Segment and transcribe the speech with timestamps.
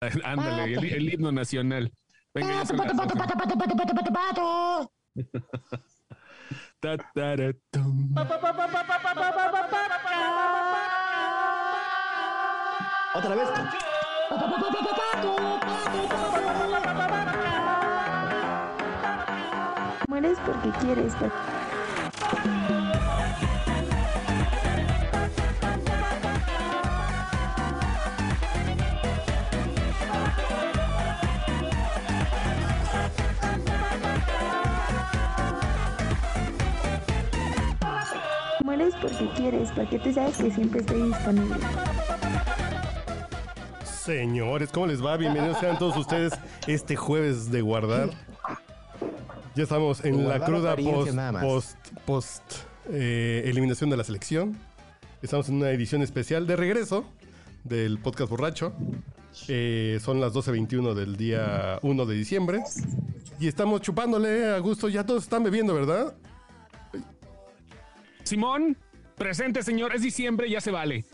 [0.24, 1.92] Ándale, el, el himno nacional.
[2.34, 3.14] Venga, ya son las doce.
[6.80, 8.14] Ta, tara, tum.
[13.14, 13.48] Otra vez.
[20.08, 21.14] Mueres porque quieres,
[39.00, 41.56] porque quieres, porque tú sabes que siempre estoy disponible.
[43.84, 45.16] Señores, ¿cómo les va?
[45.16, 46.32] Bienvenidos sean todos ustedes
[46.66, 48.10] este jueves de guardar.
[49.54, 51.44] Ya estamos en la cruda post, nada más.
[51.44, 52.52] post, post
[52.90, 54.56] eh, eliminación de la selección.
[55.22, 57.04] Estamos en una edición especial de regreso
[57.64, 58.72] del podcast borracho.
[59.48, 62.62] Eh, son las 12.21 del día 1 de diciembre.
[63.40, 64.88] Y estamos chupándole a gusto.
[64.88, 66.14] Ya todos están bebiendo, ¿verdad?
[68.22, 68.76] Simón,
[69.16, 69.94] presente, señor.
[69.94, 71.04] Es diciembre, ya se vale.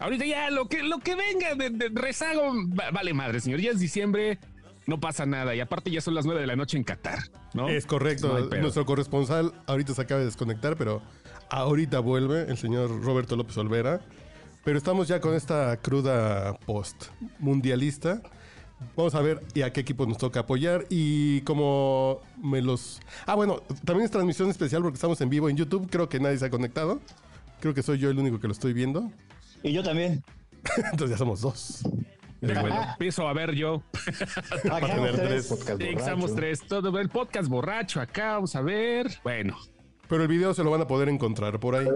[0.00, 3.60] Ahorita ya lo que, lo que venga de, de rezago, va- vale madre, señor.
[3.60, 4.38] Ya es diciembre,
[4.86, 5.54] no pasa nada.
[5.54, 7.18] Y aparte ya son las nueve de la noche en Qatar,
[7.54, 7.68] ¿no?
[7.68, 8.38] Es correcto.
[8.38, 8.56] No.
[8.60, 11.02] Nuestro corresponsal ahorita se acaba de desconectar, pero
[11.50, 14.00] ahorita vuelve el señor Roberto López Olvera.
[14.64, 17.06] Pero estamos ya con esta cruda post
[17.38, 18.22] mundialista.
[18.96, 23.00] Vamos a ver y a qué equipo nos toca apoyar y como me los...
[23.26, 25.88] Ah, bueno, también es transmisión especial porque estamos en vivo en YouTube.
[25.90, 27.00] Creo que nadie se ha conectado.
[27.60, 29.10] Creo que soy yo el único que lo estoy viendo.
[29.62, 30.22] Y yo también.
[30.76, 31.82] Entonces ya somos dos.
[32.40, 33.82] Lo empiezo a ver yo.
[34.68, 35.48] Para tener tres.
[35.48, 36.34] Borracho.
[36.34, 36.60] tres.
[36.66, 38.34] Todo el podcast borracho acá.
[38.34, 39.08] Vamos a ver.
[39.24, 39.56] Bueno,
[40.08, 41.88] Pero el video se lo van a poder encontrar por ahí.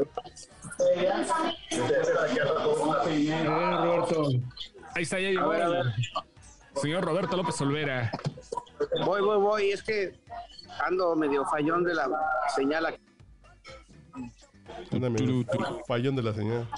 [4.94, 5.52] ahí está, ya llegó
[6.80, 8.10] señor Roberto López Olvera.
[9.04, 9.70] Voy, voy, voy.
[9.70, 10.18] Es que
[10.84, 12.08] ando medio fallón de la
[12.56, 12.86] señal.
[12.86, 12.98] aquí.
[14.90, 15.44] Ándame.
[15.86, 16.68] Fallón de la señal.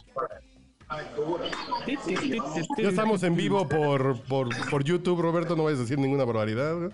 [2.79, 5.57] Ya estamos en vivo por, por, por YouTube, Roberto.
[5.57, 6.91] No vayas a decir ninguna barbaridad.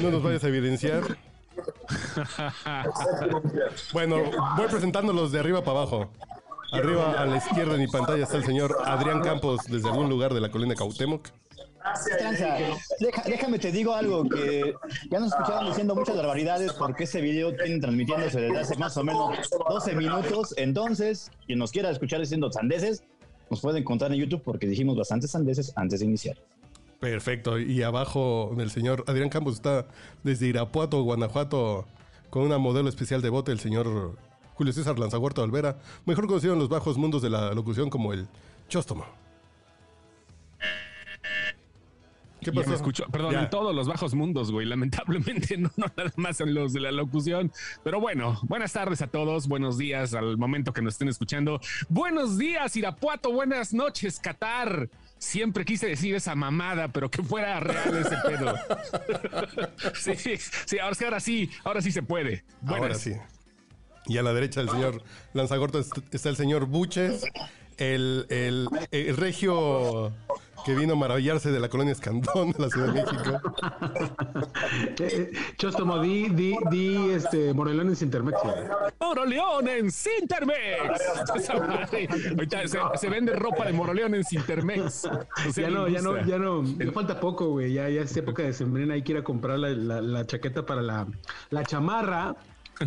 [0.00, 1.02] No nos vayas a evidenciar.
[3.92, 4.16] Bueno,
[4.56, 6.10] voy presentándolos de arriba para abajo.
[6.72, 10.34] Arriba a la izquierda en mi pantalla está el señor Adrián Campos desde algún lugar
[10.34, 11.28] de la colina Cautemoc.
[12.18, 12.56] Tranza,
[13.00, 14.74] deja- déjame te digo algo que
[15.10, 19.04] ya nos escucharon diciendo muchas barbaridades porque ese video tiene transmitiéndose desde hace más o
[19.04, 19.36] menos
[19.68, 20.54] 12 minutos.
[20.56, 23.02] Entonces, quien nos quiera escuchar diciendo sandeces,
[23.50, 26.36] nos puede encontrar en YouTube porque dijimos bastantes sandeces antes de iniciar.
[27.00, 27.58] Perfecto.
[27.58, 29.86] Y abajo del señor Adrián Campos está
[30.24, 31.86] desde Irapuato, Guanajuato,
[32.30, 34.16] con una modelo especial de bote, el señor
[34.54, 38.26] Julio César Lanzahuerta Olvera, mejor conocido en los bajos mundos de la locución como el
[38.68, 39.04] Chóstomo.
[42.50, 42.70] ¿Qué Ya pasó?
[42.70, 43.42] me escuchó, perdón, Ya.
[43.42, 44.66] en todos los bajos mundos, güey.
[44.66, 47.52] Lamentablemente, no, no nada más en los de la locución.
[47.84, 51.60] Pero bueno, buenas tardes a todos, buenos días al momento que nos estén escuchando.
[51.88, 54.88] Buenos días, Irapuato, buenas noches, Qatar.
[55.18, 58.54] Siempre quise decir esa mamada, pero que fuera real ese pedo.
[59.94, 60.14] sí,
[60.66, 62.44] sí, ahora sí, ahora sí, ahora sí se puede.
[62.60, 62.80] Buenas.
[62.82, 63.12] Ahora sí.
[64.06, 65.02] Y a la derecha del señor
[65.34, 67.24] Lanzagorta est- está el señor Buches,
[67.76, 70.12] el, el- el regio
[70.64, 73.40] que vino a maravillarse de la colonia Escandón de la Ciudad de México.
[75.00, 78.36] Eh, Chóstomo, di, di, di, este, Morelones Intermex.
[78.42, 78.54] güey.
[79.00, 81.00] Moroleón en Sintermex.
[81.36, 82.08] Esa madre.
[82.30, 85.04] Ahorita se, se vende ropa de Moroleón en Sintermex.
[85.06, 87.72] O sea, Ya no, ya no, ya no, ya falta poco, güey.
[87.72, 88.94] Ya, ya es época de sembrina.
[88.94, 91.06] Hay que ir a comprar la, la- la chaqueta para la,
[91.50, 92.36] la chamarra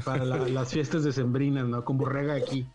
[0.05, 1.83] para la- las fiestas de sembrinas, ¿no?
[1.83, 2.67] Con borrega aquí.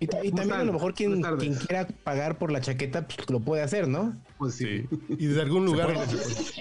[0.00, 3.88] Y, también a lo mejor quien, quiera pagar por la chaqueta pues, lo puede hacer,
[3.88, 4.16] ¿no?
[4.38, 4.86] Pues sí.
[4.88, 4.98] Sí.
[5.08, 5.94] Y desde algún lugar,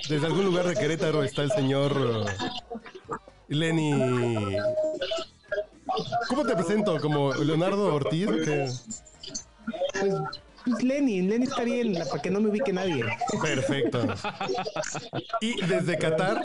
[0.09, 3.15] desde algún lugar de Querétaro está el señor uh,
[3.47, 4.57] Lenny.
[6.27, 6.99] ¿Cómo te presento?
[6.99, 8.27] ¿Como Leonardo Ortiz?
[8.27, 8.69] o qué?
[9.99, 10.19] Pues,
[10.69, 13.03] pues Lenny, Lenny está bien, para que no me ubique nadie.
[13.41, 14.07] Perfecto.
[15.41, 16.41] Y desde Qatar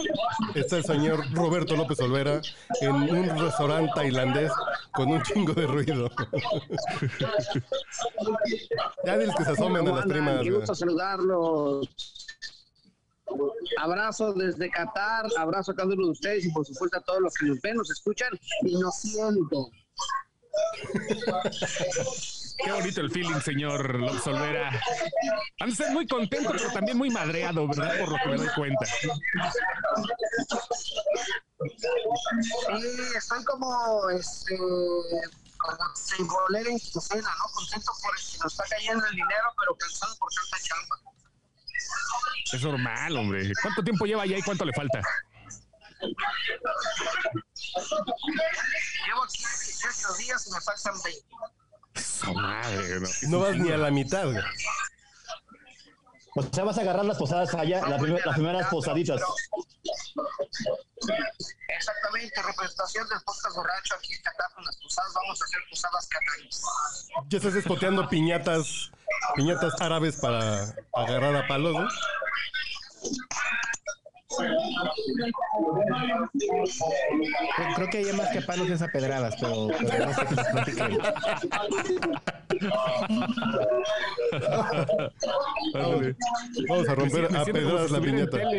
[0.55, 2.41] está el señor Roberto López Olvera
[2.81, 4.53] en un restaurante tailandés
[4.93, 6.11] con un chingo de ruido.
[9.05, 10.43] Ya diles que se asomen a ¿Cómo las primas.
[10.43, 11.89] Qué gusto saludarlos.
[13.79, 17.35] Abrazo desde Qatar, abrazo a cada uno de ustedes y por supuesto a todos los
[17.35, 18.31] que nos ven, nos escuchan
[18.63, 19.65] y nos sienten.
[22.63, 24.71] Qué bonito el feeling, señor López Olvera.
[25.61, 27.99] Han de ser muy contento, pero también muy madreado, ¿verdad?
[27.99, 28.87] Por lo que me doy cuenta.
[28.87, 29.09] Sí,
[33.17, 37.53] estoy como, este, como sin volver en quincena, ¿no?
[37.53, 40.97] Contento por que nos está cayendo el dinero, pero cansado por tanta chamba.
[42.53, 43.53] Es normal, hombre.
[43.63, 45.01] ¿Cuánto tiempo lleva ya y cuánto le falta?
[49.07, 51.25] Llevo aquí 18 días y me faltan 20.
[52.35, 53.09] Madre, no.
[53.29, 54.25] No vas ni a la mitad.
[54.25, 54.39] güey.
[56.37, 59.21] O sea, vas a agarrar las posadas allá, la primer- las primeras posaditas.
[61.69, 65.13] Exactamente, representación del podcast borracho aquí en Qatar con las posadas.
[65.15, 66.63] Vamos a hacer posadas cataríes.
[67.29, 68.91] Ya estás espoteando piñatas,
[69.37, 71.89] piñatas árabes para agarrar a palos, ¿no?
[77.57, 80.99] Creo- Creo que hay más que palos es a pedradas, pero, pero no sé qué.
[86.69, 88.51] Vamos a romper a pedradas si la estuviera en piñata.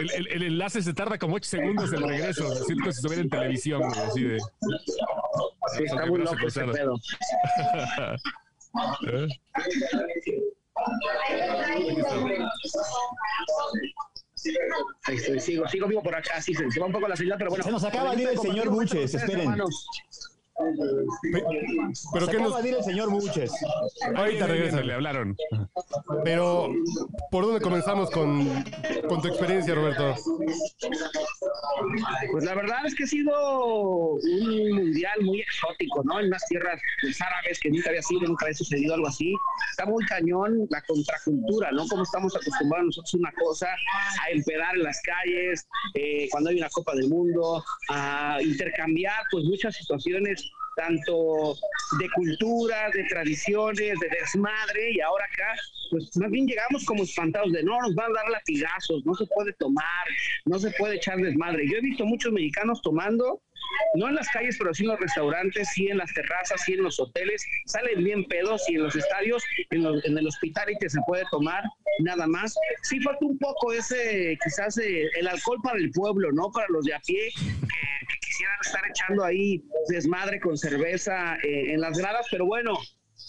[0.00, 2.54] El, el- el enlace se tarda como 8 segundos el regreso.
[2.64, 4.38] Siento como si estuviera en televisión, güey, así de.
[5.76, 6.94] Sí, está muy loco ese pedo.
[9.06, 9.28] ¿Eh?
[15.04, 16.40] Ahí estoy, sigo, sigo vivo por acá.
[16.40, 17.64] Sí, se, se va un poco la señal, pero bueno.
[17.64, 19.54] Se nos acaba de ir el señor Buches, esperen.
[22.12, 22.62] Pero acaba nos...
[22.62, 23.52] de ir el señor Buches.
[24.14, 24.86] Ahorita regresan.
[24.86, 25.36] Le hablaron.
[26.24, 26.68] Pero,
[27.30, 28.64] ¿por dónde comenzamos con,
[29.08, 30.14] con tu experiencia, Roberto?
[32.30, 36.20] Pues la verdad es que ha sido un mundial muy exótico, ¿no?
[36.20, 39.34] En unas tierras pues, árabes que nunca había sido, nunca había sucedido algo así.
[39.70, 41.86] Está muy cañón la contracultura, ¿no?
[41.88, 43.68] Como estamos acostumbrados nosotros a una cosa,
[44.24, 49.44] a empedar en las calles, eh, cuando hay una Copa del Mundo, a intercambiar pues
[49.44, 50.43] muchas situaciones
[50.76, 51.56] tanto
[51.98, 55.54] de cultura, de tradiciones, de desmadre, y ahora acá,
[55.90, 59.26] pues más bien llegamos como espantados de no, nos van a dar latigazos, no se
[59.26, 60.06] puede tomar,
[60.44, 61.68] no se puede echar desmadre.
[61.68, 63.40] Yo he visto muchos mexicanos tomando,
[63.94, 66.82] no en las calles, pero sí en los restaurantes, sí en las terrazas, sí en
[66.82, 71.00] los hoteles, salen bien pedos y en los estadios, en, el hospital y que se
[71.06, 71.62] puede tomar,
[72.00, 72.54] nada más.
[72.82, 76.50] Sí falta un poco ese, quizás eh, el alcohol para el pueblo, ¿no?
[76.50, 81.80] Para los de a pie, que, quisieran estar echando ahí desmadre con cerveza eh, en
[81.80, 82.78] las gradas, pero bueno,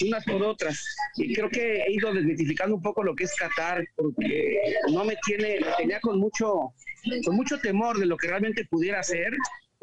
[0.02, 0.84] unas por otras.
[1.16, 4.62] Y creo que he ido desmitificando un poco lo que es Qatar, porque
[4.92, 6.74] no me tiene, tenía con mucho,
[7.26, 9.34] con mucho temor de lo que realmente pudiera ser,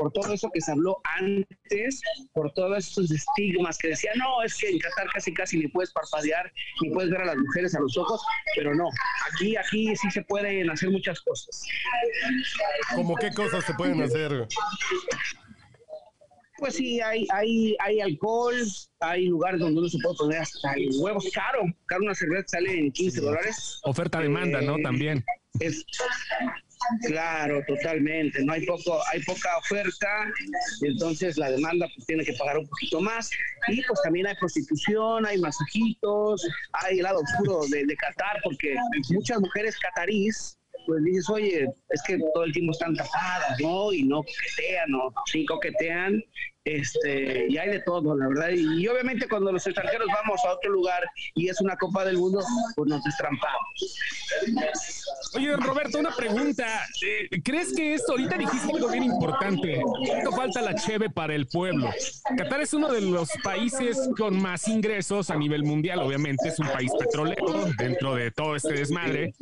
[0.02, 2.00] por todo eso que se habló antes,
[2.32, 5.92] por todos estos estigmas que decían, no, es que en Qatar casi casi ni puedes
[5.92, 8.20] parpadear, ni puedes ver a las mujeres a los ojos,
[8.56, 8.88] pero no,
[9.32, 11.62] aquí, aquí sí se pueden hacer muchas cosas.
[12.96, 14.48] ¿Cómo qué cosas se pueden hacer?
[16.58, 18.56] Pues sí, hay, hay, hay alcohol,
[18.98, 21.62] hay lugares donde uno se puede poner hasta el huevos caro.
[21.86, 23.80] Caro una cerveza sale en 15 dólares.
[23.84, 24.78] Oferta-demanda, ¿no?
[24.78, 25.24] Eh, También.
[25.60, 25.84] Es,
[27.06, 28.44] claro, totalmente.
[28.44, 30.32] No hay poco, hay poca oferta,
[30.82, 33.30] entonces la demanda pues tiene que pagar un poquito más.
[33.68, 38.76] Y pues también hay prostitución, hay masajitos, hay el lado oscuro de, de Qatar, porque
[39.10, 43.92] muchas mujeres catarís pues dices, oye, es que todo el tiempo están tapadas, ¿no?
[43.92, 45.12] Y no coquetean, ¿no?
[45.26, 46.22] Sí coquetean,
[46.64, 48.50] este, y hay de todo, la verdad.
[48.50, 51.02] Y, obviamente cuando los extranjeros vamos a otro lugar
[51.34, 52.40] y es una Copa del Mundo,
[52.76, 53.98] pues nos destrampamos.
[55.34, 56.66] Oye, Roberto, una pregunta.
[57.04, 59.82] Eh, ¿Crees que esto, ahorita dijiste algo bien importante,
[60.22, 61.90] no falta la cheve para el pueblo?
[62.36, 66.68] Qatar es uno de los países con más ingresos a nivel mundial, obviamente, es un
[66.68, 69.34] país petrolero dentro de todo este desmadre.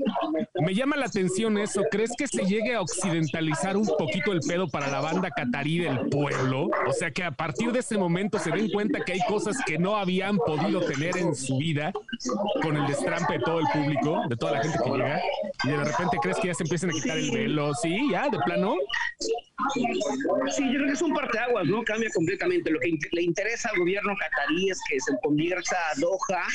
[0.61, 4.69] Me llama la atención eso, ¿crees que se llegue a occidentalizar un poquito el pedo
[4.69, 6.71] para la banda catarí del pueblo?
[6.87, 9.79] O sea, que a partir de ese momento se den cuenta que hay cosas que
[9.79, 11.93] no habían podido tener en su vida
[12.63, 15.21] con el destrampe de todo el público, de toda la gente que llega,
[15.65, 18.39] y de repente crees que ya se empiezan a quitar el velo, sí, ya, de
[18.45, 18.75] plano.
[19.75, 21.83] Sí, yo creo que es un parteaguas, ¿no?
[21.85, 22.71] Cambia completamente.
[22.71, 26.47] Lo que le interesa al gobierno catarí es que se convierta Doha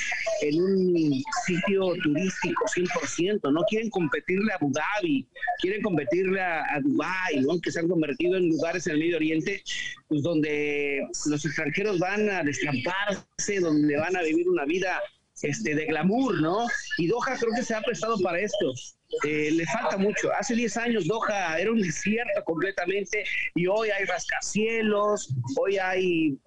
[0.42, 3.62] en un sitio turístico 100%, ¿no?
[3.70, 5.28] Quieren competirle a Abu Dhabi,
[5.62, 7.60] quieren competirle a, a Dubái, ¿no?
[7.62, 9.64] Que se han convertido en lugares en el Medio Oriente
[10.08, 15.02] pues, donde los extranjeros van a destramparse, donde van a vivir una vida
[15.42, 16.68] este, de glamour, ¿no?
[16.98, 18.74] Y Doha creo que se ha prestado para esto.
[19.24, 20.32] Eh, le falta mucho.
[20.34, 26.38] Hace 10 años Doha era un desierto completamente y hoy hay rascacielos, hoy hay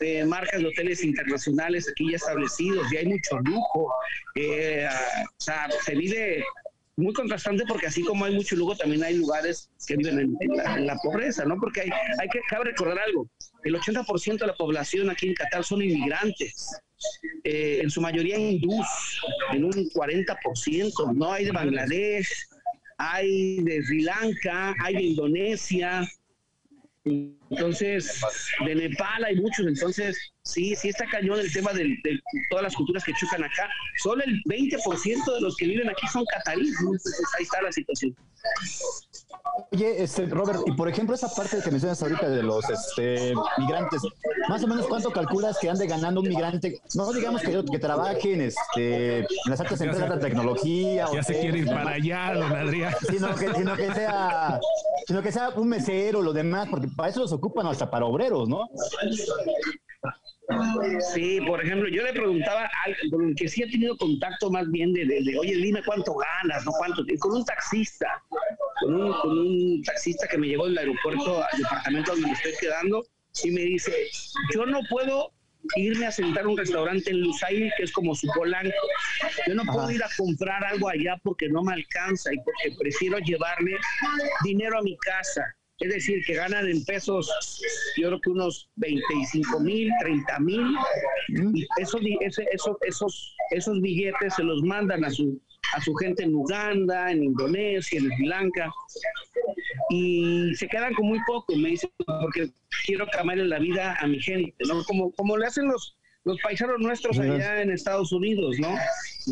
[0.00, 3.92] eh, marcas de hoteles internacionales aquí ya establecidos y hay mucho lujo.
[4.36, 6.44] Eh, ah, o sea, se vive
[6.96, 10.56] muy contrastante porque así como hay mucho lujo, también hay lugares que viven en, en
[10.56, 11.56] la, en la pobreza, ¿no?
[11.58, 13.28] Porque hay, hay que, cabe recordar algo,
[13.64, 16.80] el 80% de la población aquí en Qatar son inmigrantes.
[17.42, 18.86] Eh, en su mayoría hindús,
[19.52, 22.28] en un 40%, no hay de Bangladesh,
[22.96, 26.08] hay de Sri Lanka, hay de Indonesia,
[27.04, 28.20] Entonces,
[28.64, 32.74] de Nepal hay muchos, entonces sí, sí está cañón el tema de, de todas las
[32.74, 33.68] culturas que chocan acá.
[34.02, 36.74] Solo el 20% de los que viven aquí son cataríes,
[37.36, 38.16] ahí está la situación.
[39.72, 44.02] Oye, este, Robert, y por ejemplo, esa parte que mencionas ahorita de los este, migrantes,
[44.48, 48.40] más o menos cuánto calculas que ande ganando un migrante, no digamos que, que trabajen
[48.40, 51.06] este, en las altas empresas de tecnología.
[51.12, 52.94] Ya se quiere ir para allá, don Adrián.
[53.10, 54.60] Sino que, sino que sea
[55.06, 58.48] sino que sea un mesero, lo demás, porque para eso los ocupan hasta para obreros,
[58.48, 58.68] ¿no?
[61.14, 65.06] Sí, por ejemplo, yo le preguntaba al que sí ha tenido contacto más bien de,
[65.06, 68.22] de, de, oye, dime cuánto ganas, no cuánto, con un taxista,
[68.80, 72.52] con un, con un taxista que me llevó del aeropuerto al departamento donde me estoy
[72.60, 73.02] quedando
[73.42, 73.92] y me dice,
[74.54, 75.32] yo no puedo
[75.76, 78.74] irme a sentar a un restaurante en Lusail, que es como su polanco.
[79.46, 83.18] Yo no puedo ir a comprar algo allá porque no me alcanza y porque prefiero
[83.18, 83.72] llevarme
[84.44, 85.42] dinero a mi casa.
[85.80, 87.28] Es decir, que ganan en pesos,
[87.96, 90.62] yo creo que unos 25 mil, 30 mil,
[91.28, 95.40] y esos, esos, esos, esos billetes se los mandan a su,
[95.74, 98.72] a su gente en Uganda, en Indonesia, en Sri Lanka,
[99.90, 102.50] y se quedan con muy poco, me dicen, porque
[102.86, 104.84] quiero cambiarle la vida a mi gente, ¿no?
[104.84, 108.74] Como, como le hacen los, los paisanos nuestros allá en Estados Unidos, ¿no?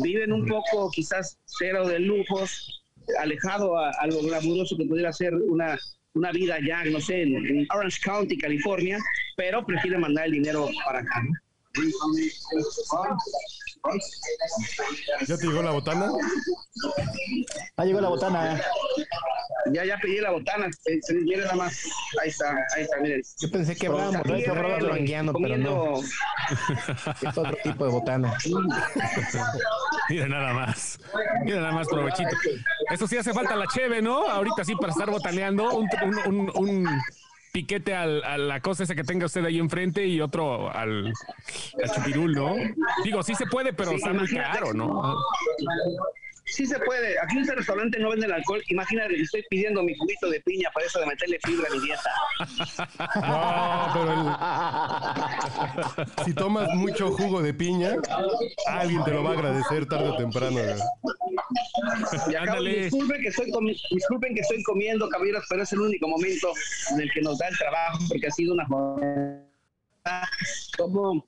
[0.03, 2.83] Viven un poco quizás cero de lujos,
[3.19, 5.77] alejado a, a lo glamuroso que pudiera ser una,
[6.13, 8.97] una vida allá, no sé, en, Orange County, California,
[9.35, 11.23] pero prefieren mandar el dinero para acá.
[15.27, 16.09] ¿Ya te llegó la botana?
[17.75, 18.61] Ah, llegó la botana.
[19.71, 20.69] Ya, ya pedí la botana.
[20.71, 21.85] Se, se miren nada más.
[22.21, 23.21] Ahí está, ahí está, miren.
[23.39, 25.99] Yo pensé que hablábamos de Longuiano, pero no.
[27.21, 28.37] Es otro tipo de botana.
[30.09, 30.99] Mira nada más.
[31.43, 32.35] Mira nada más, provechito.
[32.91, 34.27] Eso sí hace falta la cheve, ¿no?
[34.27, 35.71] Ahorita sí, para estar botaneando.
[35.73, 37.01] Un, un, un, un
[37.53, 41.13] piquete al, a la cosa esa que tenga usted ahí enfrente y otro al,
[41.83, 42.55] al chupirul, ¿no?
[43.03, 45.15] Digo, sí se puede, pero sí, está muy caro, ¿no?
[46.45, 47.15] Sí se puede.
[47.19, 48.61] Aquí en este restaurante no venden alcohol.
[48.69, 52.09] Imagínate, estoy pidiendo mi juguito de piña para eso de meterle fibra a mi dieta.
[53.21, 54.11] No, pero
[56.05, 56.25] el...
[56.25, 57.91] si tomas mucho jugo de piña,
[58.67, 60.59] alguien te lo va a agradecer tarde o temprano.
[62.29, 63.51] Y acabo, disculpen, que estoy
[63.91, 66.51] disculpen que estoy comiendo, caballeros, pero es el único momento
[66.91, 69.43] en el que nos da el trabajo, porque ha sido una jornada
[70.77, 71.25] como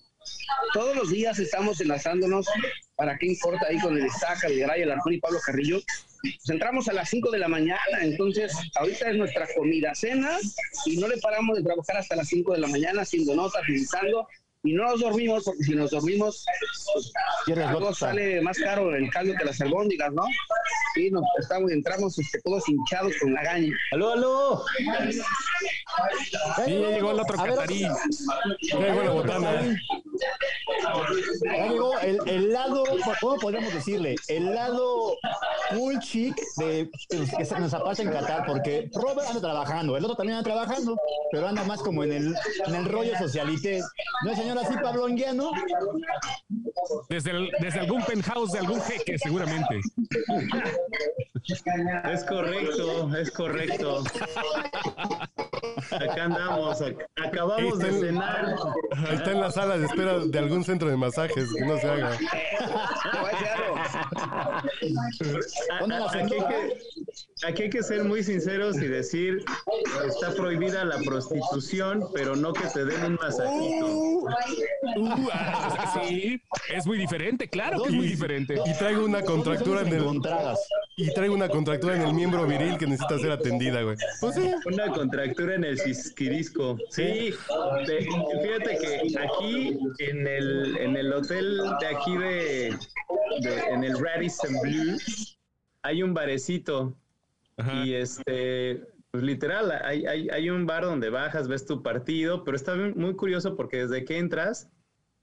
[0.73, 2.47] todos los días estamos enlazándonos
[2.95, 5.79] para qué importa ahí con el Estaca, el Garay, el Arjón y Pablo Carrillo.
[6.21, 10.37] Pues entramos a las 5 de la mañana, entonces ahorita es nuestra comida, cena,
[10.85, 14.27] y no le paramos de trabajar hasta las 5 de la mañana haciendo notas, pensando,
[14.65, 16.45] y no nos dormimos, porque si nos dormimos,
[16.93, 20.23] pues, algo sale más caro el caldo que las albóndigas, ¿no?
[20.95, 23.73] Y nos estamos, entramos este, todos hinchados con la gaña.
[23.91, 24.65] ¡Aló, aló!
[26.65, 27.81] Sí, ya llegó el otro catarí.
[27.81, 29.77] Ya llegó la botana.
[31.43, 32.83] Ya llegó el, el, lado,
[33.21, 34.15] ¿cómo podemos decirle?
[34.27, 35.17] El lado
[35.71, 40.15] cool chic de, que se nos aparta en Qatar, porque Robert anda trabajando, el otro
[40.15, 40.97] también anda trabajando,
[41.31, 42.35] pero anda más como en el,
[42.67, 43.81] en el rollo socialité.
[44.23, 45.51] ¿No es señor así, Pablo Anguiano?
[47.09, 49.79] Desde, el, desde algún penthouse de algún jeque, seguramente.
[52.11, 54.03] Es correcto, es correcto.
[55.91, 56.83] Acá andamos,
[57.15, 58.55] acabamos de cenar.
[59.11, 62.17] Está en la sala de espera de algún centro de masajes, que no se haga.
[66.11, 66.77] Aquí hay, que,
[67.47, 69.43] aquí hay que ser muy sinceros y decir,
[70.07, 74.25] está prohibida la prostitución, pero no que te den un masajito.
[74.97, 76.41] Uh, ah, sí,
[76.73, 78.55] es muy diferente, claro que es muy diferente.
[78.65, 80.21] Y traigo una contractura en el...
[80.97, 83.97] Y traigo una contractura en el miembro viril que necesita ser atendida, güey.
[84.21, 84.51] Pues sí.
[84.65, 86.77] Una contractura en el cisquirisco.
[86.89, 87.33] Sí.
[87.85, 88.07] De,
[88.43, 92.77] fíjate que aquí en el, en el hotel de aquí de,
[93.41, 94.97] de en el Radisson Blue
[95.81, 96.95] hay un barecito
[97.57, 97.85] Ajá.
[97.85, 102.57] y este pues literal hay, hay, hay un bar donde bajas, ves tu partido, pero
[102.57, 104.69] está muy curioso porque desde que entras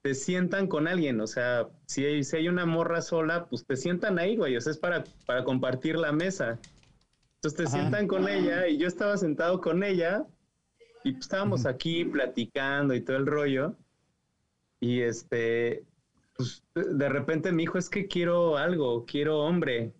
[0.01, 3.77] te sientan con alguien, o sea, si hay, si hay una morra sola, pues te
[3.77, 6.59] sientan ahí, güey, o sea, es para, para compartir la mesa.
[7.35, 7.73] Entonces te Ajá.
[7.73, 10.25] sientan con ella y yo estaba sentado con ella
[11.05, 13.77] y pues estábamos aquí platicando y todo el rollo.
[14.81, 15.85] Y este,
[16.35, 19.93] pues de repente me dijo, es que quiero algo, quiero hombre.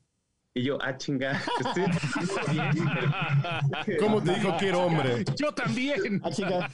[0.55, 1.85] Y yo, ah, chinga, estoy
[2.53, 2.73] bien.
[3.99, 5.25] ¿Cómo te dijo quiero hombre?
[5.39, 6.21] Yo también.
[6.23, 6.69] Ah, chinga.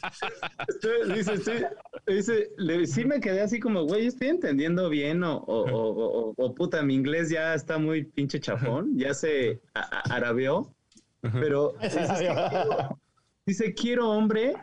[0.67, 1.65] Estoy, dice, estoy,
[2.09, 6.55] dice, le, sí me quedé así como, güey, estoy entendiendo bien o, o, o, o,
[6.55, 10.75] puta, mi inglés ya está muy pinche chafón, ya se arabeó,
[11.21, 11.75] pero...
[13.47, 14.55] dice, quiero hombre,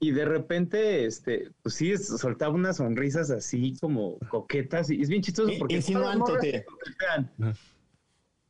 [0.00, 5.08] y de repente, este, pues sí, es- soltaba unas sonrisas así como coquetas, y es
[5.08, 5.76] bien chistoso In- porque...
[5.76, 7.56] insinuante, todas las te- morras coquetean.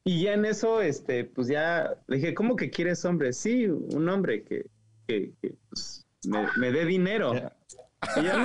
[0.06, 3.32] Y ya en eso, este, pues ya le dije, ¿cómo que quieres hombre?
[3.32, 4.64] Sí, un hombre que,
[5.08, 7.34] que, que, pues, me, me dé dinero.
[7.34, 8.44] Y ya,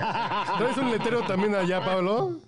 [0.00, 0.56] Ah.
[0.58, 2.40] ¿Traes un letrero también allá, Pablo?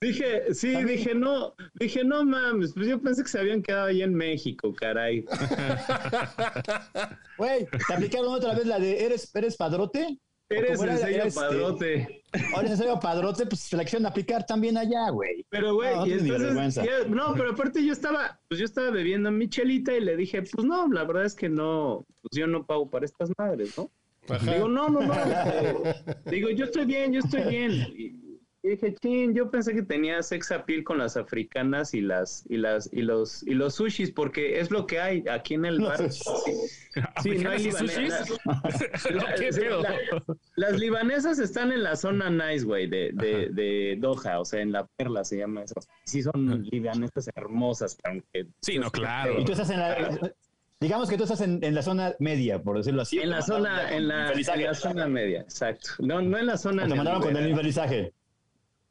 [0.00, 4.02] Dije, sí, dije, no, dije, no mames, pues yo pensé que se habían quedado ahí
[4.02, 5.24] en México, caray.
[7.36, 10.20] Güey, ¿te aplicaron otra vez la de eres, eres padrote?
[10.48, 11.06] Eres ¿O cómo en era?
[11.06, 12.22] serio Este, padrote.
[12.54, 15.44] Ahora en serio padrote, pues se la quisieron aplicar también allá, güey.
[15.48, 19.92] Pero güey, No, entonces, no, pero aparte yo estaba, pues yo estaba bebiendo mi chelita
[19.96, 23.04] y le dije, pues no, la verdad es que no, pues yo no pago para
[23.06, 23.90] estas madres, ¿no?
[24.28, 24.54] Ajá.
[24.54, 25.14] Digo, no, no, no.
[25.14, 25.94] eh,
[26.26, 27.72] digo, yo estoy bien, yo estoy bien.
[27.96, 28.25] Y,
[28.66, 32.56] y dije, chin, yo pensé que tenía sex appeal con las africanas y las, y
[32.56, 36.10] las, y los, y los sushis, porque es lo que hay aquí en el bar.
[36.10, 36.24] Sí,
[37.22, 38.38] sí, no hay ¿Africanas y libanesas.
[40.56, 44.72] las libanesas están en la zona nice, güey, de, de, de Doha, o sea, en
[44.72, 45.76] la perla se llama eso.
[46.04, 48.46] Sí son libanesas hermosas, aunque...
[48.62, 49.40] Sí, no, claro.
[49.40, 50.32] Y tú estás en la.
[50.80, 53.20] Digamos que tú estás en, en la zona media, por decirlo así.
[53.20, 55.90] En la zona, en la, en la zona media, exacto.
[56.00, 56.86] No, no en la zona...
[56.86, 58.12] Te mandaron con el neoliberal.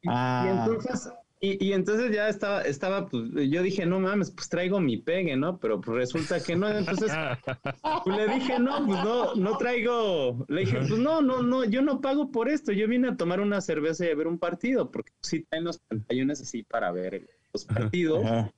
[0.06, 0.64] Y Ah.
[0.66, 1.10] entonces,
[1.40, 5.36] y, y entonces ya estaba, estaba, pues, yo dije, no mames, pues traigo mi pegue,
[5.36, 5.58] ¿no?
[5.58, 7.12] Pero pues resulta que no, entonces
[8.04, 11.82] pues, le dije, no, pues no, no traigo, le dije, pues no, no, no, yo
[11.82, 14.90] no pago por esto, yo vine a tomar una cerveza y a ver un partido,
[14.90, 18.24] porque sí traen los pantallones así para ver los partidos.
[18.24, 18.50] Ajá.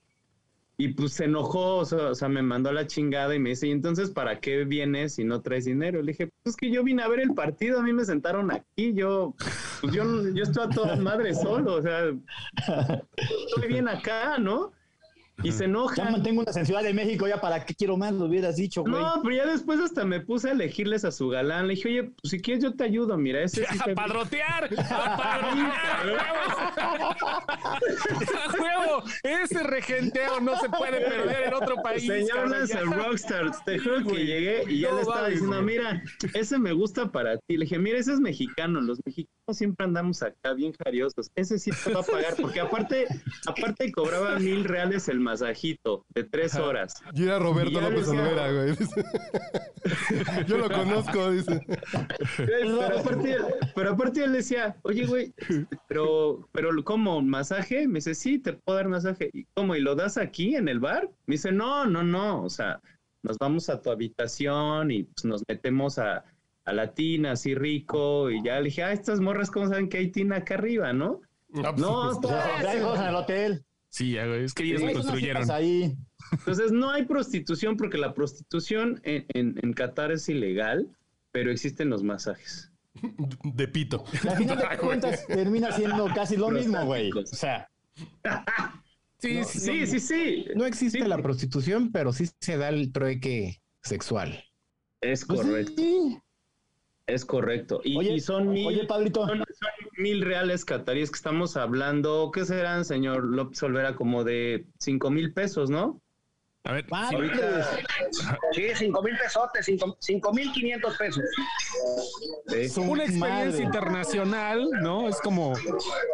[0.81, 4.11] Y pues se enojó, o sea, me mandó la chingada y me dice, ¿y entonces
[4.11, 6.01] para qué vienes si no traes dinero?
[6.01, 8.53] Le dije, pues es que yo vine a ver el partido, a mí me sentaron
[8.53, 9.35] aquí, yo,
[9.81, 12.05] pues yo, yo estoy a toda madre solo, o sea,
[13.17, 14.73] estoy bien acá, ¿no?
[15.45, 16.11] Y se Ya enoja.
[16.11, 18.95] mantengo una en Ciudad de México, ya para qué quiero más, lo hubieras dicho, güey.
[18.95, 21.69] No, pero ya después hasta me puse a elegirles a su galán.
[21.69, 24.65] Le dije, oye, pues si quieres yo te ayudo, mira, ese sí ¡A padrotear!
[24.79, 26.11] ¡A padrotear!
[26.81, 27.15] ¡A huevo!
[27.19, 29.03] ¡A huevo!
[29.23, 32.07] Ese regenteo no se puede perder en otro país.
[32.07, 32.81] Señor cabrón, Lance ya.
[32.83, 35.77] Rockstar, te juro que llegué y ya No le estaba diciendo, güey.
[35.79, 36.03] mira,
[36.35, 37.57] ese me gusta para ti.
[37.57, 41.31] Le dije, mira, ese es mexicano, los mexicanos siempre andamos acá bien jariosos.
[41.35, 43.07] Ese sí te va a pagar, porque aparte,
[43.47, 46.95] aparte cobraba mil reales el masajito de tres horas.
[47.15, 48.75] Y era Roberto López decía- Olvera, güey.
[50.47, 51.61] Yo lo conozco, dice.
[52.37, 53.37] Pero aparte,
[53.75, 55.33] pero aparte él decía, oye, güey,
[55.89, 57.21] pero, pero ¿cómo?
[57.23, 57.87] ¿Masaje?
[57.87, 59.31] Me dice, sí, te puedo dar masaje.
[59.33, 59.75] ¿Y cómo?
[59.77, 61.09] ¿Y lo das aquí en el bar?
[61.27, 62.43] Me dice, no, no, no.
[62.43, 62.81] O sea,
[63.23, 66.25] nos vamos a tu habitación y pues, nos metemos a,
[66.65, 68.31] a la tina así rico.
[68.31, 71.21] Y ya le dije, ah, estas morras, ¿cómo saben que hay tina acá arriba, no?
[71.65, 73.65] Ah, pues, No, O sea, ya hay cosas en el hotel.
[73.91, 75.51] Sí, es que ellos no construyeron.
[75.51, 75.97] ahí.
[76.33, 80.91] Entonces no hay prostitución porque la prostitución en, en, en Qatar es ilegal,
[81.33, 82.71] pero existen los masajes.
[83.45, 84.05] De pito.
[84.29, 87.11] Al final de cuentas termina siendo casi lo mismo, güey.
[87.13, 87.69] O sea,
[89.21, 90.47] Sí, Sí, sí, sí, sí.
[90.55, 94.45] No existe Sí, la prostitución, pero sí se da el trueque sexual.
[95.01, 95.73] Es pues correcto.
[95.77, 96.19] sí.
[97.09, 97.81] Es correcto.
[97.83, 99.27] Y, Oye, y son mil, oye, Pablito.
[99.27, 99.47] son, son
[99.97, 102.31] mil reales cataríes que estamos hablando.
[102.33, 103.97] ¿Qué serán, señor López Olvera?
[103.97, 106.03] Como de cinco mil pesos, ¿no?
[106.65, 107.67] A ver, sí, Madres.
[108.53, 111.23] Sí, cinco mil pesotes, cinco, cinco mil quinientos pesos.
[112.49, 112.69] Sí.
[112.69, 113.63] Su una experiencia madre.
[113.63, 115.09] internacional, ¿no?
[115.09, 115.55] Es como,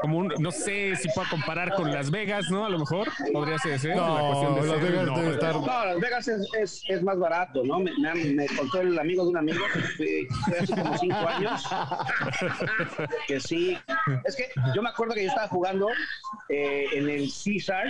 [0.00, 2.64] como un, no sé si puedo comparar con Las Vegas, ¿no?
[2.66, 3.94] A lo mejor podría ser ese.
[3.96, 5.54] No, la cuestión de Las ser- Vegas no, debe estar.
[5.54, 7.80] No, Las Vegas es, es, es más barato, ¿no?
[7.80, 9.64] Me, me, me contó el amigo de un amigo
[9.96, 11.64] que fue hace como cinco años.
[13.26, 13.76] Que sí.
[14.24, 15.88] Es que yo me acuerdo que yo estaba jugando
[16.48, 17.87] eh, en el Caesar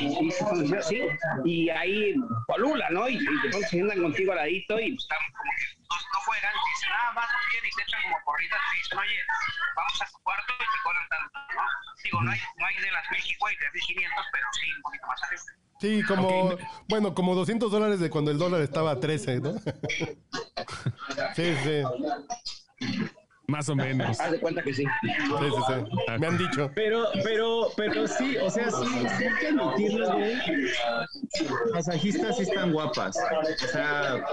[0.00, 0.30] y, y,
[0.82, 1.02] sí,
[1.44, 2.14] y ahí
[2.46, 3.08] Colula, ¿no?
[3.08, 6.70] Y, y se sientan contigo al ladito y están como que no, no juegan, y
[6.74, 9.18] dicen, ah, vas muy bien, y te echan como porritas y te dicen, oye,
[9.76, 11.62] vamos a tu cuarto y te cobran tanto, ¿no?
[12.02, 15.22] Digo, no hay, no hay de las 1050, de 1500, pero sí un poquito más
[15.24, 15.42] arriba.
[15.78, 19.54] Sí, como, bueno, como 200 dólares de cuando el dólar estaba a 13, ¿no?
[21.34, 21.82] Sí, sí,
[23.48, 24.18] Más o menos.
[24.20, 24.84] Haz de cuenta que sí.
[24.84, 25.74] sí, sí, sí.
[26.18, 26.70] Me han dicho.
[26.74, 28.86] Pero, pero, pero sí, o sea, sí,
[29.18, 30.36] sí hay que admitirlo, güey.
[31.72, 33.16] Masajistas sí están guapas.
[33.16, 34.24] O sea,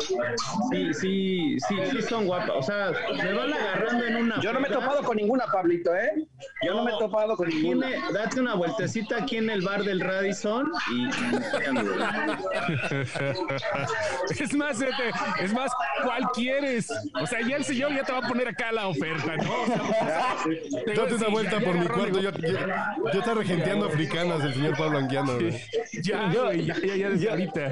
[0.72, 2.52] sí, sí, sí, sí son guapas.
[2.56, 4.42] O sea, me van agarrando en una.
[4.42, 6.26] Yo no me he topado con ninguna, Pablito, ¿eh?
[6.66, 10.00] Yo no me he topado con el- date una vueltecita aquí en el bar del
[10.00, 11.04] Radisson y
[14.40, 15.72] Es más, este, es más,
[16.04, 16.88] ¿cuál quieres?
[17.22, 19.62] O sea, ya el señor ya te va a poner acá la oferta, ¿no?
[19.62, 20.36] O sea,
[20.86, 22.20] te- Date una vuelta por mi cuarto.
[22.20, 22.50] Yo, yo,
[23.14, 25.34] yo está regenteando africanas el señor Pablo Anguiano.
[25.36, 25.60] güey.
[26.02, 27.72] Ya, güey, ya, ya, ya desde ahorita.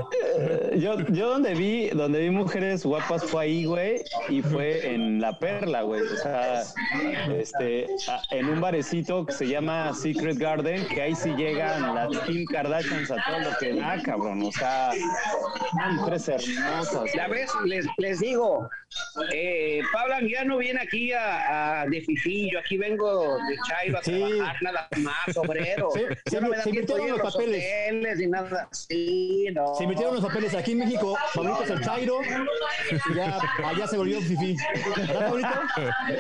[0.78, 5.38] Yo, yo donde vi, donde vi mujeres guapas fue ahí, güey, y fue en La
[5.39, 6.02] Perla, güey.
[6.02, 6.63] O sea,
[7.38, 12.10] este, a- en un barecito que se llama Secret Garden, que ahí sí llegan las
[12.20, 14.41] Kim Kardashians a todo lo que da, cabrón.
[14.44, 14.91] O sea,
[15.91, 17.12] mujeres hermosas.
[17.15, 18.70] Ya ves, les, les digo,
[19.34, 24.03] eh, Pablo Anguiano viene aquí a, a de fifí, yo aquí vengo de Chairo a
[24.03, 24.12] Sí.
[24.19, 25.89] trabajar nada más, obrero.
[25.93, 27.63] Sí, Yo se- no me da se tiempo de ir invirtieron a los los papeles.
[27.88, 28.67] hoteles ni nada.
[28.71, 29.75] Sí, no.
[29.75, 33.97] Se metieron los papeles aquí en México, Pablito es el Chairo, y ya allá se
[33.97, 34.55] volvió Fifi.
[34.97, 35.49] ¿Verdad, Pablito?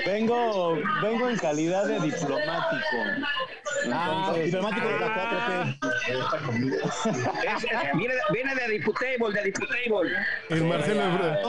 [0.05, 2.97] Vengo, vengo en calidad de diplomático.
[3.91, 5.79] Ah, Entonces, diplomático de la 4T.
[7.47, 10.11] Es- es- viene, viene de Diputable, de Diputable.
[10.49, 11.39] El Marcelo Ebrard.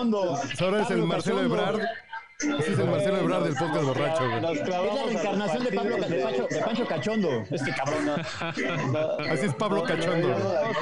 [0.60, 1.40] Ahora es el Marcelo.
[1.42, 1.80] Ebrard.
[2.42, 4.52] Ese es el Marcelo Ebrard del podcast borracho, güey.
[4.58, 7.28] Es la reencarnación de Pablo de Pancho, de Pancho Cachondo.
[7.50, 8.10] Este cabrón.
[9.30, 10.28] Así es Pablo Cachondo.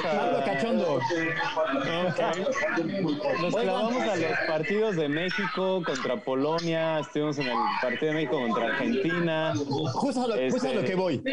[0.03, 0.99] Pablo Cachondo.
[3.41, 8.39] Nos clavamos a los partidos de México contra Polonia, estuvimos en el partido de México
[8.39, 9.53] contra Argentina.
[9.93, 11.23] Justo a lo, justo a lo Este- que voy.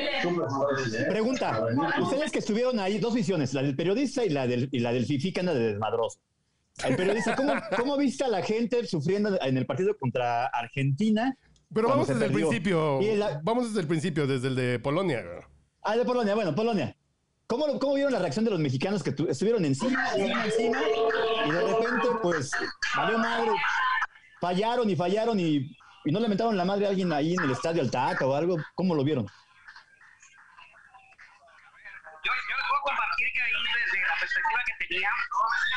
[1.09, 1.61] Pregunta.
[2.01, 5.07] Ustedes que estuvieron ahí, dos visiones, la del periodista y la del, y la del
[5.07, 6.19] Fifi que anda de desmadroso.
[6.87, 11.37] El periodista, ¿cómo, ¿cómo viste a la gente sufriendo en el partido contra Argentina?
[11.75, 13.01] Pero vamos desde el principio.
[13.17, 15.23] La- Vamos desde el principio, desde el de Polonia.
[15.83, 16.97] Ah, de Polonia, bueno, Polonia.
[17.47, 20.79] ¿Cómo, lo- ¿Cómo vieron la reacción de los mexicanos que tu- estuvieron encima, encima, encima?
[21.47, 22.51] Y de repente, pues,
[22.97, 23.51] valió madre.
[24.41, 27.51] Fallaron y fallaron y, y no le mentaron la madre a alguien ahí en el
[27.51, 28.57] estadio Altaca o algo.
[28.75, 29.27] ¿Cómo lo vieron?
[32.89, 35.11] Puedo compartir que ahí desde la perspectiva que tenía,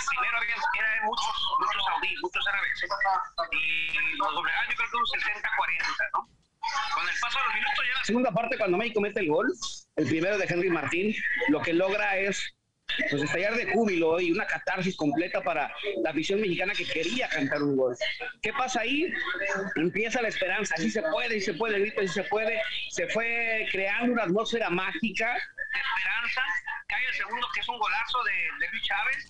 [0.09, 2.71] primero eran muchos, muchos saudíes, muchos árabes,
[3.51, 6.29] y los doblegaban yo creo que un 60-40, ¿no?
[6.93, 9.51] Con el paso de los minutos ya la segunda parte, cuando México mete el gol,
[9.95, 11.15] el primero de Henry Martín,
[11.49, 12.55] lo que logra es
[13.09, 15.73] pues estallar de júbilo y una catarsis completa para
[16.03, 17.97] la afición mexicana que quería cantar un gol.
[18.41, 19.11] ¿Qué pasa ahí?
[19.75, 22.61] Empieza la esperanza, sí se puede, sí se puede, grito, sí se puede.
[22.89, 26.41] Se fue creando una atmósfera mágica de esperanza.
[26.87, 29.29] Cae el segundo, que es un golazo de, de Luis Chávez.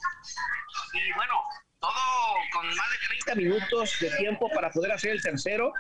[0.94, 1.34] Y bueno,
[1.82, 1.92] todo
[2.54, 5.74] con más de 30 minutos de tiempo para poder hacer el tercero.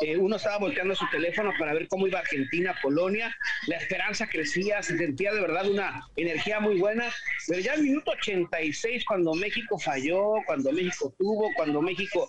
[0.00, 3.34] Eh, uno estaba volteando su teléfono para ver cómo iba Argentina, Polonia.
[3.66, 7.12] La esperanza crecía, se sentía de verdad una energía muy buena.
[7.48, 12.28] Pero ya el minuto 86, cuando México falló, cuando México tuvo, cuando México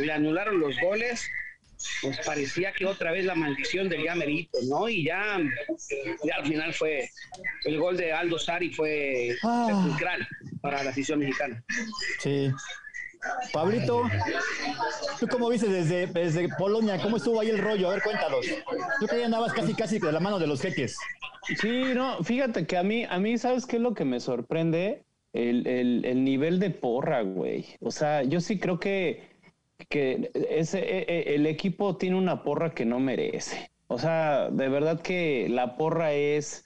[0.00, 1.30] le anularon los goles,
[2.02, 4.88] pues parecía que otra vez la maldición del ya merito, ¿no?
[4.88, 5.38] Y ya,
[6.24, 7.08] ya al final fue
[7.64, 9.66] el gol de Aldo Sari fue Ah.
[9.68, 10.26] sepulcral
[10.60, 11.62] para la afición mexicana.
[12.20, 12.50] Sí.
[13.52, 14.04] Pablito,
[15.18, 17.00] ¿tú cómo viste desde, desde Polonia?
[17.02, 17.90] ¿Cómo estuvo ahí el rollo?
[17.90, 18.46] A ver, cuéntanos.
[19.00, 20.96] Tú que ya andabas casi, casi de la mano de los jeques.
[21.60, 25.02] Sí, no, fíjate que a mí, a mí, ¿sabes qué es lo que me sorprende?
[25.32, 27.66] El, el, el nivel de porra, güey.
[27.80, 29.28] O sea, yo sí creo que,
[29.88, 33.70] que ese, e- e- el equipo tiene una porra que no merece.
[33.86, 36.64] O sea, de verdad que la porra es,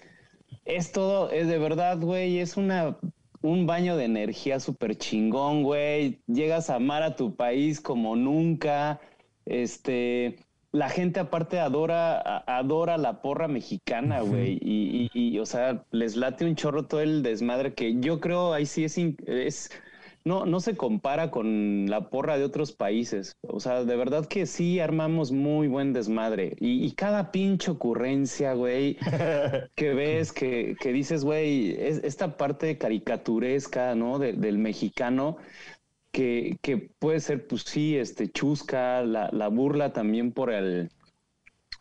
[0.64, 2.98] es todo, es de verdad, güey, es una,
[3.42, 6.22] un baño de energía súper chingón, güey.
[6.27, 9.01] Llegas a amar a tu país como nunca.
[9.44, 10.37] Este,
[10.72, 14.59] la gente aparte adora, adora la porra mexicana, güey.
[14.61, 18.53] Y, y- y, o sea, les late un chorro todo el desmadre que yo creo
[18.53, 19.70] ahí sí es
[20.25, 23.37] no, no se compara con la porra de otros países.
[23.43, 26.57] O sea, de verdad que sí armamos muy buen desmadre.
[26.61, 28.97] Y, y cada pinche ocurrencia, güey,
[29.77, 34.19] que ves, que, que dices, güey, es esta parte caricaturesca, ¿no?
[34.19, 35.37] De- del mexicano,
[36.13, 40.91] que, que puede ser, pues sí, este, chusca, la, la burla también por el,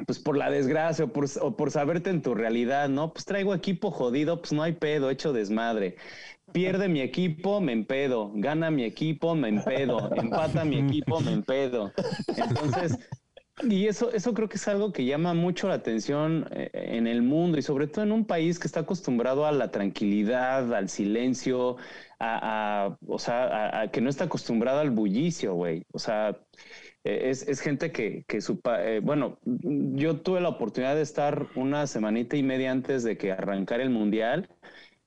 [0.05, 3.13] pues por la desgracia o por, o por saberte en tu realidad, ¿no?
[3.13, 5.95] Pues traigo equipo jodido, pues no hay pedo, hecho desmadre.
[6.53, 8.31] Pierde mi equipo, me empedo.
[8.35, 10.13] Gana mi equipo, me empedo.
[10.15, 11.91] Empata mi equipo, me empedo.
[12.35, 12.97] Entonces,
[13.63, 17.21] y eso, eso creo que es algo que llama mucho la atención eh, en el
[17.21, 21.77] mundo y sobre todo en un país que está acostumbrado a la tranquilidad, al silencio,
[22.19, 25.85] a, o sea, a, que no está acostumbrado al bullicio, güey.
[25.91, 26.39] O sea,
[27.03, 31.47] eh, es, es gente que, que su, eh, bueno, yo tuve la oportunidad de estar
[31.55, 34.49] una semanita y media antes de que arrancara el mundial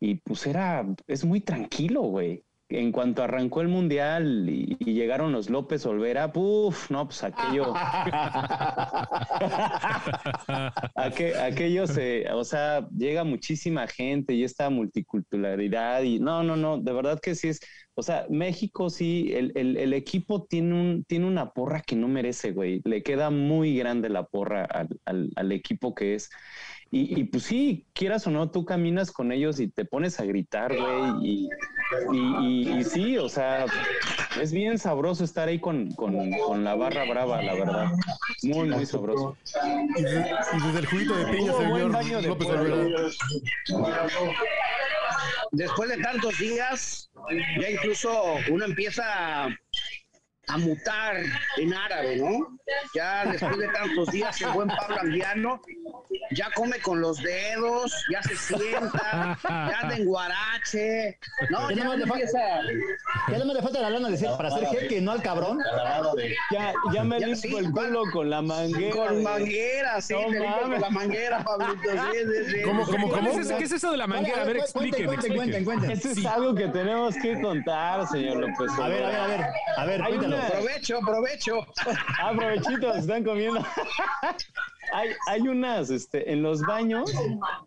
[0.01, 2.45] y pues era, es muy tranquilo, güey.
[2.69, 7.73] en cuanto arrancó el mundial y, y llegaron los López Olvera, puf, no, pues aquello.
[10.97, 16.79] Aqu- aquello se, o sea, llega muchísima gente y esta multiculturalidad y no, no, no,
[16.79, 17.61] de verdad que sí es,
[17.95, 22.09] o sea, México sí, el, el- el equipo tiene, un, tiene una porra que no
[22.09, 26.31] merece, güey, le queda muy grande la porra al, al- al equipo que es.
[26.97, 30.25] Y, y, pues sí, quieras o no, tú caminas con ellos y te pones a
[30.25, 31.49] gritar, güey, y,
[32.13, 33.67] y, y- y sí, o sea,
[34.41, 37.87] es bien sabroso estar ahí con, con- con la barra brava, la verdad.
[38.45, 39.37] Muy, muy sabroso.
[39.97, 40.21] Y, de-
[40.53, 42.75] y desde el juguito de piña, señor baño de López pueblo.
[42.75, 42.99] Olvera.
[45.51, 47.11] Después de tantos días,
[47.61, 49.49] ya incluso uno empieza
[50.49, 51.17] a, mutar
[51.57, 52.59] en árabe, ¿no?
[52.95, 55.61] Ya después de tantos días, el buen Pablo Andiano
[56.31, 61.19] ya come con los dedos, ya se sienta, ya anda en guarache.
[61.51, 62.39] No, Ya le falta- empieza.
[63.31, 65.59] Ya no me le falta la lana decir para hacer jeque, no al cabrón.
[66.51, 68.95] Ya, ya me Ya, limpo sí, el culo con la manguera.
[68.95, 70.23] Con manguera, sí, No
[70.61, 71.91] con la manguera, Pablito.
[71.91, 72.63] Sí, sí, sí.
[72.63, 73.39] ¿Cómo, cómo, ¿Cuál cómo?
[73.41, 73.59] es eso?
[73.59, 74.43] ¿Qué es eso de la manguera?
[74.43, 75.91] A ver, expliquen, Cuenten, cuenten.
[75.91, 78.71] Esto es algo que tenemos que contar, señor López.
[78.81, 79.41] A ver, a ver, a ver.
[79.77, 80.34] A ver, cuéntalo.
[80.51, 81.67] Provecho, provecho.
[82.19, 83.61] Ah, provechitos, están comiendo.
[84.93, 87.13] hay, hay unas, este, en los baños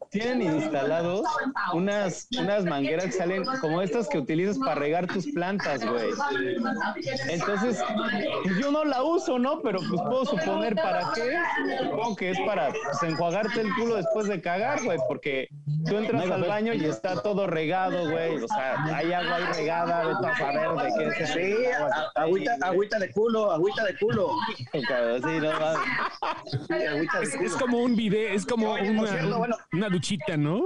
[0.10, 1.26] tienen instalados
[1.74, 6.10] unas, unas mangueras que salen como estas que utilizas para regar tus plantas, güey.
[7.30, 7.84] Entonces,
[8.44, 9.62] pues yo no la uso, ¿no?
[9.62, 11.38] Pero pues puedo suponer para qué.
[11.84, 15.48] Supongo que es para pues, enjuagarte el culo después de cagar, güey, porque
[15.88, 18.36] tú entras al baño y está todo regado, güey.
[18.36, 21.30] O sea, hay agua ahí regada, vete a saber de qué es.
[21.30, 21.56] Sí,
[22.16, 24.30] agüita, agüita de culo, agüita de culo.
[24.72, 27.07] Sí, no mames.
[27.22, 29.58] Es, como un video, es como una, cierto, bueno.
[29.74, 30.62] una duchita, ¿no?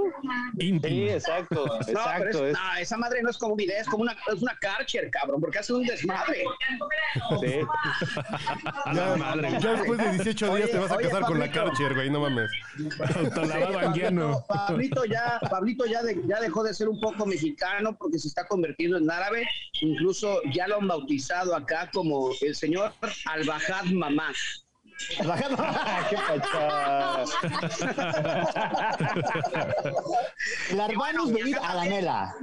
[0.58, 2.46] Sí, exacto, No, exacto.
[2.46, 4.56] es- es- no, esa madre no es como un video, es como una, es una
[4.58, 6.44] Karcher, cabrón, porque hace un desmadre.
[7.40, 7.60] sí.
[8.92, 11.50] Ya, ya después de 18 días te vas a Oye, casar con la.
[11.50, 12.50] Karcher, güey, no mames.
[14.48, 18.46] Pablito ya, Pablito ya, de- ya dejó de ser un poco mexicano porque se está
[18.46, 19.46] convirtiendo en árabe.
[19.80, 22.92] Incluso ya lo han bautizado acá como el señor
[23.26, 24.32] Al-Bajad Mamá.
[25.24, 25.56] Bajando.
[26.10, 27.24] ¡Qué pachá!
[30.74, 32.34] Larvanus venir a la mela.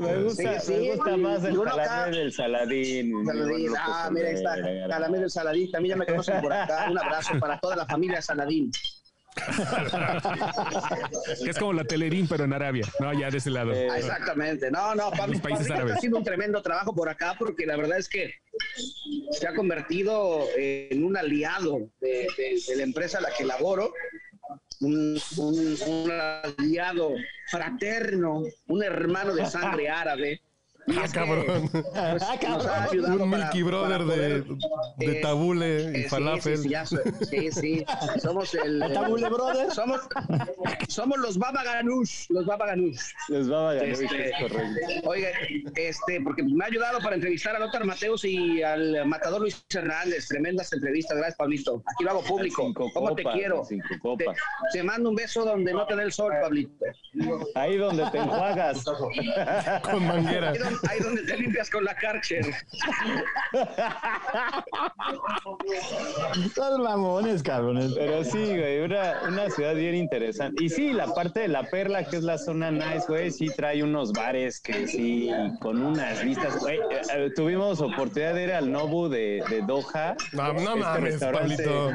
[0.00, 0.78] Me gusta, Sí, sí.
[0.88, 3.26] me gusta más el salamé del Saladín.
[3.26, 3.72] Saladín.
[3.78, 4.54] Ah, mira, ahí está.
[4.88, 5.70] Salamé del Saladín.
[5.70, 6.86] También ya me conocen por acá.
[6.90, 8.70] Un abrazo para toda la familia Saladín.
[11.42, 12.86] Que es como la Telerín, pero en Arabia.
[13.00, 13.72] No, ya de ese lado.
[13.72, 14.70] Eh, Exactamente.
[14.70, 15.86] No, no, Pablo, Los países árabes.
[15.86, 18.34] está haciendo un tremendo trabajo por acá porque la verdad es que
[19.32, 23.92] se ha convertido en un aliado de, de- de la empresa a la que laboro.
[24.80, 27.12] Un, un- un aliado
[27.50, 30.40] fraterno, un hermano de sangre árabe.
[30.90, 31.68] Y Ah, es que, cabrón.
[31.70, 33.20] pues, Ah, cabrón.
[33.22, 34.44] Un Milky para Brother de, poder,
[34.96, 36.56] de eh, tabule y eh, sí, falafel.
[36.56, 36.96] Sí, sí, ya so-
[37.30, 37.84] sí, sí.
[38.20, 38.82] Somos el.
[38.82, 39.70] ¿El Tabule Brother?
[39.72, 40.00] Somos,
[40.88, 43.00] somos los Baba Ganoush, los Baba Ganoush.
[43.28, 45.08] Les va a ganar, Este, es correcto.
[45.08, 45.28] Oiga,
[45.76, 50.26] este, porque me ha ayudado para entrevistar a Lothar Mateus y al matador Luis Hernández.
[50.28, 51.82] Tremendas entrevistas, gracias, Pablito.
[51.94, 52.62] Aquí lo hago público.
[52.66, 53.64] Cinco ¿Cómo te quiero?
[53.64, 54.36] cinco Te, copas.
[54.72, 56.84] te mando un beso donde no te dé el sol, Pablito.
[57.54, 58.84] Ahí donde te enjuagas.
[59.82, 60.50] Con manguera.
[60.50, 62.46] Ahí donde, ahí donde te limpias con la Karcher.
[66.54, 67.92] Son mamones, cabrones.
[67.94, 70.64] Pero sí, güey, una, una ciudad bien interesante.
[70.64, 73.82] Y sí, la parte de la perla, que es la zona nice, güey, sí trae
[73.82, 76.58] unos bares que sí, con unas vistas.
[76.60, 80.16] Güey, eh, eh, tuvimos oportunidad de ir al Nobu de, de Doha.
[80.32, 81.90] No, no Este mames, restaurante Pablito.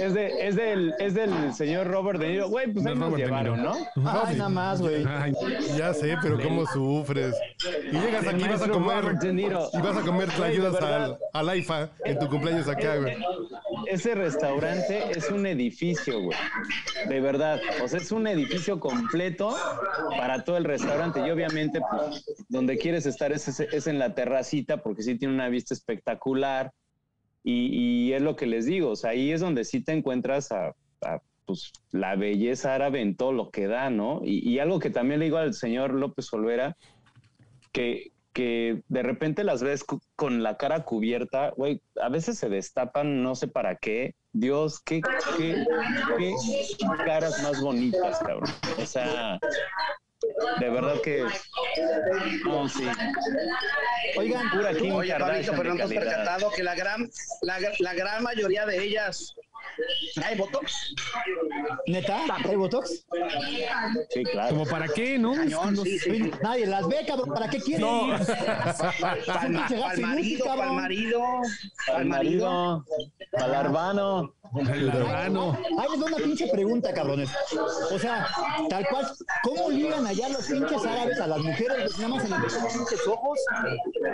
[0.00, 2.48] Es, de, es, del, es del señor Robert De Niro.
[2.48, 3.62] Güey, pues ahí nos Robert llevaron.
[3.62, 3.72] ¿no?
[4.04, 5.04] Ay, nada más, güey.
[5.06, 5.32] Ay,
[5.76, 7.34] Ya sé, pero cómo sufres.
[7.90, 9.04] Y llegas aquí y vas a comer.
[9.32, 9.42] Y
[9.80, 11.04] vas a comer Güey, de ayudas verdad.
[11.04, 13.16] al, al AIFA en tu cumpleaños acá, güey.
[13.86, 16.38] Ese restaurante es un edificio, güey.
[17.08, 17.60] De verdad.
[17.82, 19.56] O sea, es un edificio completo
[20.10, 21.20] para todo el restaurante.
[21.26, 25.34] Y obviamente, pues, donde quieres estar es, es- es en la terracita, porque sí tiene
[25.34, 26.72] una vista espectacular.
[27.44, 28.90] Y, y es lo que les digo.
[28.90, 33.16] O sea, ahí es donde sí te encuentras a, a, pues, la belleza árabe en
[33.16, 34.20] todo lo que da, ¿no?
[34.24, 36.76] Y, y algo que también le digo al señor López Olvera,
[37.78, 39.84] que, que de repente las ves
[40.16, 44.16] con la cara cubierta, güey, a veces se destapan, no sé para qué.
[44.32, 45.00] Dios, qué,
[45.36, 45.64] qué,
[46.18, 46.34] qué
[47.04, 48.50] caras más bonitas, cabrón.
[48.82, 49.38] O sea,
[50.58, 51.24] de verdad que...
[52.44, 52.84] No, sí.
[54.16, 57.08] Oigan, Pura Kim Oye, Kardashian pero no te has percatado que la gran,
[57.42, 59.36] la, la gran mayoría de ellas
[60.14, 60.94] ¿Trae Botox?
[61.86, 62.20] ¿Neta?
[62.42, 63.06] ¿Trae Botox?
[64.10, 64.50] Sí, claro.
[64.50, 65.32] ¿Como para qué, no?
[65.34, 66.10] Cañón, No sí, sé.
[66.10, 66.30] sí.
[66.42, 67.32] Nadie las ve, cabrón.
[67.32, 67.82] ¿Para qué quieren?
[67.86, 68.18] No.
[69.26, 71.20] Para el marido, para el marido,
[71.86, 72.50] para Al el marido.
[72.50, 72.84] marido,
[73.34, 74.34] al arbano.
[74.56, 75.58] El arbano.
[75.78, 77.28] Ahí les doy una pinche pregunta, cabrones.
[77.92, 78.26] O sea,
[78.70, 79.06] tal cual,
[79.42, 81.98] ¿cómo ligan allá los pinches árabes a las mujeres?
[81.98, 83.38] Nada más se les ven los pinches ojos.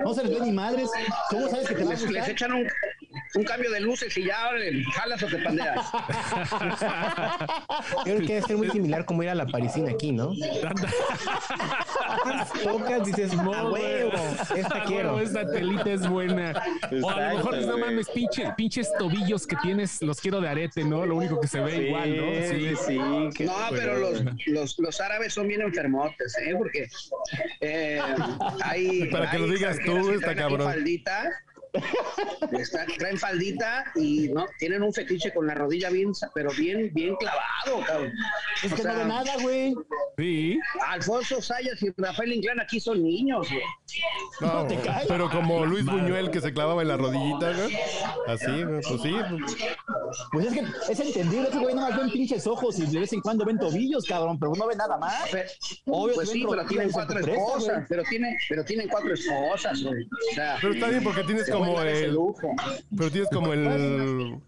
[0.04, 0.90] No se les ve ni madres.
[1.30, 2.66] ¿Cómo sabes que te Les, les echan un,
[3.36, 4.50] un cambio de luces y ya
[4.94, 5.86] jalas o te pandeas.
[7.96, 10.32] Yo creo que debe ser muy similar como ir a la parisina aquí, ¿no?
[12.62, 14.12] Tocas, dices, a huevo,
[14.56, 15.14] esta quiero.
[15.14, 16.52] huevo, esta telita es buena.
[17.02, 20.48] O a lo mejor, Exacto, no mames, pinche, pinches tobillos que tienes, los quiero de
[20.48, 21.04] arete, ¿no?
[21.04, 22.24] Lo único que se ve igual, ¿no?
[22.48, 26.54] Sí, sí, No, pero los, los, los árabes son bien enfermotes, ¿eh?
[26.56, 26.88] Porque
[27.60, 28.00] eh,
[28.62, 29.08] hay.
[29.10, 30.72] Para que lo digas tú, aquí cabrón.
[30.72, 31.30] Faldita,
[32.52, 37.14] está- traen faldita y no tienen un fetiche con la rodilla bien, pero bien, bien
[37.16, 38.12] clavado, cabrón.
[38.62, 39.74] Es O que no ve nada, güey.
[40.16, 40.58] Sí.
[40.86, 43.62] Alfonso Sayas y Rafael Inclán aquí son niños, güey.
[44.40, 45.06] No, te caes.
[45.08, 47.76] pero como Luis Buñuel que se clavaba en la rodillita, güey.
[48.26, 49.14] Así, güey, pues sí.
[50.32, 51.48] Pues es que es entendible.
[51.48, 54.38] Ese güey nada más ven pinches ojos y de vez en cuando ven tobillos, cabrón,
[54.38, 55.28] pero no ve nada más.
[55.30, 55.48] Pero-
[55.86, 60.04] Obvio pues que sí, pero tienen cuatro esposas, pero tienen, pero tienen cuatro esposas, güey.
[60.04, 62.18] O sea, Pero está bien porque tienes se como el.
[62.96, 64.38] Pero tienes como el.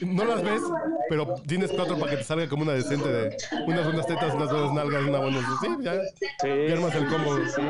[0.00, 0.62] No las ves,
[1.08, 3.36] pero tienes cuatro para que te salga como una decente de
[3.66, 5.38] unas buenas tetas, unas buenas nalgas, una buena.
[5.60, 5.94] Sí, ya.
[6.42, 7.36] Ya armas el combo.
[7.46, 7.62] sí.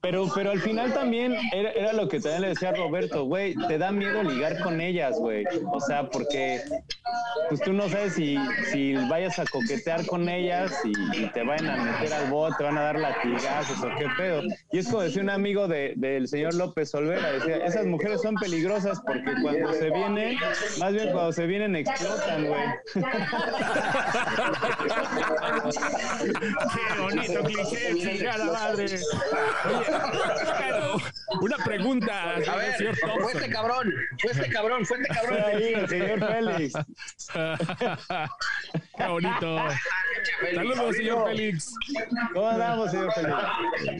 [0.00, 3.76] Pero, pero al final también era, era lo que también le decía Roberto, güey, te
[3.78, 5.44] da miedo ligar con ellas, güey.
[5.72, 6.60] O sea, porque
[7.48, 8.36] pues tú no sabes si,
[8.70, 12.78] si vayas a coquetear con ellas y, te vayan a meter al bote, te van
[12.78, 14.42] a dar latigazos o qué pedo.
[14.72, 18.34] Y es como decía un amigo de- del señor López Olvera, decía, esas mujeres son
[18.36, 20.36] peligrosas porque cuando se vienen,
[20.78, 22.62] más bien cuando se vienen explotan, güey.
[26.74, 28.99] Qué bonito cliché, chingada madre.
[29.68, 29.86] Oye,
[30.58, 30.96] pero
[31.40, 35.38] una pregunta, A ver, señor fue este cabrón, fue este cabrón, fue este cabrón.
[35.44, 36.72] Ahí, el señor Félix.
[38.96, 39.56] Qué bonito.
[40.54, 41.74] Saludos, señor Félix.
[42.34, 43.36] ¿Cómo andamos, señor Félix?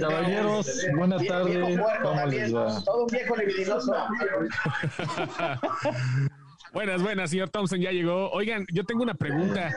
[0.00, 1.80] Caballeros, buenas tardes.
[2.02, 2.82] ¿Cómo les va?
[2.84, 3.92] todo un viejo libidinoso.
[6.72, 8.30] Buenas, buenas, señor Thompson, ya llegó.
[8.30, 9.70] Oigan, yo tengo una pregunta.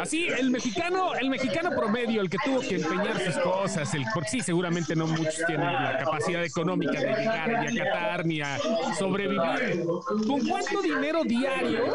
[0.00, 4.28] Así, el mexicano, el mexicano promedio, el que tuvo que empeñar sus cosas, el, porque
[4.28, 8.58] sí, seguramente no muchos tienen la capacidad económica de llegar ni a Qatar ni a
[8.98, 9.84] sobrevivir.
[10.26, 11.94] ¿Con cuánto dinero diario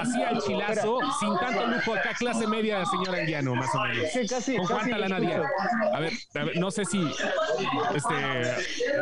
[0.00, 4.06] hacía el chilazo sin tanto lujo acá, clase media, señor Anguiano, más o menos?
[4.12, 5.50] Sí, casi, ¿Con casi cuánta lo lana diaria?
[5.94, 7.00] A ver, a ver, no sé si
[7.94, 8.54] este,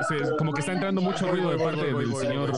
[0.08, 2.52] se- como que está entrando mucho ruido de parte voy, voy, del voy, señor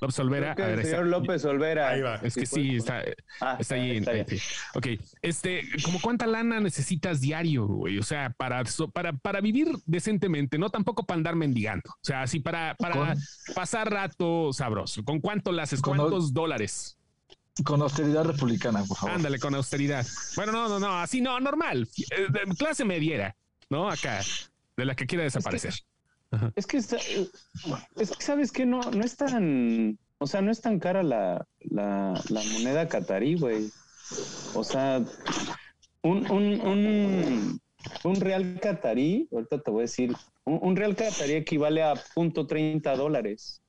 [0.00, 0.52] López Olvera.
[0.52, 1.88] A ver, el está- señor López Olvera.
[1.90, 2.16] Ahí va.
[2.16, 3.02] es que sí, está,
[3.40, 3.96] Ah, está ahí.
[3.98, 4.26] está bien.
[4.28, 4.38] sí.
[4.74, 4.86] Ok,
[5.22, 7.98] este, ¿como cuánta lana necesitas diario, güey?
[7.98, 11.90] O sea, para, para, para vivir decentemente, no tampoco para andar mendigando.
[11.90, 13.18] O sea, así para, para Con-
[13.54, 15.04] pasar rato sabroso.
[15.04, 15.80] ¿Con cuánto la haces?
[15.80, 16.96] Con- ¿Cuántos dólares?
[17.64, 19.14] Con austeridad republicana, por favor.
[19.16, 20.06] Ándale, con austeridad.
[20.36, 21.86] Bueno, no, no, no, así no, normal.
[21.98, 22.26] Eh,
[22.58, 23.36] clase mediera,
[23.68, 23.90] ¿no?
[23.90, 24.20] Acá,
[24.76, 25.74] de la que quiera desaparecer.
[26.56, 30.60] Es que, está- es que sabes que no, no es tan, o sea, no es
[30.60, 33.70] tan cara la, la, la moneda catarí, güey.
[34.54, 35.02] O sea,
[36.02, 37.60] un, un, un,
[38.04, 40.12] un real catarí, ahorita te voy a decir,
[40.44, 43.62] un, un real catarí equivale a punto 30 dólares.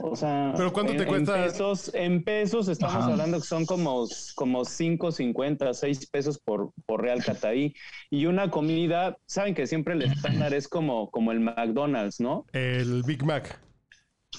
[0.00, 1.36] O sea, ¿Pero cuánto en, te cuesta?
[1.38, 3.12] En pesos, en pesos estamos Ajá.
[3.12, 7.74] hablando que son como, como 5, 50, 6 pesos por, por real catarí.
[8.10, 12.46] Y una comida, saben que siempre el estándar es como, como el McDonald's, ¿no?
[12.52, 13.60] El Big Mac.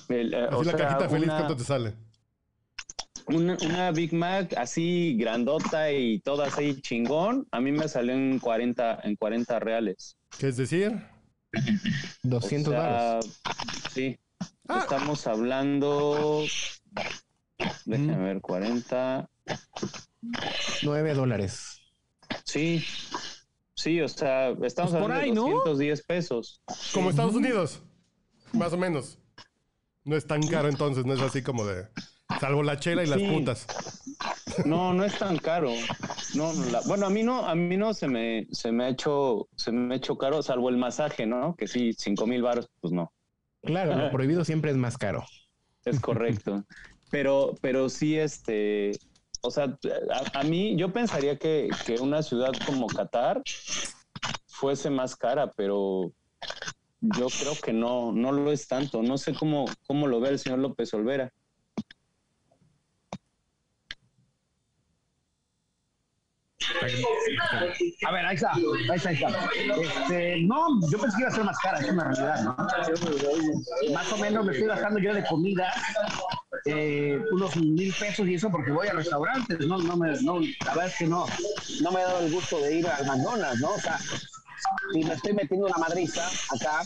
[0.09, 1.93] El, eh, Así o la sea, cajita feliz, una, ¿cuánto te sale?
[3.27, 8.39] una, una Big Mac así grandota y toda así chingón, a mí me salió en
[8.39, 10.17] 40, en 40 reales.
[10.37, 10.91] ¿Qué es decir?
[12.23, 13.41] 200 O sea, baros.
[13.93, 14.17] Sí.
[14.67, 14.79] Ah.
[14.81, 16.43] Estamos hablando.
[17.85, 19.29] Déjame ver, 40.
[20.83, 21.79] 9 dólares.
[22.43, 22.83] Sí.
[23.75, 25.41] Sí, o sea, estamos Pues por hablando ahí, de ¿no?
[25.65, 26.61] 210 pesos.
[26.93, 27.81] Como Estados Unidos.
[28.53, 29.19] Más o menos.
[30.05, 31.87] No es tan caro entonces, no es así como de.
[32.39, 33.67] Salvo la chela y las putas.
[34.65, 35.71] No, no es tan caro.
[36.35, 38.89] No, no, la- bueno, a mí no, a mí no se me, se me ha
[38.89, 41.55] hecho, se me ha hecho caro, salvo el masaje, ¿no?
[41.55, 43.11] Que sí, cinco mil baros, pues no.
[43.61, 45.23] Claro, lo prohibido siempre es más caro.
[45.85, 46.63] Es correcto.
[47.09, 48.91] pero, pero sí, este,
[49.41, 49.65] o sea,
[50.11, 53.41] a, a mí, yo pensaría que, que una ciudad como Qatar
[54.47, 56.11] fuese más cara, pero
[57.03, 59.03] yo creo que no, no lo es tanto.
[59.03, 61.31] No sé cómo, cómo lo ve el señor López Olvera.
[68.05, 69.27] A ver, ahí está, ahí está, ahí está.
[69.81, 72.55] Este, no, yo pensé que iba a ser más cara, es una realidad, ¿no?
[73.93, 75.71] Más o menos me estoy gastando yo de comida
[76.65, 80.69] eh, unos mil pesos y eso porque voy a restaurantes, no, no me, no, la
[80.69, 81.25] verdad es que no,
[81.81, 83.71] no me ha dado el gusto de ir al McDonald's, ¿no?
[83.71, 83.99] O sea,
[84.93, 86.81] si me estoy metiendo una madriza acá,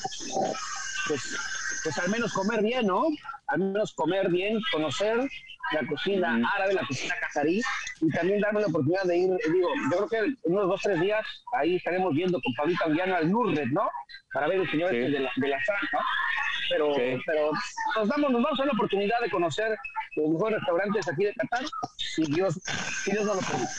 [1.07, 1.37] pues,
[1.83, 3.05] pues al menos comer bien, ¿no?
[3.47, 5.17] Al menos comer bien, conocer
[5.71, 7.61] la cocina árabe, la cocina cazarí,
[8.01, 10.99] y también darme la oportunidad de ir, digo, yo creo que en unos dos, tres
[11.01, 13.89] días ahí estaremos viendo con Pablito Anguiano al Nurred, ¿no?
[14.33, 15.99] Para ver el señor este de la, de la Fran, ¿no?
[16.69, 16.93] Pero,
[17.25, 17.51] pero
[17.95, 19.77] nos damos, nos dar la oportunidad de conocer
[20.15, 21.63] los mejores restaurantes aquí de Qatar,
[21.97, 22.59] si Dios,
[23.03, 23.71] si Dios no lo permite.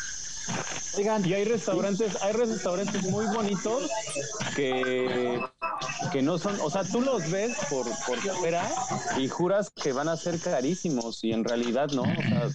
[0.96, 3.88] Oigan, y hay restaurantes, hay restaurantes muy bonitos
[4.56, 5.40] que,
[6.12, 8.68] que no son, o sea, tú los ves por, por fuera
[9.16, 12.48] y juras que van a ser carísimos y en realidad no, o sea,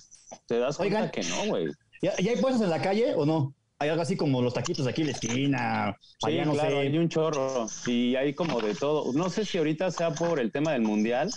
[0.45, 1.11] te das cuenta Oigan.
[1.11, 1.67] que no, güey.
[2.01, 3.53] ¿Ya, ¿Ya hay puestos en la calle o no?
[3.79, 5.97] Hay algo así como los taquitos aquí en la esquina.
[6.01, 6.87] Sí, allá no claro, sé.
[6.87, 9.11] hay un chorro y hay como de todo.
[9.13, 11.29] No sé si ahorita sea por el tema del mundial.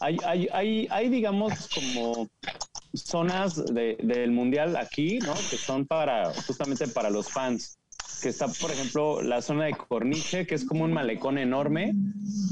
[0.00, 2.28] Hay, hay, hay, hay digamos, como
[2.94, 5.34] zonas de- del mundial aquí, ¿no?
[5.50, 7.78] Que son para, justamente para los fans.
[8.22, 11.92] Que está, por ejemplo, la zona de Corniche, que es como un malecón enorme,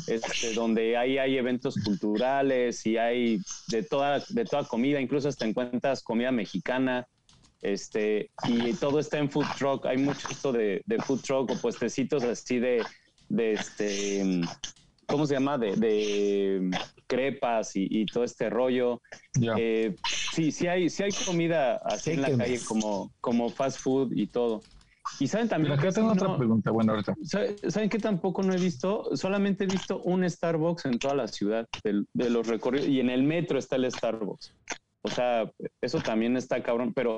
[0.07, 5.47] este, donde ahí hay eventos culturales y hay de toda, de toda comida, incluso hasta
[5.47, 7.07] encuentras comida mexicana.
[7.62, 9.87] Este, y todo está en food truck.
[9.87, 12.85] Hay mucho esto de, de food truck o puestecitos así de,
[13.30, 14.43] de este,
[15.07, 15.57] ¿cómo se llama?
[15.57, 16.70] De, de
[17.07, 19.01] crepas y, y todo este rollo.
[19.57, 19.95] Eh,
[20.35, 24.26] sí, sí hay, sí hay comida así en la calle como, como fast food y
[24.26, 24.61] todo.
[25.20, 25.74] Y saben también.
[25.74, 26.70] Acá tengo otra no- pregunta.
[26.70, 27.14] Bueno, ahorita.
[27.22, 29.14] ¿Sabe- ¿Saben qué tampoco no he visto?
[29.16, 33.22] Solamente he visto un Starbucks en toda la ciudad de, los recorridos y en el
[33.22, 34.53] metro está el Starbucks.
[35.03, 37.16] O sea, eso también está cabrón, pero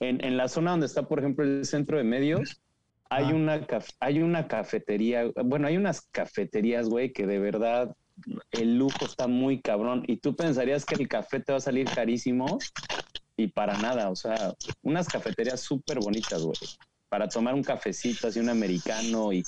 [0.00, 2.60] en, en la zona donde está, por ejemplo, el centro de medios,
[3.08, 7.94] hay, una, caf- hay una cafetería, bueno, hay unas cafeterías, güey, que de verdad
[8.50, 11.86] el lujo está muy cabrón y tú pensarías que el café te va a salir
[11.86, 12.58] carísimo
[13.36, 16.56] y para nada, o sea, unas cafeterías súper bonitas, güey
[17.10, 19.42] para tomar un cafecito, así un americano y,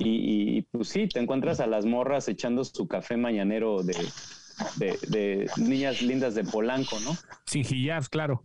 [0.00, 3.94] y, y, pues sí, te encuentras a las morras echando su café mañanero de,
[4.74, 7.16] de, de niñas lindas de Polanco, ¿no?
[7.46, 8.44] Sin hijabs, claro.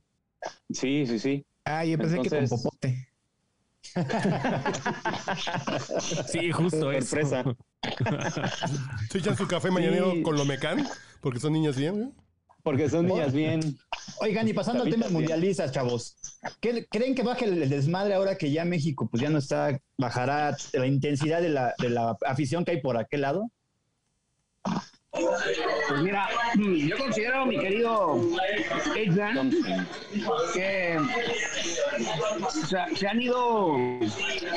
[0.70, 1.44] Sí, sí, sí.
[1.66, 3.10] Ah, yo pensé que con popote.
[6.28, 7.08] Sí, justo eso.
[7.18, 7.44] Sorpresa.
[9.12, 10.22] ¿Se echan su café mañanero Sí.
[10.24, 10.86] con lo mecán?
[11.22, 12.14] Porque son niñas bien.
[12.64, 13.78] Porque son niñas bien.
[14.22, 16.18] Oigan, y pasando al tema mundialistas, chavos,
[16.60, 19.80] ¿qué- ¿creen que baje el, el desmadre ahora que ya México pues ya no está,
[19.98, 23.52] bajará la intensidad de la, de la afición que hay por aquel lado?
[25.88, 28.20] Pues mira, mm, yo considero, mi querido
[28.92, 29.52] Adrian,
[30.54, 31.00] que
[32.96, 33.78] se han ido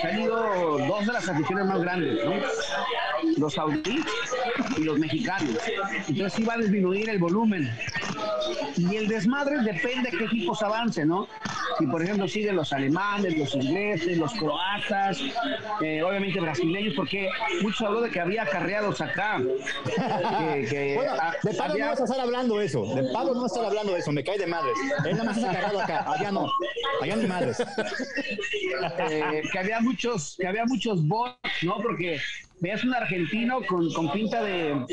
[0.00, 2.32] se han ido dos de las aficiones más grandes, ¿no?
[3.36, 4.04] Los saudíes
[4.76, 5.56] y los mexicanos.
[6.08, 7.70] Entonces va a disminuir el volumen.
[8.76, 11.28] Y el desmadre depende de qué equipos avance, ¿no?
[11.78, 15.20] Si por ejemplo siguen los alemanes, los ingleses, los croatas,
[15.80, 17.28] eh, obviamente brasileños, porque
[17.62, 19.40] mucho habló de que había acarreados acá.
[20.54, 22.94] Que- que Bueno, de Pablo había- no vas a estar hablando eso.
[22.94, 24.12] De Pablo no vas a estar hablando eso.
[24.12, 24.74] Me cae de madres.
[25.04, 26.04] Él nada más está cargado acá.
[26.10, 26.50] Allá no.
[27.02, 27.58] Allá ni madres.
[29.10, 31.76] eh, que había muchos, que había muchos bots, ¿no?
[31.82, 32.20] Porque
[32.60, 34.84] veas un argentino con, con pinta de,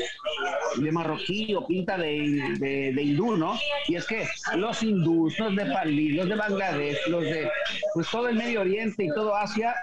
[0.76, 3.58] de marroquí o pinta de, de, de hindú, ¿no?
[3.88, 4.24] Y es que
[4.56, 7.50] los hindús, los de Palí, los de Bangladesh, los de
[7.94, 9.74] pues todo el Medio Oriente y todo Asia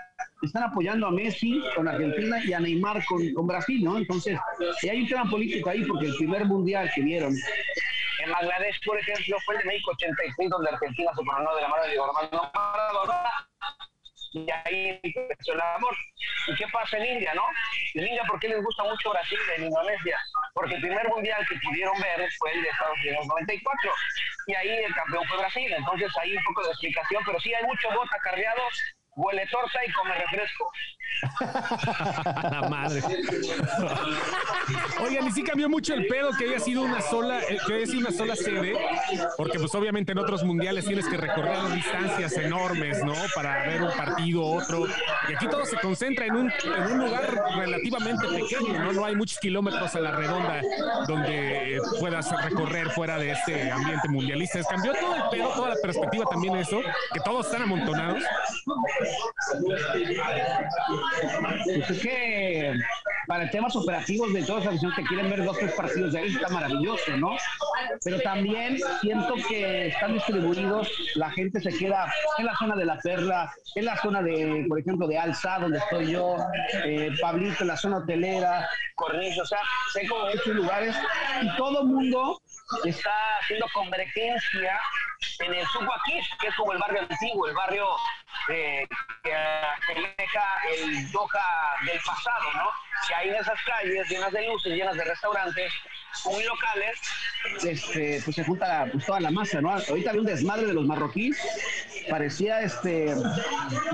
[0.46, 3.98] están apoyando a Messi con Argentina y a Neymar con, con Brasil, ¿no?
[3.98, 4.40] Entonces,
[4.82, 9.00] y hay un tema político ahí porque el primer mundial que vieron en Bangladesh, por
[9.00, 12.06] ejemplo, fue el de México 86, donde Argentina se coronó de la mano de Diego
[12.06, 13.48] Armando Maradona
[14.34, 15.96] y ahí empezó el amor.
[16.48, 17.44] ¿Y qué pasa en India, no?
[17.94, 20.18] En India, ¿por qué les gusta mucho Brasil en Indonesia?
[20.54, 23.92] Porque el primer mundial que pudieron ver fue el de Estados Unidos 94
[24.48, 25.74] y ahí el campeón fue Brasil.
[25.78, 29.92] Entonces ahí un poco de explicación, pero sí hay muchos bots acarreados, huele torta y
[29.92, 30.72] come refresco.
[32.52, 33.02] La madre.
[35.02, 37.86] Oigan, y sí cambió mucho el pedo que haya sido una sola, eh, que haya
[37.86, 38.74] sido una sola sede,
[39.38, 43.14] porque pues obviamente en otros mundiales tienes que recorrer distancias enormes, ¿no?
[43.36, 44.86] Para ver un partido, otro.
[45.30, 48.94] Y aquí todo se concentra en un, en un lugar relativamente pequeño, ¿no?
[48.94, 50.62] No hay muchos kilómetros a la redonda
[51.08, 54.62] donde eh, puedas recorrer fuera de este ambiente mundialista.
[54.64, 56.82] Cambió todo el pedo, toda la perspectiva también eso,
[57.14, 58.24] que todos están amontonados.
[61.66, 62.74] Pues es que
[63.28, 66.36] para temas operativos de todas las aficiones que quieren ver dos tres partidos de él
[66.36, 67.38] está maravilloso, ¿no?
[68.04, 72.98] pero también siento que están distribuidos, la gente se queda en la zona de la
[73.00, 76.38] perla, en la zona de, por ejemplo, de Alza, donde estoy yo,
[76.86, 79.60] eh, Pablito, en la zona hotelera, Cornillo, o sea,
[79.94, 80.96] sé como estos lugares,
[81.42, 82.42] y todo mundo
[82.86, 84.80] está haciendo convergencia
[85.40, 87.88] en el Sucuaquí, que es como el barrio antiguo, el barrio
[88.50, 88.88] eh,
[89.24, 89.32] que
[90.18, 90.44] deja
[90.76, 92.70] el Doha del pasado, ¿no?
[93.08, 95.72] Que hay en esas calles llenas de luces, llenas de restaurantes,
[96.26, 97.00] muy locales,
[97.64, 99.72] este, pues se junta pues, toda la masa, ¿no?
[99.72, 101.38] Ahorita había un desmadre de los marroquíes,
[102.10, 103.14] parecía, este,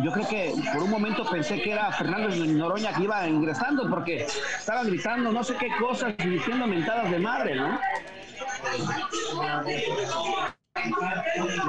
[0.03, 4.27] yo creo que por un momento pensé que era Fernando Noroña que iba ingresando, porque
[4.57, 7.79] estaban gritando no sé qué cosas y diciendo mentadas de madre, ¿no?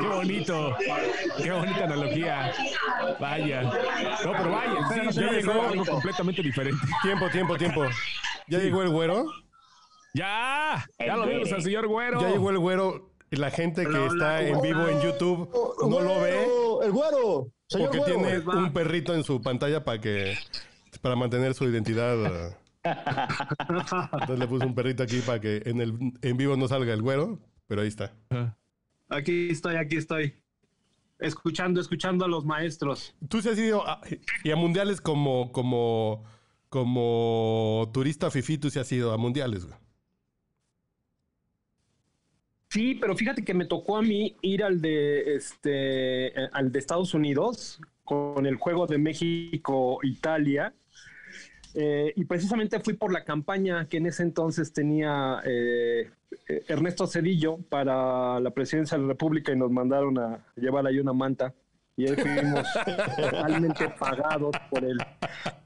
[0.00, 0.76] Qué bonito,
[1.42, 2.52] qué bonita analogía.
[3.18, 3.62] Vaya.
[3.62, 6.86] No, pero vaya, sí, ya llegó algo completamente diferente.
[7.02, 7.84] Tiempo, tiempo, tiempo.
[8.48, 9.26] ¿Ya llegó el güero?
[10.14, 12.20] Ya, ya lo vimos al señor güero.
[12.20, 13.10] Ya llegó el güero.
[13.30, 15.50] Y la gente que está en vivo en YouTube
[15.88, 16.46] no lo ve.
[16.82, 17.48] El güero.
[17.68, 18.42] Señor Porque güero.
[18.42, 20.36] tiene un perrito en su pantalla para que
[21.00, 22.56] para mantener su identidad.
[22.82, 27.02] Entonces le puse un perrito aquí para que en el en vivo no salga el
[27.02, 28.12] güero, pero ahí está.
[29.08, 30.34] Aquí estoy, aquí estoy.
[31.18, 33.14] Escuchando, escuchando a los maestros.
[33.28, 34.00] Tú sí has ido a,
[34.42, 36.24] y a mundiales como como
[36.70, 39.78] como turista fifi, tú sí has ido a mundiales, güey.
[42.70, 47.12] Sí, pero fíjate que me tocó a mí ir al de este al de Estados
[47.14, 50.72] Unidos con el juego de México Italia.
[51.74, 56.10] Eh, y precisamente fui por la campaña que en ese entonces tenía eh,
[56.68, 61.12] Ernesto Cedillo para la presidencia de la República y nos mandaron a llevar ahí una
[61.12, 61.54] manta.
[61.96, 62.66] Y ahí fuimos
[63.16, 64.98] totalmente pagados por el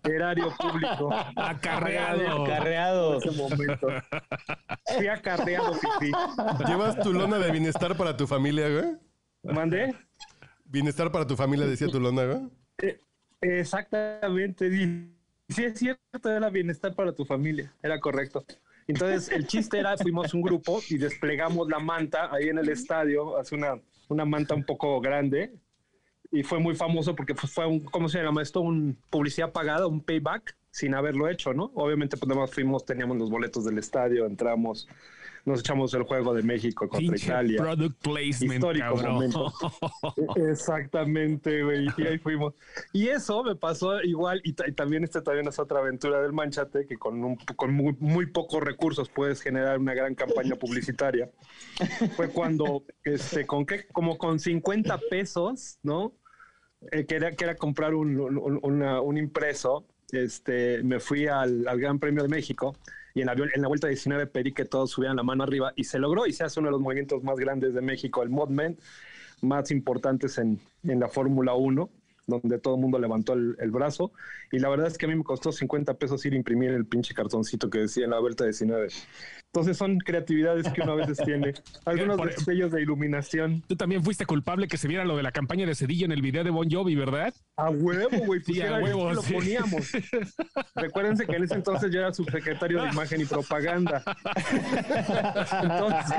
[0.02, 1.10] erario público.
[1.36, 2.44] Acarreado.
[2.44, 3.22] Acarreado.
[3.22, 3.86] En ese momento.
[4.96, 6.12] Fui acarreado, Fifi.
[6.66, 8.96] ¿Llevas tu lona de bienestar para tu familia, güey?
[9.44, 9.94] ¿Mandé?
[10.64, 12.50] Bienestar para tu familia, decía tu lona, güey.
[12.82, 12.98] Eh,
[13.40, 14.68] exactamente.
[15.48, 18.44] Sí, es cierto, era bienestar para tu familia, era correcto.
[18.86, 23.36] Entonces, el chiste era, fuimos un grupo y desplegamos la manta ahí en el estadio,
[23.38, 25.54] hace una, una manta un poco grande,
[26.30, 28.60] y fue muy famoso porque fue un, ¿cómo se llama esto?
[28.60, 31.70] Un publicidad pagada, un payback, sin haberlo hecho, ¿no?
[31.74, 34.88] Obviamente, pues nada más fuimos, teníamos los boletos del estadio, entramos,
[35.44, 37.62] nos echamos el juego de México contra Pinche Italia.
[37.62, 39.12] product placement, Histórico cabrón.
[39.14, 39.52] momento.
[40.36, 41.86] Exactamente, güey.
[41.96, 42.54] Y ahí fuimos.
[42.92, 44.40] Y eso me pasó igual.
[44.44, 47.94] Y, y también este también es otra aventura del Manchate, que con, un, con muy,
[48.00, 51.30] muy pocos recursos puedes generar una gran campaña publicitaria.
[52.16, 56.14] Fue cuando, este, con qué, como con 50 pesos, ¿no?
[56.92, 59.86] Eh, que, era, que era comprar un, un- una- un impreso.
[60.12, 62.76] Este, me fui al, al Gran Premio de México
[63.14, 65.84] y en la, en la vuelta 19 pedí que todos subieran la mano arriba y
[65.84, 68.76] se logró y se hace uno de los movimientos más grandes de México, el Modmen,
[69.40, 71.88] más importantes en, en la Fórmula 1,
[72.26, 74.12] donde todo el mundo levantó el, el brazo.
[74.50, 76.86] Y la verdad es que a mí me costó 50 pesos ir a imprimir el
[76.86, 78.88] pinche cartoncito que decía en la vuelta 19.
[79.54, 81.54] Entonces son creatividades que uno a veces tiene.
[81.84, 83.62] Algunos Por- destellos de iluminación.
[83.68, 86.22] Tú también fuiste culpable que se viera lo de la campaña de Cedillo en el
[86.22, 87.32] video de Bon Jovi, ¿verdad?
[87.56, 88.40] A huevo, güey.
[88.42, 89.32] Sí, a huevo, lo sí.
[89.32, 89.92] poníamos.
[90.74, 94.02] Recuérdense que en ese entonces yo era subsecretario de imagen y propaganda.
[95.62, 96.16] Entonces.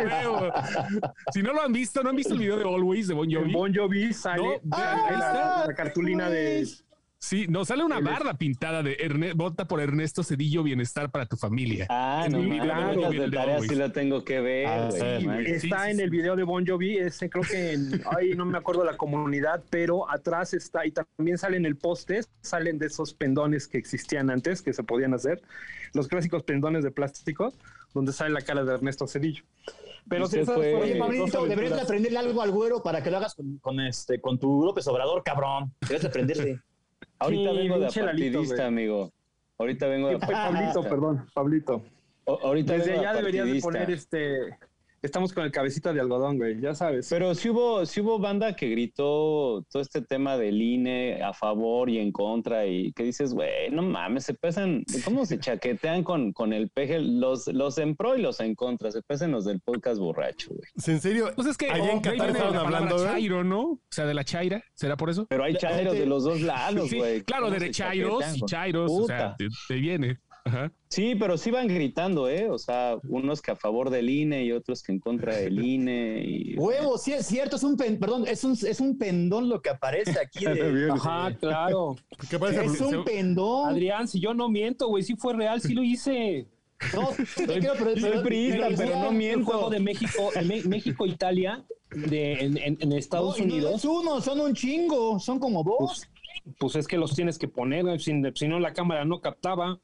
[1.34, 3.52] Si no lo han visto, no han visto el video de Always de Bon Jovi.
[3.52, 5.68] Bon Jovi sale No, la, está.
[5.68, 6.66] la cartulina de
[7.20, 11.38] Sí, no, sale una barda pintada de Erne- vota por Ernesto Cedillo Bienestar para tu
[11.38, 11.88] familia.
[11.90, 15.44] Ah, no, Sí, mames, claro, de tarea sí lo tengo que ver, Ah, sí, man.
[15.46, 16.04] Está sí, en sí.
[16.04, 19.64] el video de Bon Jovi, ese creo que en, ay, no me acuerdo la comunidad,
[19.72, 24.30] pero atrás está, y también sale en el poste, salen de esos pendones que existían
[24.30, 25.42] antes, que se podían hacer,
[25.94, 27.54] los clásicos pendones de plástico,
[27.96, 29.44] donde sale la cara de Ernesto Cedillo.
[30.08, 33.34] Pero esas fue- Oye, Pablito, deberías de aprenderle algo al güero para que lo hagas
[33.34, 35.74] con, con este, con tu López Obrador, cabrón.
[35.82, 36.62] Deberías de aprenderle.
[37.20, 38.68] Ahorita Sí, vengo de pinche Lalito, partidista, güey.
[38.68, 39.12] amigo.
[39.58, 41.84] Ahorita vengo de Sí, Pablito, perdón, Pablito.
[42.26, 44.38] O- Ahorita Desde vengo de allá deberías de poner este,
[45.06, 47.08] estamos con el cabecita de algodón, güey, ya sabes.
[47.10, 51.90] Pero sí hubo, sí hubo banda que gritó todo este tema del INE a favor
[51.90, 56.34] y en contra y que dices, güey, no mames, se pesan, ¿cómo se chaquetean con,
[56.34, 57.00] con el peje?
[57.00, 60.68] Los, los en pro y los en contra, se pesan los del podcast borracho, güey.
[60.88, 61.32] ¿En serio?
[61.36, 63.08] Pues es que Allá en Qatar estaban hablando, ¿eh?
[63.08, 63.62] chairo, ¿no?
[63.62, 65.26] O sea, de la chaira, ¿será por eso?
[65.30, 67.22] Pero hay chairos de los dos lados, Sí, güey.
[67.22, 69.36] claro, ¿Cómo de chairos chairos, o sea,
[69.68, 70.20] te viene.
[70.46, 70.72] Ajá.
[70.90, 72.50] Sí, pero sí van gritando, ¿eh?
[72.50, 76.24] O sea, unos que a favor del INE y otros que en contra del INE.
[76.24, 76.56] Y...
[76.58, 79.72] Huevo, sí es cierto, es un pen- perdón, es un, es un pendón lo que
[79.72, 80.46] aparece aquí.
[80.46, 81.96] De, Ajá, claro.
[82.30, 83.72] ¿Qué es un pendón.
[83.72, 86.48] Adrián, si yo no miento, güey, sí fue real, sí lo hice.
[86.94, 89.40] No, soy priista, pero no miento.
[89.40, 90.30] El juego de México,
[90.66, 93.72] México-Italia de, en, en, Estados Unidos.
[93.72, 96.08] No es uno, son un chingo, son como dos.
[96.44, 99.80] Pues, pues es que los tienes que poner, si, si no la cámara no captaba.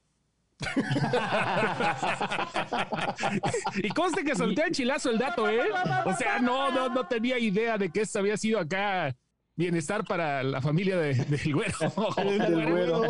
[3.76, 5.70] Y conste que solté el chilazo el dato, ¿eh?
[6.06, 9.16] O sea, no, no, no tenía idea de que esto había sido acá
[9.56, 11.78] bienestar para la familia de, del güero.
[12.18, 13.04] del güero.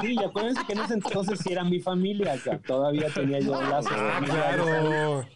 [0.00, 2.60] sí, y acuérdense que en ese entonces sí era mi familia, acá.
[2.66, 3.90] todavía tenía yo un lazo.
[3.92, 5.26] Ah, claro.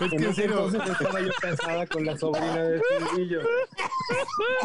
[0.00, 0.66] Es que en serio.
[0.66, 3.40] Entonces estaba yo casada con la sobrina de Silvillo.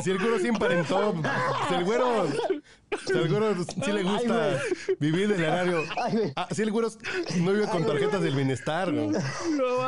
[0.03, 1.15] Si el güero sí emparentó,
[1.67, 2.27] si el güero,
[3.05, 4.59] si el güero sí le gusta
[4.99, 5.83] vivir del erario.
[6.35, 6.89] Ah, si el güero
[7.41, 9.11] no vive con tarjetas del bienestar, ¿no?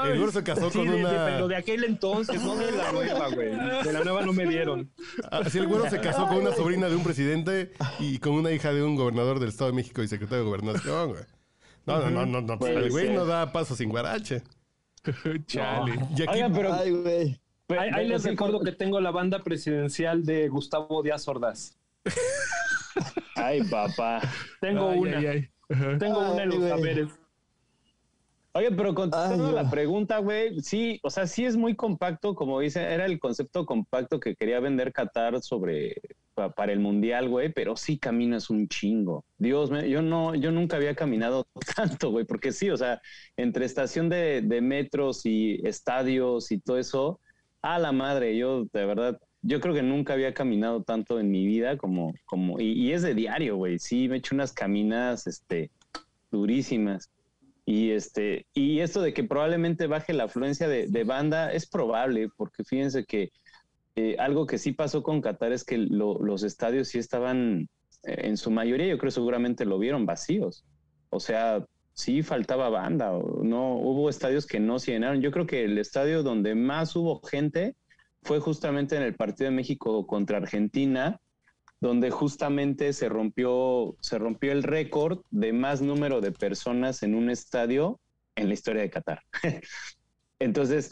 [0.05, 1.25] el güero se casó con una.
[1.25, 3.49] pero de aquel entonces, no de la nueva, güey.
[3.83, 4.91] De la nueva no me dieron.
[5.31, 8.51] Ah, si el güero se casó con una sobrina de un presidente y con una
[8.51, 11.23] hija de un gobernador del Estado de México y secretario de Gobernación, güey.
[11.85, 12.67] No, no, no, no, no.
[12.67, 14.41] el güey no da paso sin guarache.
[15.47, 15.99] Chale.
[16.29, 16.73] Oigan, pero.
[16.73, 17.39] Ay, güey.
[17.69, 21.77] Ahí, les recuerdo que tengo la banda presidencial de Gustavo Díaz Ordaz.
[23.35, 24.21] Ay, papá.
[24.59, 25.21] Tengo una.
[25.97, 27.07] Tengo una en los saberes.
[28.53, 32.83] Oye, pero contestando la pregunta, güey, sí, o sea, sí es muy compacto, como dice,
[32.83, 35.95] era el concepto compacto que quería vender Qatar sobre
[36.49, 39.23] para el mundial, güey, pero sí caminas un chingo.
[39.37, 43.01] Dios, yo no, yo nunca había caminado tanto, güey, porque sí, o sea,
[43.37, 47.19] entre estación de, metros y estadios y todo eso,
[47.61, 51.45] a la madre, yo de verdad, yo creo que nunca había caminado tanto en mi
[51.45, 55.27] vida como, como, y, y es de diario, güey, sí, me he hecho unas caminadas,
[55.27, 55.71] este,
[56.31, 57.09] durísimas.
[57.65, 62.63] Y, este, y esto de que probablemente baje la afluencia de, banda es probable, porque
[62.63, 63.31] fíjense que
[63.95, 67.69] eh, algo que sí pasó con Qatar es que los estadios sí estaban,
[68.03, 70.65] eh, en su mayoría, yo creo seguramente lo vieron vacíos.
[71.09, 75.21] O sea, sí faltaba banda, no hubo estadios que no se llenaron.
[75.21, 77.75] Yo creo que el estadio donde más hubo gente
[78.23, 81.19] fue justamente en el partido de México contra Argentina,
[81.81, 87.29] donde justamente se rompió, se rompió el récord de más número de personas en un
[87.29, 87.99] estadio
[88.35, 89.21] en la historia de Qatar.
[90.39, 90.91] Entonces,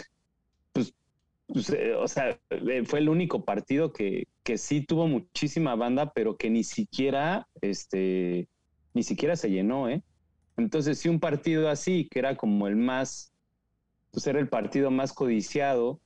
[1.51, 6.11] pues eh, o sea, eh, fue el único partido que, que sí tuvo muchísima banda,
[6.13, 8.47] pero que ni siquiera, este,
[8.93, 10.03] ni siquiera se llenó, ¿eh?
[10.57, 13.33] Entonces, si un partido así, que era como el más,
[14.11, 15.99] pues era el partido más codiciado,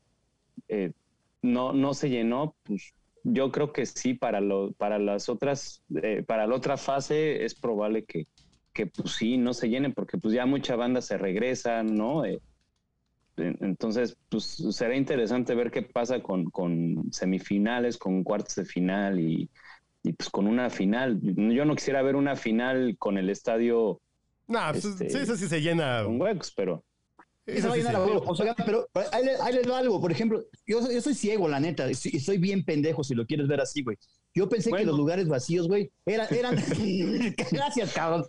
[0.69, 0.93] eh,
[1.41, 5.83] no, no se llenó, pues yo creo que sí, para, lo, para las otras,
[6.25, 8.27] para la otra fase es probable que,
[8.73, 12.23] que pues sí, no se llenen porque pues ya mucha banda se regresa, ¿no?
[13.37, 19.49] Entonces, pues será interesante ver qué pasa con, con semifinales, con cuartos de final y,
[20.03, 21.19] y, pues con una final.
[21.21, 24.01] Yo no quisiera ver una final con el estadio.
[24.47, 26.03] No, pues, este, sí, eso sí se llena.
[26.03, 26.83] Con huecos, pero.
[27.45, 29.99] Eso va a llenar O sea, pero ahí, les va algo.
[29.99, 31.89] Por ejemplo, yo, yo soy ciego, la neta.
[31.91, 33.97] Y soy bien pendejo si lo quieres ver así, güey.
[34.35, 36.55] Yo pensé que los lugares vacíos, güey, eran, eran...
[37.51, 38.25] Gracias, cabrón.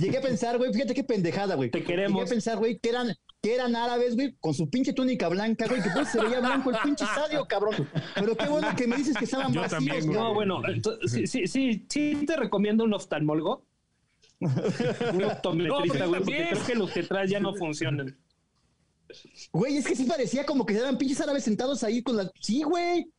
[0.00, 1.70] Llegué a pensar, güey, fíjate qué pendejada, güey.
[1.70, 2.18] Te queremos.
[2.18, 5.66] Llegué a pensar, güey, que eran, que eran árabes, güey, con su pinche túnica blanca,
[5.68, 7.88] güey, que pues se veía blanco el pinche estadio, cabrón.
[8.14, 9.84] Pero qué bueno que me dices que estaban Yo vacíos.
[9.84, 10.60] También, no, bueno,
[11.06, 13.64] sí, sí, sí, sí te recomiendo un oftalmólogo.
[14.40, 18.16] un optometrista, güey, porque creo que los que traes ya no funcionan.
[19.52, 22.30] Güey, es que sí parecía como que eran pinches árabes sentados ahí con la.
[22.40, 23.10] Sí, güey.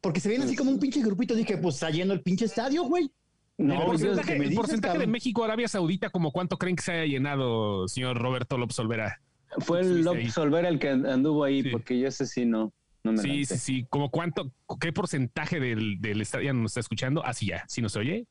[0.00, 1.34] Porque se ven así como un pinche grupito.
[1.34, 3.10] Dije, pues está lleno el pinche estadio, güey.
[3.56, 7.88] No, el porcentaje, porcentaje de México, Arabia Saudita, como cuánto creen que se haya llenado,
[7.88, 9.20] señor Roberto López Olvera?
[9.58, 12.72] Fue el López Olvera el que anduvo ahí, porque yo sé si no.
[13.02, 13.86] no me sí, sí, sí.
[13.88, 17.24] Como cuánto, qué porcentaje del, del estadio nos está escuchando.
[17.24, 18.26] Así ya, si nos oye.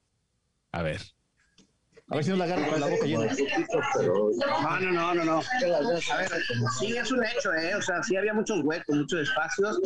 [0.72, 1.01] A ver.
[2.09, 3.26] A ver si no la agarro con la boca llena.
[3.26, 5.38] No, no, no, no, no.
[5.39, 6.30] A ver,
[6.80, 7.76] sí es un hecho, ¿eh?
[7.76, 9.78] O sea, sí había muchos huecos, muchos espacios.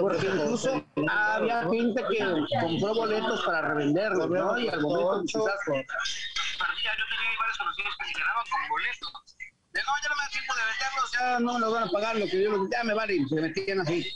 [0.00, 2.24] Porque incluso había gente que
[2.60, 4.58] compró boletos para revenderlos, ¿no?
[4.58, 5.58] Y al momento quizás...
[5.66, 5.74] Yo
[7.10, 9.33] tenía varios conocidos que se quedaban con boletos.
[9.74, 11.90] De no, ya no me da tiempo de venderlos, ya no me los van a
[11.90, 14.06] pagar, lo que yo ya me vale, y se metían así.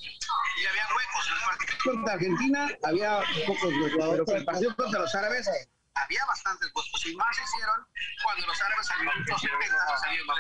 [0.57, 1.29] Y había huecos.
[1.29, 5.51] En el partido contra Argentina había pocos huecos, pero el partido contra los árabes
[5.95, 7.87] había bastantes huecos y más se hicieron
[8.23, 10.39] cuando los árabes al minuto 70 salieron más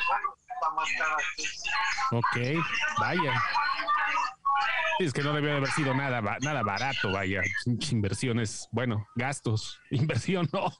[2.12, 2.36] Ok,
[3.00, 3.42] vaya.
[5.00, 7.42] Es que no debe haber sido nada, nada barato, vaya.
[7.90, 10.72] Inversiones, bueno, gastos, inversión no,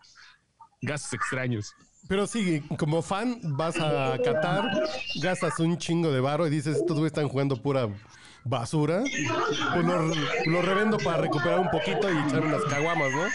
[0.80, 1.74] gastos extraños.
[2.08, 4.64] Pero sí, como fan, vas a Qatar,
[5.20, 7.88] gastas un chingo de barro y dices, estos güeyes están jugando pura
[8.44, 9.02] basura.
[9.74, 10.14] Pues lo,
[10.46, 13.26] lo, revendo para recuperar un poquito y echar unas caguamas, ¿no?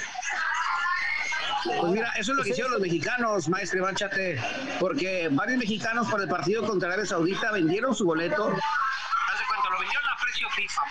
[1.79, 4.41] Pues mira, eso es lo que hicieron los mexicanos, maestre Manchate,
[4.79, 8.47] porque varios mexicanos para el partido contra Arabia Saudita vendieron su boleto.
[8.47, 10.81] Hace cuenta, lo vendieron a precio FIFA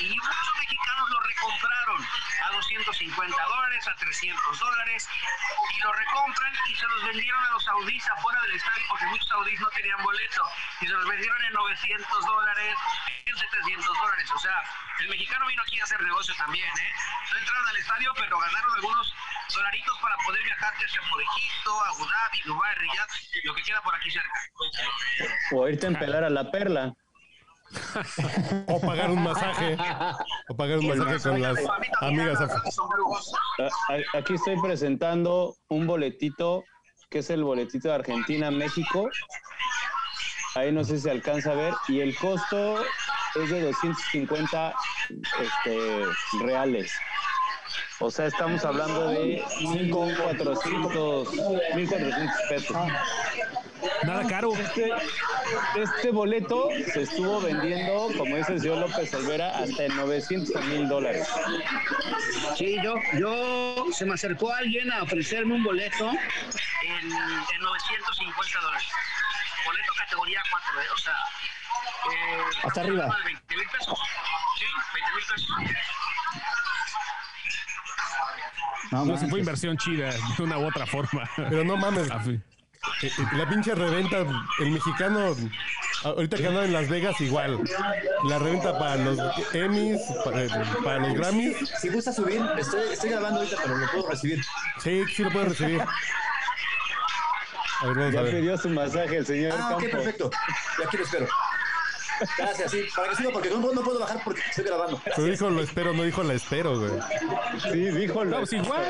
[0.00, 0.58] y muchos
[1.58, 2.02] recompraron
[2.44, 5.08] a 250 dólares, a 300 dólares,
[5.74, 9.28] y lo recompran y se los vendieron a los saudíes afuera del estadio, porque muchos
[9.28, 10.42] saudíes no tenían boleto,
[10.80, 12.74] y se los vendieron en 900 dólares,
[13.26, 14.30] en 700 dólares.
[14.34, 14.62] O sea,
[15.00, 16.92] el mexicano vino aquí a hacer negocio también, ¿eh?
[17.32, 19.14] No entraron al estadio, pero ganaron algunos
[19.54, 23.10] dolaritos para poder viajar desde por Egipto, Abu Dhabi, Dubái, Riyadh,
[23.44, 24.30] lo que queda por aquí cerca.
[25.52, 26.94] O irte a empelar a la perla.
[28.66, 29.76] o pagar un masaje.
[30.48, 31.58] O pagar un masaje con las
[32.00, 32.38] amigas.
[34.14, 36.64] Aquí estoy presentando un boletito,
[37.10, 39.10] que es el boletito de Argentina-México.
[40.54, 41.74] Ahí no sé si se alcanza a ver.
[41.88, 42.82] Y el costo
[43.34, 44.74] es de 250
[45.10, 46.04] este,
[46.44, 46.92] reales.
[48.00, 51.26] O sea, estamos hablando de 1.400
[51.74, 52.76] 1.400 pesos.
[54.04, 54.52] Nada caro.
[54.54, 54.90] Este,
[55.76, 60.88] este boleto se estuvo vendiendo, como dice el señor López Olvera, hasta en 900 mil
[60.88, 61.28] dólares.
[62.56, 68.88] Sí, yo, yo se me acercó alguien a ofrecerme un boleto en, en 950 dólares.
[69.64, 70.84] Boleto categoría 4, ¿eh?
[70.92, 71.12] o sea.
[71.12, 73.06] eh, Hasta arriba.
[73.06, 73.98] más de 20 mil pesos.
[74.58, 74.64] Sí,
[74.94, 75.48] 20 mil pesos.
[78.90, 81.28] No, No, fue inversión chida de una u otra forma.
[81.36, 82.08] Pero no mames.
[83.32, 84.24] La pinche reventa,
[84.60, 85.36] el mexicano,
[86.04, 87.60] ahorita que anda en Las Vegas, igual.
[88.24, 89.18] La reventa para los
[89.54, 90.48] Emmys, para, eh,
[90.82, 91.56] para los Grammys.
[91.80, 94.40] Si gusta subir, estoy, estoy grabando ahorita, pero lo puedo recibir.
[94.82, 95.80] Sí, sí lo puedes recibir.
[97.80, 98.34] A ver, vamos a Ya ver.
[98.40, 100.30] pidió su masaje el señor Ah, ok, perfecto.
[100.78, 101.28] Y aquí lo espero.
[102.38, 102.80] Gracias, sí.
[102.94, 105.00] Para que siga, porque no, no puedo bajar porque estoy grabando.
[105.04, 106.90] Pero dijo lo espero, no dijo la espero, güey.
[107.62, 108.84] Sí, dijo No, pues igual,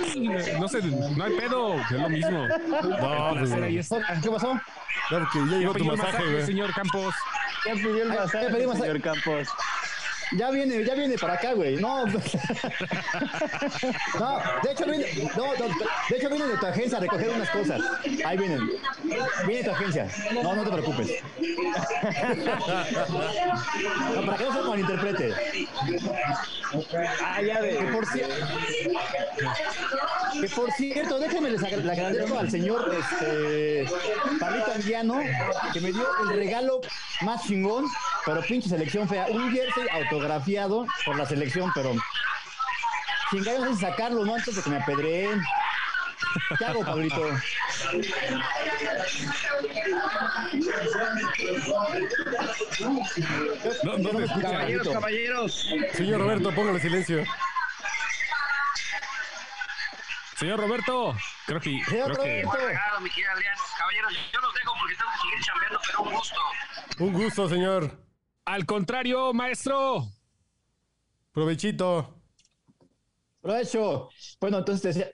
[0.61, 2.49] no sé, no hay pedo, es lo mismo.
[2.49, 4.20] No, pues, ahí está.
[4.22, 4.61] ¿Qué pasó?
[5.09, 6.47] Claro que ya llegó tu masaje, güey.
[6.47, 7.14] señor Campos.
[7.66, 8.87] Ya pidió el Ay, masaje, ya pedí masaje.
[8.87, 9.49] señor Campos.
[10.37, 11.76] Ya viene, ya viene para acá, güey.
[11.76, 12.05] No.
[12.07, 12.12] no,
[14.62, 15.07] de hecho viene,
[15.37, 15.64] no, no,
[16.11, 17.81] de hecho viene de tu agencia a recoger unas cosas.
[18.24, 18.70] Ahí vienen.
[19.47, 20.07] Viene tu agencia.
[20.43, 21.11] No, no te preocupes.
[24.14, 25.35] No, para que no se malinterprete.
[27.24, 27.93] Ah, ya Que de.
[27.93, 28.29] por, cier-
[30.41, 33.87] que por cierto, déjenme les agra- le agradezco al señor este,
[34.39, 35.20] Pablito Anguiano
[35.72, 36.81] que me dio el regalo
[37.22, 37.87] más chingón,
[38.24, 39.26] pero pinche selección fea.
[39.31, 39.85] Un jersey
[40.18, 41.94] autografiado por la selección, pero
[43.30, 44.34] chingados es sacarlo, ¿no?
[44.34, 45.40] Antes de que me apedreen.
[46.58, 47.24] ¿Qué hago, Pablito?
[53.84, 54.50] No, no te me escucha.
[54.50, 55.68] Caballeros, caballeros.
[55.92, 57.24] Señor Roberto, póngale silencio.
[60.36, 61.16] Señor Roberto,
[61.46, 62.50] creo que, Señor creo que Roberto.
[62.52, 63.56] Adrián.
[63.78, 66.40] Caballeros, yo los dejo porque tengo que seguir chambeando, pero un gusto.
[66.98, 68.07] Un gusto, señor.
[68.49, 70.07] Al contrario, maestro.
[71.32, 72.14] Provechito.
[73.40, 74.09] Provecho.
[74.40, 75.11] Bueno, entonces te decía,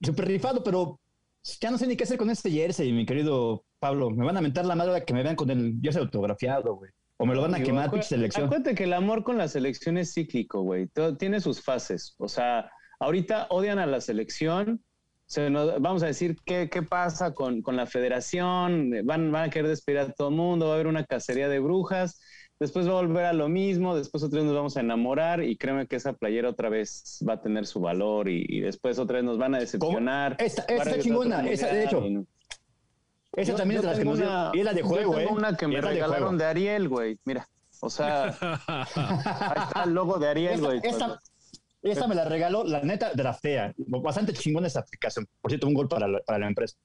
[0.00, 1.00] súper rifado, pero
[1.60, 4.10] ya no sé ni qué hacer con este jersey, mi querido Pablo.
[4.10, 6.90] Me van a mentar la madre que me vean con el jersey autografiado, güey.
[7.16, 8.46] O me lo van a Digo, quemar, pinche selección.
[8.46, 10.86] Acuérdate que el amor con la selección es cíclico, güey.
[10.86, 12.14] Todo tiene sus fases.
[12.18, 12.70] O sea,
[13.00, 14.84] ahorita odian a la selección.
[15.26, 18.92] Se nos- vamos a decir qué, qué pasa con, con la federación.
[19.04, 20.66] Van, van a querer despedir a todo el mundo.
[20.66, 22.20] Va a haber una cacería de brujas.
[22.60, 23.94] Después va a volver a lo mismo.
[23.96, 25.42] Después otra vez nos vamos a enamorar.
[25.44, 28.28] Y créeme que esa playera otra vez va a tener su valor.
[28.28, 30.36] Y, y después otra vez nos van a decepcionar.
[30.38, 32.00] Esta- esta chingona, esa, de hecho.
[32.08, 32.26] no-
[33.34, 34.28] Esa Yo- también yo es de las que tengo nos dio.
[34.28, 35.34] una- Y es la de yo juego, tengo ¿eh?
[35.34, 36.38] una que Y me es la de regalaron juego.
[36.38, 37.18] de Ariel, güey.
[37.24, 37.48] Mira,
[37.80, 38.24] o sea,
[38.66, 40.80] ahí está el logo de Ariel, Esta, güey.
[40.82, 41.20] esta,
[41.82, 43.72] esta me la regaló, la neta, draftea.
[43.76, 45.28] Bastante chingona esta aplicación.
[45.40, 46.76] Por cierto, un gol para la, para la empresa.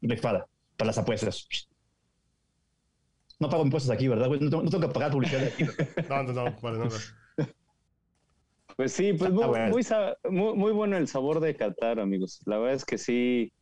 [0.00, 0.46] Rifada,
[0.76, 1.48] para las apuestas.
[3.38, 4.28] No pago impuestos aquí, ¿verdad?
[4.28, 4.40] güey?
[4.40, 5.64] No, tengo- no tengo que pagar publicidad aquí.
[6.08, 6.90] No, no, no, para nada.
[8.76, 9.70] Pues sí, pues muy, Ah, bueno.
[9.70, 9.82] muy,
[10.30, 12.40] muy, muy bueno el sabor de Qatar, amigos.
[12.44, 13.52] La verdad es que sí,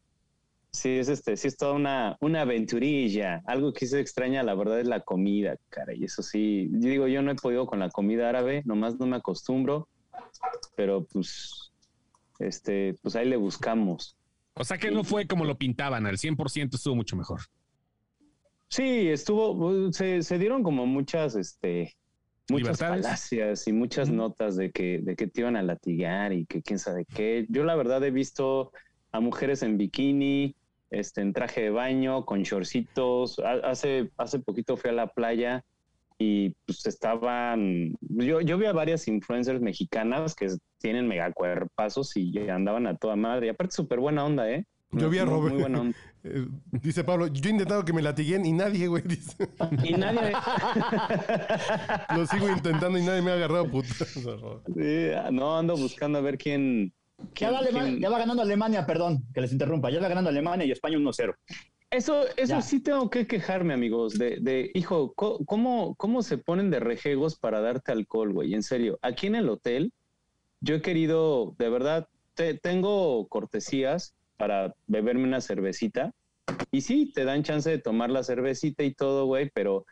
[0.73, 3.41] sí es este, sí es toda una, una aventurilla.
[3.47, 5.95] Algo que se extraña, la verdad, es la comida, cara.
[5.95, 9.07] Y eso sí, yo digo, yo no he podido con la comida árabe, nomás no
[9.07, 9.89] me acostumbro,
[10.77, 11.71] pero pues,
[12.41, 14.17] este, pues ahí le buscamos.
[14.55, 17.41] O sea que no fue como lo pintaban, al 100% estuvo mucho mejor.
[18.75, 21.95] Sí, estuvo, se, se dieron como muchas, este,
[22.51, 26.61] muchas falacias y muchas notas de que, de que te iban a latigar y que
[26.61, 27.47] quién sabe qué.
[27.51, 28.73] Yo la verdad he visto
[29.13, 30.57] a mujeres en bikini,
[30.91, 33.39] este, en traje de baño, con shortcitos.
[33.39, 35.63] Ha- Hace, hace poquito fui a la playa
[36.19, 40.49] y pues estaban, yo, yo vi a varias influencers mexicanas que
[40.81, 43.47] tienen mega cuerpazos y andaban a toda madre.
[43.47, 44.65] Y aparte súper buena onda, ¿eh?
[44.91, 45.55] Yo vi a Robert.
[46.25, 46.47] Eh,
[46.83, 49.03] Dice Pablo, yo he intentado que me latiguen y nadie, güey.
[49.03, 49.49] Dice.
[49.85, 50.33] Y nadie...
[52.17, 54.05] Lo sigo intentando y nadie me ha agarrado puta.
[54.05, 56.93] Sí, no, ando buscando a ver quién...
[57.19, 59.91] Ya quién- va, Alema- quién- ya va ganando Alemania, perdón, que les interrumpa.
[59.91, 61.35] Ya va ganando Alemania y España 1-0.
[61.91, 62.61] Eso, eso Ya.
[62.63, 67.61] sí tengo que quejarme, amigos, de, de hijo, ¿cómo, ¿cómo se ponen de rejegos para
[67.61, 68.53] darte alcohol, güey?
[68.55, 69.93] En serio, aquí en el hotel,
[70.61, 76.13] yo he querido, de verdad, te- tengo cortesías para beberme una cervecita.
[76.71, 79.85] Y sí, te dan chance de tomar la cervecita y todo, güey, pero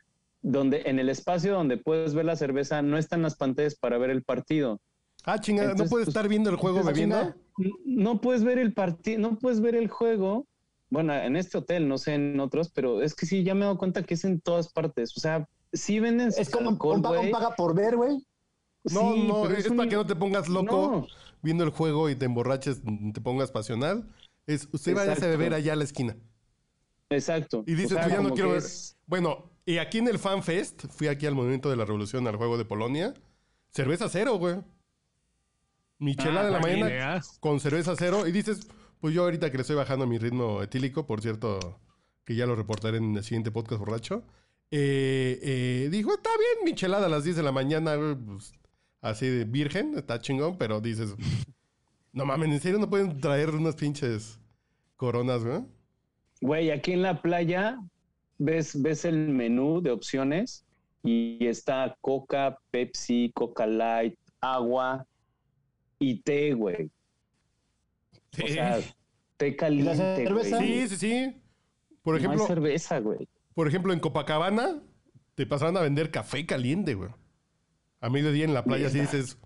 [0.42, 4.10] donde, en el espacio donde puedes ver la cerveza, no están las pantallas para ver
[4.10, 4.80] el partido.
[5.24, 7.34] Ah, chingada, ¿no Entonces, puedes pues, estar viendo el juego bebiendo?
[7.84, 10.46] no puedes ver el partido, no puedes ver el juego.
[10.90, 13.64] Bueno, en este hotel, no sé en otros, pero es que sí, ya me he
[13.64, 15.16] dado cuenta que es en todas partes.
[15.16, 18.18] O sea, sí venden Es como un, alcohol, un paga por ver, güey.
[18.84, 21.06] No, Sí, no, es, un- para que no te pongas loco No,
[21.40, 22.82] viendo el juego y te emborraches,
[23.14, 24.08] te pongas pasional.
[24.46, 26.16] Es, usted vaya a beber allá a la esquina.
[27.10, 27.62] exacto.
[27.66, 30.86] Y O sea, tú ya no quiero es- Bueno, y aquí en el Fan Fest,
[30.90, 33.14] fui aquí al Movimiento de la Revolución, al juego de Polonia.
[33.70, 34.56] Cerveza cero, güey.
[35.98, 37.20] Michelada Ah, de la mañana idea.
[37.40, 38.26] con cerveza cero.
[38.26, 38.66] Y dices,
[39.00, 41.80] pues yo ahorita que le estoy bajando mi ritmo etílico, por cierto,
[42.24, 44.24] que ya lo reportaré en el siguiente podcast borracho.
[44.70, 48.52] Eh, eh, dijo, está bien, michelada a las 10 de la mañana, pues,
[49.00, 51.14] así de virgen, está chingón, pero dices,
[52.12, 54.38] no mames, ¿en serio no pueden traer unas pinches
[54.96, 55.62] coronas, güey?
[56.40, 57.78] Güey, aquí en la playa
[58.38, 60.64] ves, ves el menú de opciones
[61.02, 65.06] y está Coca, Pepsi, Coca Light, agua
[65.98, 66.90] y té, güey.
[68.42, 68.78] O sea,
[69.36, 70.56] té caliente, cerveza?
[70.56, 70.86] güey.
[70.86, 71.42] Sí, sí, sí.
[72.02, 73.28] Por No hay ejemplo, cerveza, güey.
[73.54, 74.82] por ejemplo, en Copacabana
[75.34, 77.10] te pasaron a vender café caliente, güey.
[78.00, 79.38] A mediodía en la playa, así dices,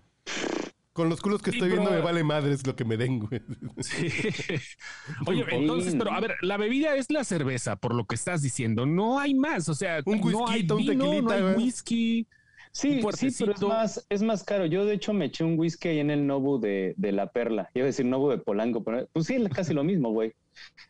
[0.97, 3.19] con los culos que Sí, estoy viendo pero- me vale madres lo que me den,
[3.19, 3.39] güey.
[3.79, 4.07] Sí.
[5.27, 8.85] Oye, entonces, pero a ver, la bebida es la cerveza, por lo que estás diciendo.
[8.87, 9.69] No hay más.
[9.69, 12.27] O sea, Un no hay whisky, un vino, no tequilita, hay whisky.
[12.71, 14.65] Sí, sí, pero es más, es más caro.
[14.65, 17.69] Yo, de hecho, me eché un whisky ahí en el Nobu de, de La Perla.
[17.73, 20.33] Iba a decir Nobu de Polanco, pero pues sí, es casi lo mismo, güey.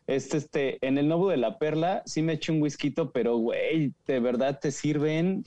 [0.06, 3.92] Este, este, en el Nobu de La Perla sí me eché un whisky, pero, güey,
[4.06, 5.44] de verdad te sirven,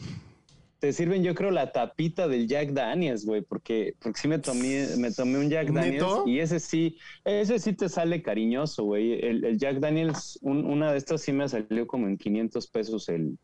[0.82, 4.88] te sirven, yo creo, la tapita del Jack Daniels, güey, porque, porque sí me tomé,
[4.98, 6.24] me tomé un Jack Daniels ¿Neto?
[6.26, 9.14] y ese sí, ese sí te sale cariñoso, güey.
[9.24, 13.08] El, el Jack Daniels, un- una de estas sí me salió como en 500 pesos
[13.10, 13.38] el,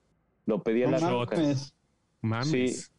[0.47, 0.99] lo pedí a No la
[1.37, 1.73] mames.
[2.21, 2.49] Mames.
[2.81, 2.91] Sí.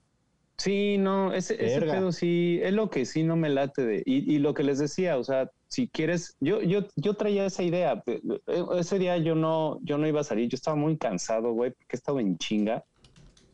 [0.61, 4.03] Sí, no, ese, ese pedo sí, es lo que sí no me late de.
[4.05, 7.62] Y, y lo que les decía, o sea, si quieres, yo, yo, yo traía esa
[7.62, 8.03] idea.
[8.07, 11.53] de- eh, Ese día yo no, yo no iba a salir, yo estaba muy cansado,
[11.53, 12.84] güey, porque estaba en chinga.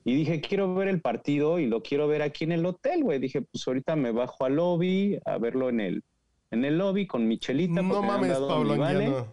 [0.05, 3.19] Y dije, quiero ver el partido y lo quiero ver aquí en el hotel, güey.
[3.19, 6.05] Dije, pues ahorita me bajo al lobby a verlo en el,
[6.51, 7.81] en el lobby con Michelita.
[7.81, 9.25] No mames, dado Pablo mi vale.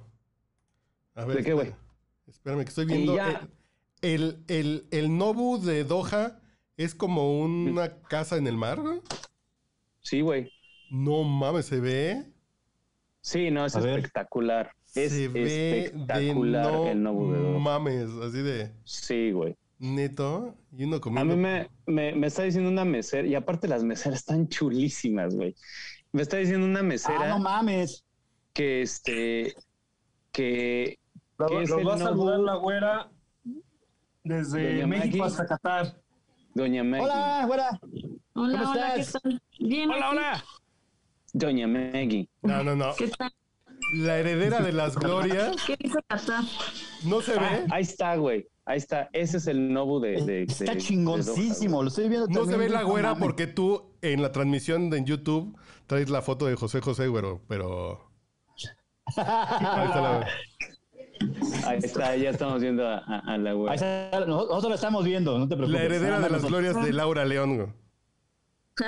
[1.16, 1.74] A ver, ¿De qué, güey?
[2.28, 2.64] espérame.
[2.64, 3.16] Que estoy viendo.
[3.16, 3.48] ya.
[4.02, 6.40] El, el, el, el Nobu de Doha
[6.78, 9.02] es como una casa en el mar, güey.
[10.00, 10.50] Sí, güey.
[10.90, 12.24] No mames, se ve.
[13.20, 13.98] Sí, no, es A ver.
[14.00, 14.72] espectacular.
[14.96, 17.60] Es se ve de espectacular no el Nobu de Doha.
[17.60, 19.56] mames, así de Sí, güey.
[19.82, 20.56] Neto.
[20.78, 21.36] Y uno A comiendo.
[21.36, 25.56] mí me, me, me está diciendo una mesera, y aparte las meseras están chulísimas, güey.
[26.14, 28.04] Me está diciendo una mesera Ah, no mames.
[28.54, 29.56] que este,
[30.32, 31.00] que,
[31.38, 32.08] Lo, ¿Qué es lo el va a Nobu?
[32.10, 33.12] saludar la güera
[34.24, 35.24] desde Doña México Maggie.
[35.24, 35.98] hasta Qatar.
[36.54, 37.70] Doña Maggie, Hola, güera.
[38.34, 39.22] Hola, ¿Cómo hola, ¿qué estás?
[39.24, 39.42] tal?
[39.60, 40.16] Bien, Hola, aquí.
[40.18, 40.44] hola.
[41.34, 42.30] Doña Maggie.
[42.42, 42.94] No, no, no.
[42.98, 43.32] ¿Qué tal?
[43.98, 46.44] La heredera de las glorias ¿Qué dice Qatar?
[47.06, 47.66] no se Ah, ve.
[47.72, 48.48] ahí está, güey.
[48.66, 49.10] Ahí está.
[49.12, 51.82] Ese es el Nobu de, de- Está de- chingoncísimo.
[51.82, 55.06] Lo estoy viendo No se ve la güera porque tú en la transmisión de en
[55.06, 55.58] YouTube
[55.88, 58.10] traes la foto de José José, güero, pero.
[59.18, 60.28] Ahí está la.
[61.68, 63.76] Ahí está, ya estamos viendo a, a- a la Ahí güey.
[63.76, 65.80] está, nosotros lo estamos viendo, no te preocupes.
[65.82, 67.68] La heredera de las glorias de Laura León, güey.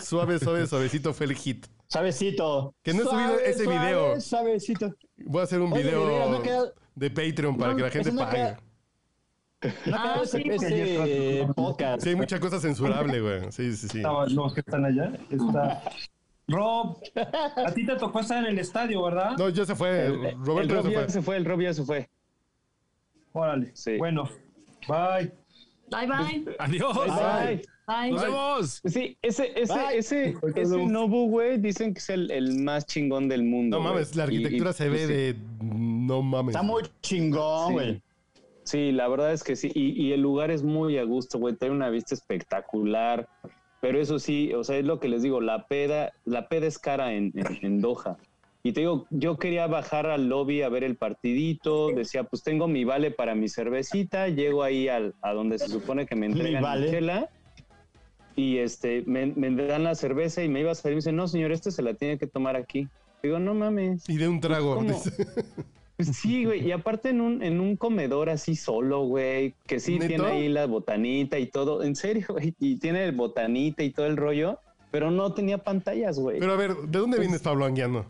[0.00, 1.66] Suave, suave, suavecito fue el hit.
[1.88, 2.74] Suavecito.
[2.82, 4.20] Que no he subido ese suave, video.
[4.20, 4.94] Suavecito.
[5.18, 7.90] Voy a hacer un Oye, video veras, no queda- de Patreon para No, que la
[7.90, 8.56] gente pague.
[9.86, 12.02] No Ah, sí, ese, ese podcast.
[12.02, 13.50] Sí, hay mucha cosa censurable, güey.
[13.50, 14.02] Sí, sí, sí.
[14.28, 15.12] Los que están allá.
[15.30, 15.82] Está.
[16.46, 16.96] Rob,
[17.66, 19.32] a ti te tocó estar en el estadio, ¿verdad?
[19.36, 20.06] No, ya se fue.
[20.06, 21.08] El, el Roberto ya Rob se ya fue.
[21.10, 22.08] se fue, el Rob ya se fue.
[23.32, 23.70] Órale.
[23.74, 23.98] Sí.
[23.98, 24.28] Bueno,
[24.88, 25.30] bye.
[25.90, 26.56] Bye, bye.
[26.58, 26.96] Adiós.
[26.96, 27.56] Bye.
[27.56, 27.62] Bye.
[27.88, 28.80] Nos vemos.
[28.84, 29.98] Sí, ese, ese, Bye.
[29.98, 33.78] ese, ese Nobu, güey, dicen que es el, el más chingón del mundo.
[33.78, 35.12] No mames, la arquitectura y, se ve sí.
[35.12, 35.36] de.
[35.62, 36.54] No mames.
[36.54, 38.02] Está muy chingón, güey.
[38.64, 39.70] Sí, la verdad es que sí.
[39.74, 41.54] Y, y el lugar es muy a gusto, güey.
[41.56, 43.28] Tiene una vista espectacular.
[43.80, 46.80] Pero eso sí, o sea, es lo que les digo, la peda, la peda es
[46.80, 48.16] cara en, en, en Doha.
[48.64, 52.66] Y te digo, yo quería bajar al lobby a ver el partidito, decía, pues tengo
[52.66, 56.60] mi vale para mi cervecita, llego ahí al, a donde se supone que me entregan
[56.60, 56.90] mi vale.
[56.90, 57.30] chela,
[58.38, 61.12] y este, me, me dan la cerveza y me iba a salir y me dice,
[61.12, 62.88] no señor, este se la tiene que tomar aquí.
[63.20, 64.08] Digo, no mames.
[64.08, 64.76] Y de un trago.
[64.76, 64.92] ¿Cómo?
[64.92, 65.26] dice.
[65.96, 69.98] Pues sí, güey, y aparte en un, en un comedor así solo, güey, que sí
[69.98, 70.06] ¿Neto?
[70.06, 74.06] tiene ahí la botanita y todo, en serio, güey, y tiene el botanita y todo
[74.06, 74.60] el rollo,
[74.92, 76.38] pero no tenía pantallas, güey.
[76.38, 78.06] Pero a ver, ¿de dónde vienes, Pablo Anguiano?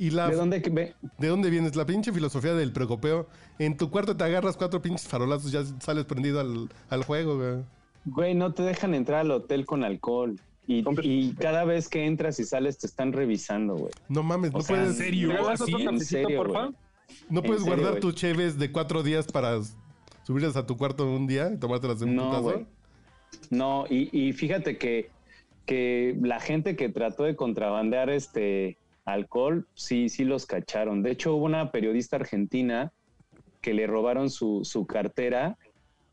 [0.00, 0.94] Y la, ¿De dónde ve?
[1.18, 1.76] ¿De dónde vienes?
[1.76, 3.28] La pinche filosofía del precopeo.
[3.60, 7.62] En tu cuarto te agarras cuatro pinches farolazos, ya sales prendido al, al juego, güey.
[8.04, 10.38] Güey, no te dejan entrar al hotel con alcohol.
[10.66, 13.92] Y, y cada vez que entras y sales te están revisando, güey.
[14.08, 14.90] No mames, O no sea, puedes.
[14.90, 15.28] ¿En serio?
[15.28, 15.72] ¿Me das ¿Así?
[15.74, 16.70] En serio, porfa?
[17.28, 19.58] No en puedes serio, guardar tus cheves de cuatro días para
[20.24, 22.42] subirlas a tu cuarto un día y tomártelas de un No, putazo.
[22.42, 22.66] güey.
[23.50, 25.10] No, y, y fíjate que,
[25.66, 31.02] que la gente que trató de contrabandear este alcohol, sí, sí los cacharon.
[31.02, 32.92] De hecho, hubo una periodista argentina
[33.60, 35.58] que le robaron su, su cartera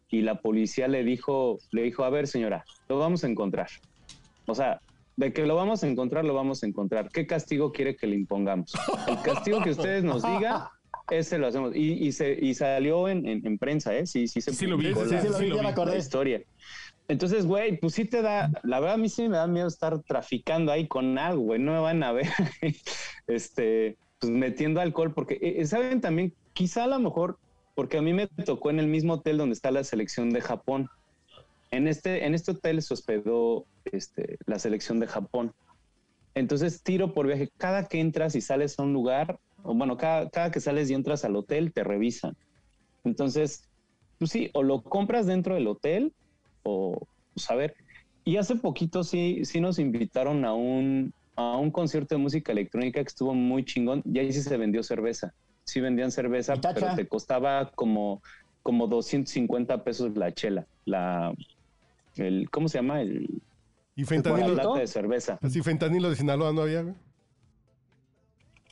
[0.09, 3.67] y la policía le dijo, le dijo, a ver, señora, lo vamos a encontrar.
[4.47, 4.79] O sea,
[5.15, 7.09] de que lo vamos a encontrar, lo vamos a encontrar.
[7.11, 8.71] ¿Qué castigo quiere que le impongamos?
[9.07, 10.63] El castigo que ustedes nos digan,
[11.11, 11.75] ese lo hacemos.
[11.75, 14.05] Y, y se, y salió en, en- en prensa, ¿eh?
[14.07, 15.91] Sí, sí se Sí lo vi, publicó sí, la- sí lo vi, ya me acordé.
[15.93, 16.41] la historia.
[17.07, 19.99] Entonces, güey, pues sí te da, la verdad a mí sí me da miedo estar
[20.03, 22.27] traficando ahí con algo, güey, no me van a ver,
[23.27, 26.33] este, pues metiendo alcohol, porque, eh, ¿saben también?
[26.53, 27.37] Quizá a lo mejor,
[27.79, 30.89] porque a mí me tocó en el mismo hotel donde está la selección de Japón.
[31.71, 35.53] En este, en este hotel se hospedó este, la selección de Japón.
[36.35, 40.29] Entonces, tiro por viaje, cada que entras y sales a un lugar, o bueno, cada,
[40.29, 42.35] cada que sales y entras al hotel, te revisan.
[43.05, 43.69] Entonces,
[44.17, 46.11] pues sí, o lo compras dentro del hotel,
[46.63, 47.55] o pues a.
[48.25, 53.01] Y hace poquito sí, sí nos invitaron a un, a un concierto de música electrónica
[53.01, 55.33] que estuvo muy chingón, y ahí sí se vendió cerveza.
[55.65, 58.21] Sí vendían cerveza, pero te costaba como,
[58.63, 61.33] como 250 pesos la chela, la,
[62.15, 63.01] el, ¿cómo se llama?
[63.01, 63.41] El,
[63.95, 64.55] Y la fentanilo.
[64.55, 65.37] lata de cerveza.
[65.41, 66.95] Así, fentanilo de Sinaloa no había, güey.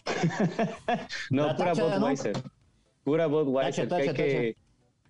[1.29, 1.99] No, La pura tacha, ¿no?
[1.99, 2.33] Budweiser.
[3.03, 3.87] Pura Budweiser.
[3.87, 4.55] Tacha, que hay tacha, que-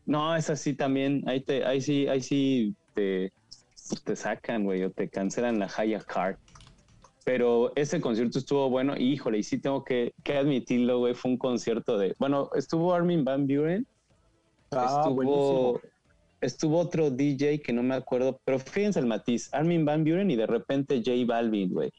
[0.05, 1.23] No, es así también.
[1.27, 3.31] Ahí, te, ahí sí, ahí sí te,
[3.89, 6.37] pues, te sacan, güey, o te cancelan la Haya Card.
[7.27, 8.95] Pero ese concierto estuvo bueno.
[8.95, 11.13] Y, híjole, y sí tengo que, que admitirlo, güey.
[11.13, 12.15] Fue un concierto de.
[12.17, 13.85] Bueno, estuvo Armin Van Buren.
[14.71, 15.81] Ah, estuvo, buenísimo.
[16.39, 18.39] estuvo otro DJ que no me acuerdo.
[18.45, 21.91] Pero fíjense el matiz: Armin Van Buren y de repente J Balvin, güey.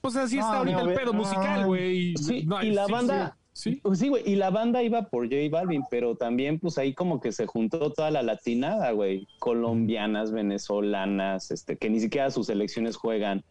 [0.00, 2.16] Pues así está ahorita no, el pedo musical, ah, güey.
[2.16, 3.80] Sí, No, y la sí, banda, Sí.
[3.94, 7.30] Sí, güey, y la banda iba por J Balvin, pero también pues ahí como que
[7.30, 13.44] se juntó toda la latinada, güey, colombianas, venezolanas, este, que ni siquiera sus selecciones juegan,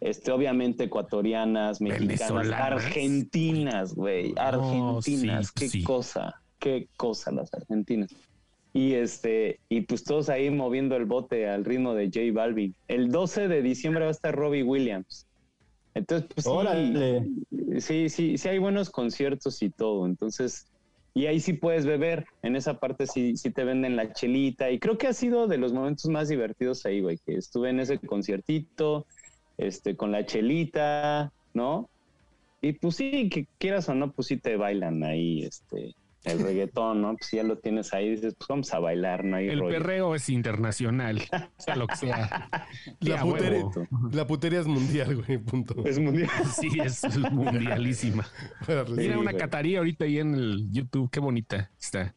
[0.00, 5.82] este, obviamente ecuatorianas, mexicanas, argentinas, güey, argentinas, sí, qué sí.
[5.82, 8.10] cosa, qué cosa las argentinas.
[8.72, 12.74] Y este, y pues todos ahí moviendo el bote al ritmo de J Balvin.
[12.88, 15.26] El 12 de diciembre va a estar Robbie Williams.
[15.94, 17.24] Entonces, pues Órale.
[17.78, 20.06] sí, sí, sí hay buenos conciertos y todo.
[20.06, 20.66] Entonces,
[21.14, 22.26] y ahí sí puedes beber.
[22.42, 24.72] En esa parte sí, sí te venden la chelita.
[24.72, 27.78] Y creo que ha sido de los momentos más divertidos ahí, güey, que estuve en
[27.78, 29.06] ese conciertito,
[29.58, 31.88] este, con la chelita, ¿no?
[32.60, 35.94] Y pues sí, que quieras o no, pues sí te bailan ahí, este,
[36.24, 37.14] el reggaetón, ¿no?
[37.14, 39.76] Pues ya lo tienes ahí, dices, pues vamos a bailar, no hay El rollo.
[39.78, 41.20] perreo es internacional,
[41.58, 42.48] sea lo que sea.
[43.00, 43.86] La, putería, huevo.
[44.12, 45.74] la putería es mundial, güey, punto.
[45.84, 46.30] Es mundial.
[46.58, 48.26] Sí, es mundialísima.
[48.96, 49.36] Mira una güey.
[49.42, 52.14] cataría ahorita ahí en el YouTube, qué bonita está.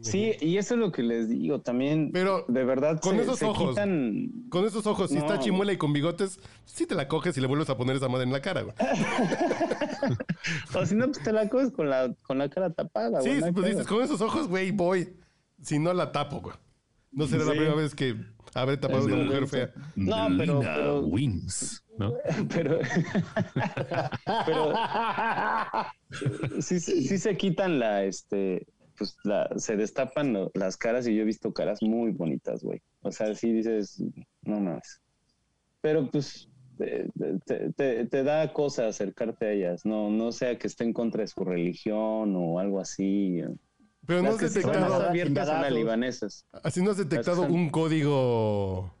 [0.00, 2.10] Sí, y eso es lo que les digo también.
[2.12, 3.70] Pero de verdad, con se- esos se ojos.
[3.70, 7.40] quitan- Con esos ojos, si está chimuela y con bigotes, sí te la coges y
[7.40, 8.74] le vuelves a poner esa madre en la cara, güey.
[10.74, 13.40] O si no, pues te la coges con la, con la cara tapada, güey.
[13.42, 15.16] Sí, pues dices, con esos ojos, güey, voy.
[15.62, 16.54] Si no la tapo, güey.
[17.12, 17.58] No será la Sí.
[17.58, 18.14] primera vez que
[18.54, 19.72] habré tapado a una Es mujer fea.
[19.96, 22.12] No, pero- pero- Wins, ¿no?
[22.54, 22.78] Pero,
[24.46, 24.72] pero
[26.60, 28.66] sí, se- sí se quitan la, este,
[28.96, 32.80] pues la, se destapan las caras y yo he visto caras muy bonitas, güey.
[33.02, 34.02] O sea, sí dices,
[34.42, 35.00] no más.
[35.80, 37.08] Pero pues te,
[37.46, 41.22] te- te- te da cosa acercarte a ellas, no, no sea que esté en contra
[41.22, 43.40] de su religión o algo así.
[44.06, 46.46] Pero no has que sí son más detectado, abiertas las libanesas.
[46.62, 48.92] así no has detectado son- un código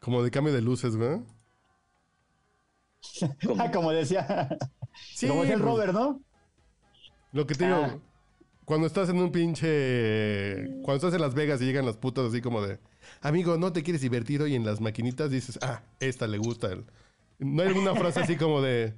[0.00, 1.20] como de cambio de luces, güey.
[3.44, 4.48] Como- Ah, como decía,
[5.14, 6.20] Sí, como decía el Robert, ¿no?
[7.32, 7.98] Lo que te digo, Ah.
[8.68, 10.66] Cuando estás en un pinche.
[10.82, 12.78] Cuando estás en Las Vegas y llegan las putas así como de.
[13.22, 15.30] Amigo, ¿no te quieres divertir hoy en las maquinitas?
[15.30, 16.70] Dices, ah, esta le gusta.
[16.72, 16.84] el-
[17.38, 18.92] No hay alguna frase así como de.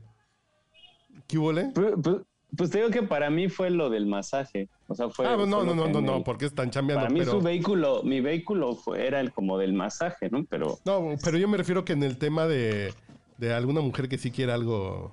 [1.29, 1.71] ¿Qué huele?
[1.73, 2.17] Pues, pues-
[2.57, 4.69] pues te digo que para mí fue lo del masaje.
[4.89, 5.25] O sea, fue.
[5.25, 7.03] Ah, no, fue no, no, no, no, porque están chambeando.
[7.05, 7.31] Para mí pero...
[7.31, 10.45] su vehículo, mi vehículo fue, era el como del masaje, ¿no?
[10.47, 12.93] Pero No, pero yo me refiero que en el tema de,
[13.39, 15.13] de alguna mujer que sí quiere algo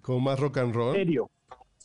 [0.00, 0.94] como más rock and roll.
[0.94, 1.28] Serio.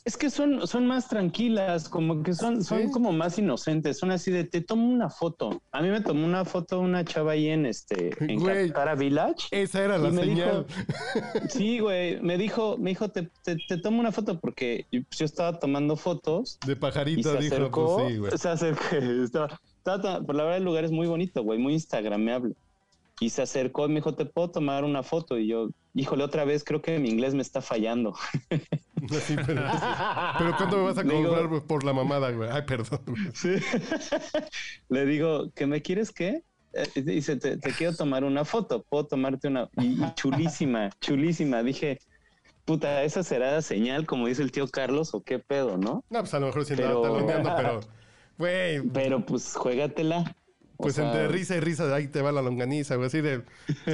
[0.04, 2.92] Es que son, son más tranquilas, como que son, son Sí.
[2.92, 5.62] como más inocentes, son así de te tomo una foto.
[5.72, 8.72] A mí me tomó una foto una chava ahí en este en Güey.
[8.98, 9.48] Village.
[9.52, 10.66] Esa era la señal.
[10.66, 10.66] dijo-
[11.50, 15.20] sí, güey, me dijo, me dijo, te, te, te tomo una foto porque yo pues,
[15.20, 18.32] yo estaba tomando fotos De pajarito dijo, acercó, pues sí, güey.
[18.38, 22.56] se acercó, estaba, estaba por la verdad el lugar es muy bonito, güey, muy instagrameable.
[23.22, 25.38] Y se acercó y me dijo, ¿te puedo tomar una foto?
[25.38, 28.16] Y yo, híjole, otra vez creo que mi inglés me está fallando.
[29.26, 29.64] Sí, pero,
[30.38, 32.48] pero ¿cuánto me vas a digo- cobrar por la mamada, güey?
[32.52, 33.00] Ay, perdón.
[34.90, 36.44] Le digo, ¿qué me quieres qué?
[36.74, 39.70] Eh, Dice, te, te quiero tomar una foto, puedo tomarte una.
[39.78, 41.64] Y, y chulísima, chulísima.
[41.64, 41.98] Dije,
[42.64, 46.04] puta, esa será señal, como dice el tío Carlos, o qué pedo, ¿no?
[46.12, 47.80] No, pues a lo mejor sí Pero- taloneando, pero,
[48.38, 50.36] güey, Pero pues juégatela.
[50.82, 53.44] O pues sea, entre risa y risa, ahí te va la longaniza, güey, así de...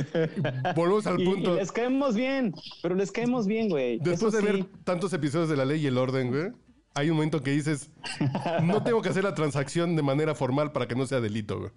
[0.75, 1.55] Volvemos al punto.
[1.55, 3.99] y les caemos bien, pero les caemos bien, güey.
[3.99, 6.53] Después Eso de ver tantos episodios de La Ley y el Orden, güey,
[6.93, 7.91] hay un momento que dices,
[8.63, 11.71] no tengo que hacer la transacción de manera formal para que no sea delito, güey.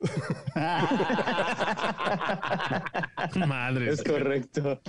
[3.46, 3.90] Madre.
[3.90, 4.80] Es correcto.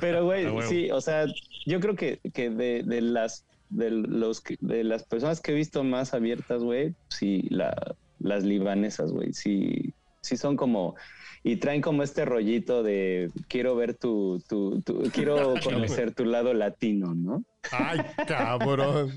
[0.00, 1.26] Pero, güey, sí, o sea,
[1.64, 5.82] yo creo que, que de, de las de los de las personas que he visto
[5.84, 7.74] más abiertas, güey, sí, la,
[8.18, 10.94] las libanesas, güey, sí, sí son como
[11.42, 16.54] y traen como este rollito de quiero ver tu, tu, tu- quiero conocer tu lado
[16.54, 17.42] latino, ¿no?
[17.72, 19.10] Ay, cabrón.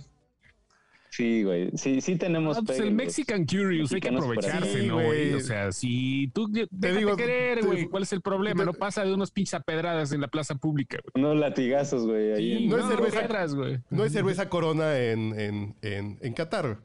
[1.15, 2.57] Sí, güey, sí, sí tenemos.
[2.57, 5.33] Ah, pues pegue el Mexican Curious, hay que aprovecharse, Sí, ¿no, güey?
[5.33, 8.61] O sea, si tú te digo, digo querer, te- güey, ¿cuál es el problema?
[8.61, 11.23] te- No pasa de unos pinches a pedradas en la plaza pública, güey.
[11.25, 12.33] Unos latigazos, güey.
[12.33, 13.45] ahí Sí, en- no es cerveza.
[13.55, 13.79] güey.
[13.89, 16.79] No hay cerveza corona en, en, en, en Qatar.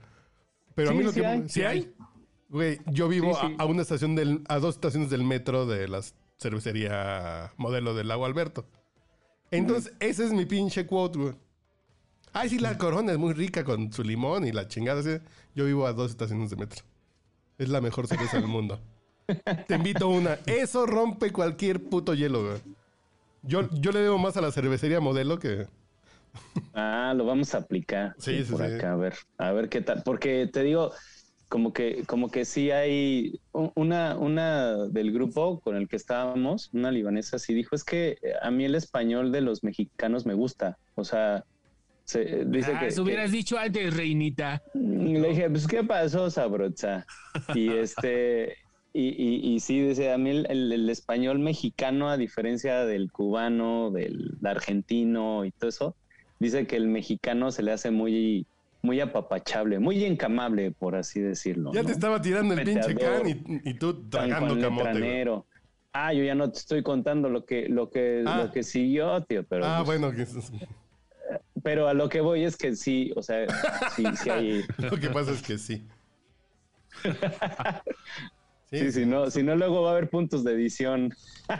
[0.74, 1.26] Pero a Sí, mí lo sí que...
[1.26, 1.48] hay.
[1.48, 1.92] ¿Sí hay?
[2.48, 3.56] Güey, yo vivo Sí, sí.
[3.58, 4.42] A, a una estación del...
[4.48, 6.00] A dos estaciones del metro de la
[6.38, 8.66] cervecería modelo del Lago Alberto.
[9.50, 11.34] Entonces, ese es mi pinche quote, güey.
[12.32, 15.00] Ay, sí, la corona es muy rica con su limón y la chingada.
[15.00, 15.18] así.
[15.54, 16.82] Yo vivo a dos estaciones de metro.
[17.58, 18.80] Es la mejor cerveza del mundo.
[19.66, 20.38] Te invito a una.
[20.46, 22.60] Eso rompe cualquier puto hielo, güey.
[23.42, 25.66] Yo, yo le debo más a la cervecería modelo que...
[26.74, 28.14] Ah, lo vamos a aplicar.
[28.18, 28.74] Sí, sí, por sí.
[28.74, 30.02] acá, a ver, a ver qué tal.
[30.04, 30.92] Porque te digo,
[31.48, 33.40] como que, como que sí hay
[33.74, 38.50] una, una del grupo con el que estábamos, una libanesa, sí dijo, es que a
[38.52, 40.78] mí el español de los mexicanos me gusta.
[40.94, 41.44] O sea,
[42.10, 44.62] se, dice Ah, que, eso que- hubieras dicho antes, reinita.
[44.74, 47.06] le dije, pues, ¿qué pasó, sabrocha?
[47.54, 48.56] Y este,
[48.92, 53.10] y, y, y sí, dice, a mí el, el- el español mexicano, a diferencia del
[53.12, 55.96] cubano, del argentino y todo eso,
[56.38, 58.46] dice que el mexicano se le hace muy,
[58.82, 61.72] muy apapachable, muy encamable, por así decirlo.
[61.72, 61.86] Ya ¿no?
[61.86, 65.24] te estaba tirando el pinche can y, y tú tragando camote.
[65.92, 68.44] Ah, yo ya no te estoy contando lo que, lo que, Ah.
[68.44, 70.24] lo que siguió, tío, pero Ah, pues, bueno, que-
[71.62, 73.46] pero a lo que voy es que sí, o sea,
[73.96, 74.64] sí, sí hay.
[74.78, 75.86] lo que pasa es que sí.
[78.72, 81.12] Sí, si no, si no, luego va a haber puntos de edición.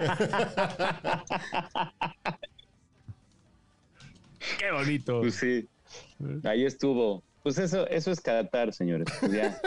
[4.59, 5.21] Qué bonito.
[5.21, 5.69] Pues sí,
[6.45, 7.25] ahí estuvo.
[7.43, 9.09] Pues eso, eso es Qatar, señores.
[9.19, 9.61] Pues ya,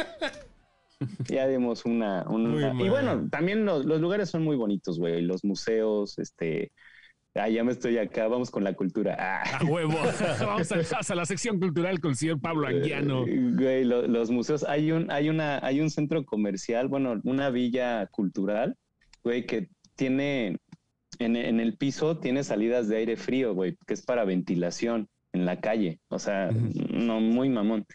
[1.27, 5.21] ya dimos una, una- y bueno, también los, los lugares son muy bonitos, güey.
[5.21, 6.71] Los museos, este,
[7.35, 8.27] ah, ya me estoy acá.
[8.27, 9.15] Vamos con la cultura.
[9.19, 9.59] Ah.
[9.59, 9.93] A huevo.
[10.45, 13.25] Vamos a, a la sección cultural con el señor Pablo Anguiano.
[13.27, 17.49] Eh, Güey, lo- los museos, hay un, hay una, hay un centro comercial, bueno, una
[17.49, 18.75] villa cultural,
[19.23, 20.57] güey, que tiene
[21.19, 25.45] en, en el piso tiene salidas de aire frío, güey, que es para ventilación en
[25.45, 25.99] la calle.
[26.09, 27.85] O sea, no, muy mamón.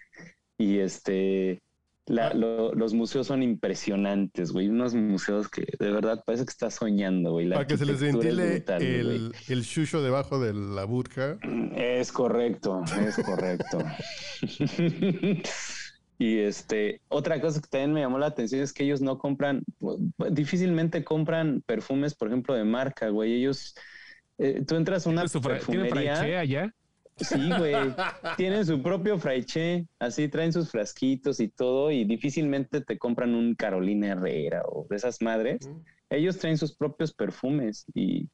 [0.57, 1.61] Y este,
[2.09, 4.69] la- lo- los museos son impresionantes, güey.
[4.69, 7.47] Unos museos que de verdad parece que estás soñando, güey.
[7.47, 11.39] La Para que se les ventile brutal, el, el shusho debajo de la burka.
[11.77, 13.79] Es correcto, es correcto.
[16.19, 19.63] y este, otra cosa que también me llamó la atención es que ellos no compran,
[20.31, 23.35] difícilmente compran perfumes, por ejemplo, de marca, güey.
[23.35, 23.75] Ellos,
[24.39, 26.17] eh, tú entras a una ¿Tiene, ¿tiene perfumería.
[26.17, 26.75] fraiche allá?
[27.19, 27.75] Sí, güey.
[28.37, 33.55] Tienen su propio fraiche, así traen sus frasquitos y todo, y difícilmente te compran un
[33.55, 35.69] Carolina Herrera o de esas madres.
[36.11, 38.29] Ellos traen sus propios perfumes y,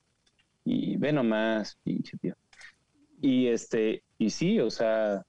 [0.64, 2.34] y ve nomás, pinche tío.
[3.20, 5.24] Y este, y sí, o sea,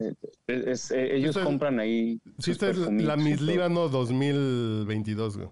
[0.00, 0.12] eh,
[0.48, 2.20] es- ellos compran ahí.
[2.38, 3.40] Sí, esta es la Miss.
[3.40, 5.48] Líbano 2022, güey.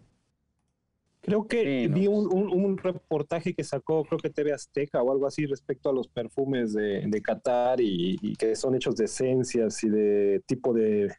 [1.23, 1.95] Creo que Sí, ¿no?
[1.97, 5.89] vi un, un- un reportaje que sacó, creo que TV Azteca o algo así, respecto
[5.89, 10.43] a los perfumes de, de Qatar y, y que son hechos de esencias y de
[10.47, 11.15] tipo de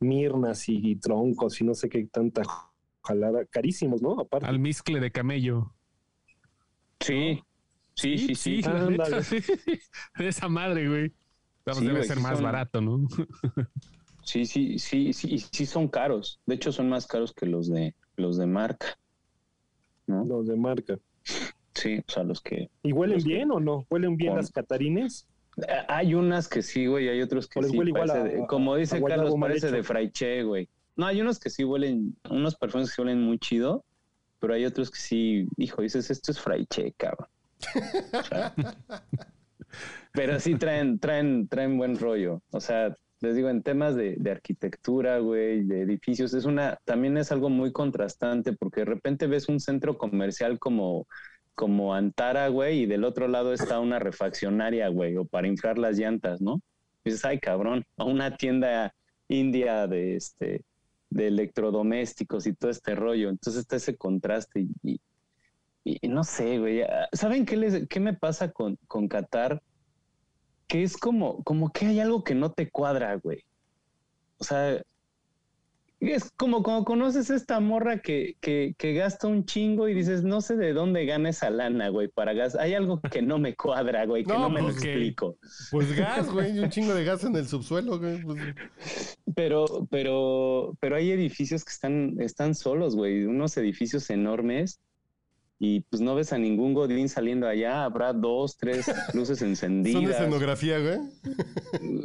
[0.00, 2.42] mirnas y, y troncos y no sé qué tanta
[3.02, 3.44] jalada.
[3.44, 4.18] Carísimos, ¿no?
[4.18, 4.46] Aparte.
[4.46, 5.74] Al miscle de camello.
[7.00, 7.42] Sí,
[7.94, 8.62] sí, sí, sí.
[8.88, 9.20] neta.
[10.18, 11.12] De esa madre, güey.
[11.66, 13.06] Vamos, Sí, debe güey, ser más son- barato, ¿no?
[14.24, 16.40] Sí, sí, sí, sí, y sí son caros.
[16.46, 18.96] De hecho, son más caros que los de los de marca.
[20.12, 20.24] ¿No?
[20.24, 20.98] Los de marca.
[21.74, 22.68] Sí, o sea, los que.
[22.82, 23.86] ¿Y huelen que- bien o no?
[23.90, 25.26] ¿Huelen bien Con- las catarines?
[25.56, 27.76] Eh, Hay unas que sí, güey, hay otros que sí.
[27.76, 29.76] huele igual parece a- de- a- como dice Carlos, parece hecho.
[29.76, 30.68] de fraiche, güey.
[30.96, 33.84] No, hay unos que sí huelen, unos perfumes que huelen muy chido,
[34.38, 37.28] pero hay otros que sí, hijo, dices, esto es fraiche, cabrón.
[38.12, 38.54] O sea,
[40.12, 42.42] pero sí traen, traen, traen buen rollo.
[42.50, 47.32] O sea, les digo, en temas de, arquitectura, güey, de edificios, es una, también es
[47.32, 51.06] algo muy contrastante, porque de repente ves un centro comercial como,
[51.54, 55.98] como Antara, güey, y del otro lado está una refaccionaria, güey, o para inflar las
[55.98, 56.60] llantas, ¿no?
[57.04, 58.94] Y dices, ay, cabrón, a una tienda
[59.28, 60.64] india de este
[61.10, 63.28] de electrodomésticos y todo este rollo.
[63.28, 65.00] Entonces está ese contraste y,
[65.84, 66.82] y- no sé, güey.
[67.12, 69.62] ¿Saben qué, les, qué me pasa con, con Qatar?
[70.72, 73.44] Que es como, como que hay algo que no te cuadra, güey.
[74.38, 74.80] O sea,
[76.00, 80.40] es como cuando conoces esta morra que, que, que gasta un chingo y dices, no
[80.40, 82.54] sé de dónde gana esa lana, güey, para gas.
[82.54, 85.36] Hay algo que no me cuadra, güey, que No, no, me lo pues, explico.
[85.70, 88.22] Pues gas, güey, y un chingo de gas en el subsuelo, güey.
[88.22, 88.40] pues.
[89.34, 94.80] Pero, pero, pero hay edificios que están, están solos, güey, unos edificios enormes
[95.64, 98.84] y pues no ves a ningún godín saliendo allá, habrá dos, tres
[99.14, 100.16] luces Son de encendidas.
[100.16, 100.96] escenografía, güey.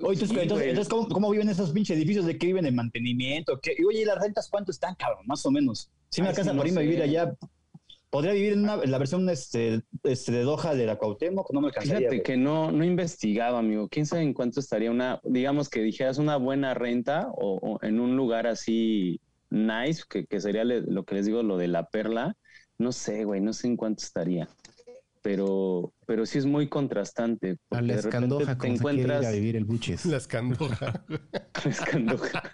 [0.03, 2.25] Oye, entonces, Sí, entonces, entonces, ¿cómo, cómo viven esos pinches edificios?
[2.27, 2.65] ¿De qué viven?
[2.65, 3.59] ¿De mantenimiento?
[3.59, 3.73] ¿Qué?
[3.75, 5.25] Y oye, ¿y las rentas cuánto están, cabrón?
[5.25, 5.89] Más o menos.
[6.09, 7.33] Si me alcanza sí, no por irme a vivir allá,
[8.11, 11.51] ¿podría vivir en, una- en la versión este, este, de Doha de la Cuauhtémoc?
[11.51, 11.97] No me alcanzaría.
[11.97, 12.23] Fíjate güey.
[12.23, 13.89] que no, no he investigado, amigo.
[13.89, 17.99] ¿Quién sabe en cuánto estaría una, digamos que dijeras una buena renta o, o en
[17.99, 19.19] un lugar así
[19.49, 22.37] nice, que, que sería le- lo que les digo, lo de la perla?
[22.79, 24.47] No sé, güey, no sé en cuánto estaría.
[25.23, 27.57] Pero, pero sí es muy contrastante.
[27.71, 30.05] A la de repente escandoja, te encuentras a vivir el buches.
[30.05, 31.03] La escandoja.
[31.09, 32.43] la escandoja.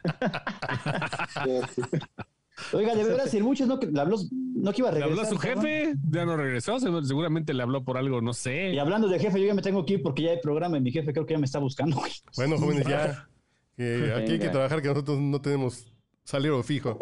[2.72, 5.00] Oiga, de verdad, si el Buches no, que, le habló, no que iba a Le
[5.00, 5.10] regresar.
[5.10, 8.80] habló a su jefe, ya no regresó, seguramente le habló por algo, no Y sé.
[8.80, 10.92] hablando de jefe, yo ya me tengo que ir porque ya hay programa y mi
[10.92, 11.98] jefe creo que ya me está buscando.
[11.98, 12.12] güey.
[12.36, 13.28] Bueno, jóvenes, ya.
[13.76, 15.92] Que aquí hay que trabajar, que nosotros no tenemos
[16.24, 17.00] salario fijo.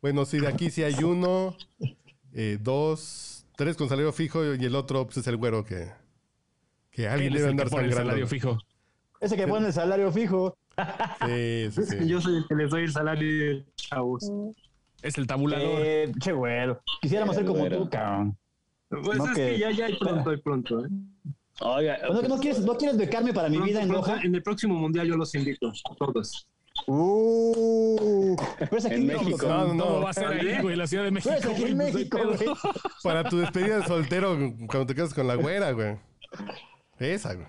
[0.00, 1.56] Bueno, sí, de aquí sí hay uno,
[2.34, 5.90] eh, dos, tres con salario fijo y el otro pues, es el güero que,
[6.90, 8.10] que alguien debe andar pone el sangrando.
[8.10, 8.58] salario fijo.
[9.20, 10.56] Ese que pone el salario fijo.
[11.26, 11.96] Sí, sí, sí.
[12.08, 14.30] Yo soy el que les doy el salario, chavos.
[15.02, 15.80] Es el tabulador.
[15.84, 16.80] Eh, che, güero.
[17.00, 17.78] Quisiéramos ser como Güero.
[17.84, 18.36] tú, cabrón.
[18.88, 20.84] Pues No es que- que ya, ya hay pronto, hay pronto.
[20.84, 20.88] ¿eh?
[21.60, 24.22] Oiga, Bueno, ¿no, quieres, ¿No quieres becarme para mi Pronto, vida en pronto, Doha?
[24.22, 26.48] en el próximo mundial yo los invito, a todos.
[26.86, 29.24] Uh, pero es aquí En México.
[29.24, 29.46] México.
[29.46, 30.00] No, no, ¿Cómo no.
[30.02, 30.76] va a ser ahí, güey?
[30.76, 31.34] La Ciudad de México.
[31.38, 32.56] Pero es aquí en güey, pues, México, no hay pedo.
[32.62, 32.74] güey.
[33.02, 34.36] Para tu despedida de soltero
[34.66, 35.96] cuando te casas con la güera, güey.
[36.98, 37.46] Esa, güey.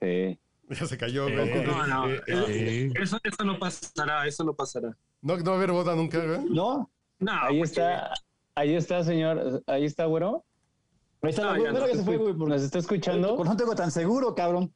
[0.00, 0.38] eh,
[0.68, 1.66] Ya se cayó, Eh, güey.
[1.66, 2.92] No, no, eh, eso, eh.
[3.00, 4.96] eso, eso no pasará, eso no pasará.
[5.22, 6.44] No, no va a haber boda nunca, güey.
[6.48, 6.90] ¿No?
[7.18, 8.14] No, ahí porque- está,
[8.54, 10.44] ahí está, señor, ahí está, güero.
[11.22, 11.92] Ahí está No, la ya güera no.
[11.92, 12.34] que se fue, güey.
[12.34, 13.36] por- ¿Nos está escuchando?
[13.36, 14.72] por no tengo tan seguro, cabrón.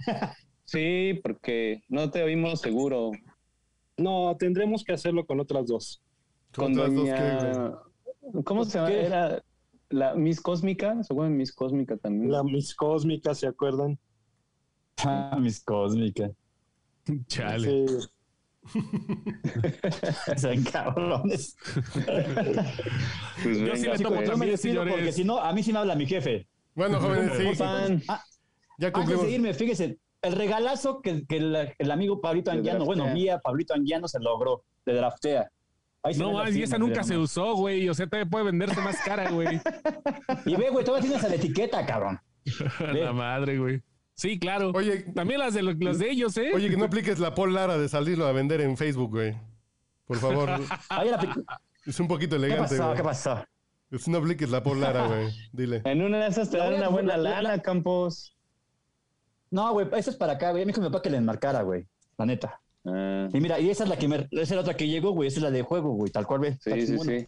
[0.64, 3.10] Sí, porque no te oímos seguro.
[3.96, 6.02] No, tendremos que hacerlo con otras dos.
[6.54, 8.90] Con Otras dos que, ¿Cómo se llama?
[8.92, 9.42] Era
[9.90, 12.32] la Miss Cósmica, se llama Miss Cósmica también.
[12.32, 13.98] La Miss Cósmica, ¿se acuerdan?
[15.04, 16.30] Ah, mis cósmicas.
[17.26, 17.86] Chale.
[17.88, 17.98] Sí.
[20.36, 21.56] Son cabrones.
[23.42, 24.30] Pues Yo sí le tomo pues.
[24.30, 26.46] Yo me despido porque si no, a mí sí me habla mi jefe.
[26.76, 27.62] Bueno, jóvenes, sí.
[28.08, 28.22] Ah,
[28.78, 29.26] Ya Antes cumplimos.
[29.26, 33.74] de irme, fíjese, el regalazo que, que el, el amigo Pablito Anguiano, bueno, mía, Pablito
[33.74, 35.50] Anguiano se logró, de draftea.
[36.02, 37.88] Ahí No, y esa nunca se usó, güey.
[37.88, 39.58] O sea, todavía puede venderse más cara, güey.
[40.44, 42.20] Y ve, güey, todavía tienes la etiqueta, cabrón.
[42.80, 43.80] La madre, güey.
[44.12, 44.70] Sí, claro.
[44.74, 46.52] Oye, También las de, lo- las de ellos, ¿eh?
[46.54, 49.34] oye, que no apliques la Paul Lara de salirlo a vender en Facebook, güey.
[50.06, 50.50] Por favor.
[50.90, 51.44] Ahí la pic-
[51.86, 52.84] Es un poquito ¿Qué elegante, pasó?
[52.84, 52.96] güey.
[52.98, 53.44] ¿Qué pasó?
[54.06, 55.32] No apliques la Paul Lara, güey.
[55.52, 55.80] Dile.
[55.86, 58.36] En una de esas te dan una buena la- la- lana, Campos.
[59.54, 60.64] No, güey, eso es para acá, güey.
[60.64, 61.86] Me dijo mi papá que le enmarcara, güey.
[62.18, 62.60] La neta.
[62.84, 65.12] Ah, Y mira, y esa es la que me, esa es la otra que llegó,
[65.12, 65.28] güey.
[65.28, 66.10] Esa es la de juego, güey.
[66.10, 66.48] Tal cual, ve.
[66.48, 67.26] Está sí, sí, sí.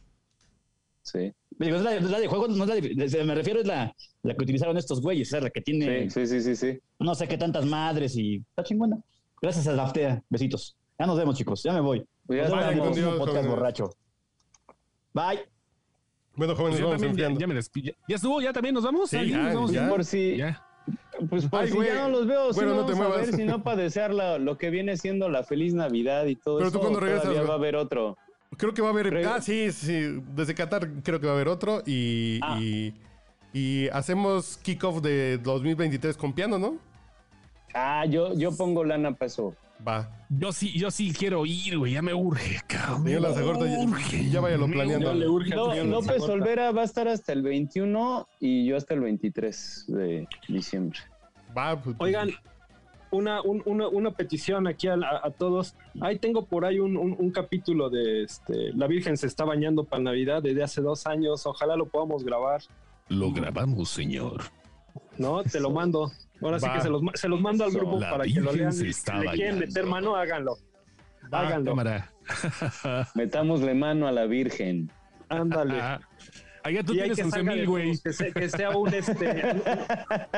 [1.02, 1.32] Sí.
[1.50, 3.94] Digo, es la, es la de juego, no es la de- me refiero es la,
[4.24, 6.80] la que utilizaron estos güeyes, es la que tiene Sí, sí, sí, sí, sí.
[6.98, 8.98] no sé qué tantas madres y está chingona.
[9.40, 10.20] Gracias a Daftea.
[10.28, 10.76] Besitos.
[10.98, 11.62] Ya nos vemos, chicos.
[11.62, 12.04] Ya me voy.
[12.28, 13.90] Ya Nos vemos en el próximo Dios, podcast borracho.
[15.14, 15.40] Bye.
[16.34, 17.94] Bueno, jóvenes, Pues yo vamos también ya, ya me despido.
[18.08, 18.40] ¿Ya estuvo?
[18.42, 19.08] ¿Ya también nos vamos?
[19.10, 19.72] Sí, ¿Alguien ya, nos vamos?
[19.72, 19.88] ya.
[19.88, 20.62] Por si, Ya.
[21.28, 21.88] Pues por Ay, si güey.
[21.88, 23.26] ya no los veo, si Bueno, no, no te vamos a muevas.
[23.30, 26.68] ver, sino para desear la- lo que viene siendo la feliz Navidad y todo Pero
[26.68, 26.76] eso.
[26.78, 28.16] tú cuando regresas, va a haber otro.
[28.56, 29.12] Creo que va a haber.
[29.12, 30.22] Reg- Ah, sí, sí.
[30.34, 31.82] Desde Qatar creo que va a haber otro.
[31.86, 32.58] Y, Ah.
[32.60, 32.94] y,
[33.52, 36.76] y hacemos kickoff de 2023 con piano, ¿no?
[37.74, 39.54] Ah, yo, yo pongo lana para eso.
[39.86, 40.26] Va.
[40.30, 41.92] Yo sí, yo sí quiero ir, güey.
[41.92, 43.04] Ya me urge, cabrón.
[43.04, 44.30] Señor Lanzagorta, ya, urge.
[44.30, 45.14] ya váyalo planeando.
[45.14, 46.22] Le urge No, López.
[46.22, 50.98] Olvera va a estar hasta el 21 y yo hasta el 23 de diciembre.
[51.56, 52.30] Va, pues, Oigan,
[53.12, 55.74] una, un- una, una petición aquí a, a- a todos.
[56.00, 59.84] Ahí tengo por ahí un, un- un capítulo de este, La Virgen se está bañando
[59.84, 61.46] para Navidad desde hace dos años.
[61.46, 62.62] Ojalá lo podamos grabar.
[63.08, 64.42] Lo grabamos, señor.
[65.18, 65.42] ¿No?
[65.44, 66.10] Te lo mando.
[66.42, 66.74] Ahora sí Va.
[66.74, 68.72] que se los, se los mando al grupo La para que lo lean.
[68.72, 69.60] Si le quieren bañando.
[69.66, 70.56] meter mano, háganlo.
[71.32, 71.70] Va, háganlo.
[71.72, 72.12] Cámara.
[73.14, 74.90] Metámosle mano a la Virgen.
[75.28, 75.80] Ándale.
[76.62, 77.98] Allá tú Y hay tienes que 11 salga mil, güey.
[77.98, 79.44] Que, se- que sea un, este,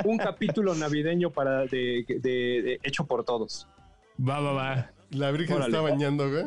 [0.04, 3.66] un, un capítulo navideño para de, de- de- hecho por todos.
[4.20, 4.90] Va, va, va.
[5.10, 5.70] La Virgen Órale.
[5.70, 6.44] está bañando, güey.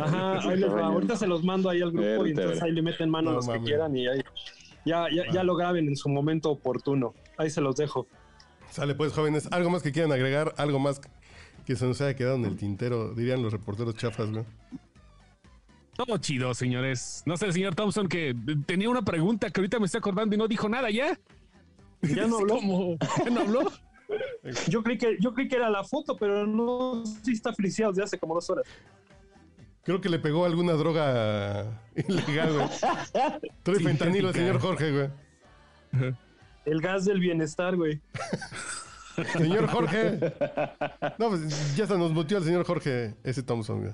[0.00, 0.86] Ajá, ahí les va.
[0.86, 2.64] Ahorita se los mando ahí al grupo y entonces verte.
[2.66, 4.20] ahí le meten mano No a los que quieran y ahí
[4.84, 7.14] ya, ya, ya lo graben en su momento oportuno.
[7.38, 8.06] Ahí se los dejo.
[8.72, 9.48] Sale pues, jóvenes.
[9.52, 10.54] ¿Algo más que quieran agregar?
[10.56, 11.00] ¿Algo más
[11.66, 13.12] que se nos haya quedado en el tintero?
[13.12, 14.44] Dirían los reporteros chafas, güey.
[15.94, 17.22] Todo chido, señores.
[17.26, 18.34] No sé, el señor Thompson que
[18.66, 21.18] tenía una pregunta que ahorita me estoy acordando y no dijo nada ya.
[22.00, 22.54] Ya no habló.
[22.54, 22.96] ¿Cómo?
[23.22, 23.72] ¿Ya no habló?
[24.68, 28.04] Yo creí que, yo creí que era la foto, pero no, sí está friseado desde
[28.04, 28.66] hace como dos horas.
[29.84, 31.78] Creo que le pegó alguna droga
[32.08, 32.68] ilegal, güey.
[33.62, 36.14] Trae fentanilo el señor Jorge, güey.
[36.64, 38.00] El gas del bienestar, güey.
[39.32, 40.18] Señor Jorge.
[41.18, 43.92] No, pues ya se nos mutió el señor Jorge, ese Thompson, güey.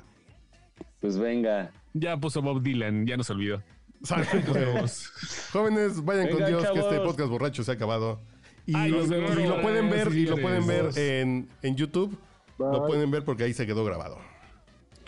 [1.01, 1.73] Pues venga.
[1.93, 3.63] Ya puso Bob Dylan, ya nos olvidó.
[5.53, 8.21] Jóvenes, vayan con Dios que este podcast borracho se ha acabado.
[8.65, 12.17] Y, Ay, lo pueden ver, y lo pueden ver en, en YouTube.
[12.59, 14.19] Lo pueden ver porque ahí se quedó grabado.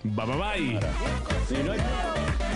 [0.02, 0.80] Bye, bye,
[1.50, 2.49] bye.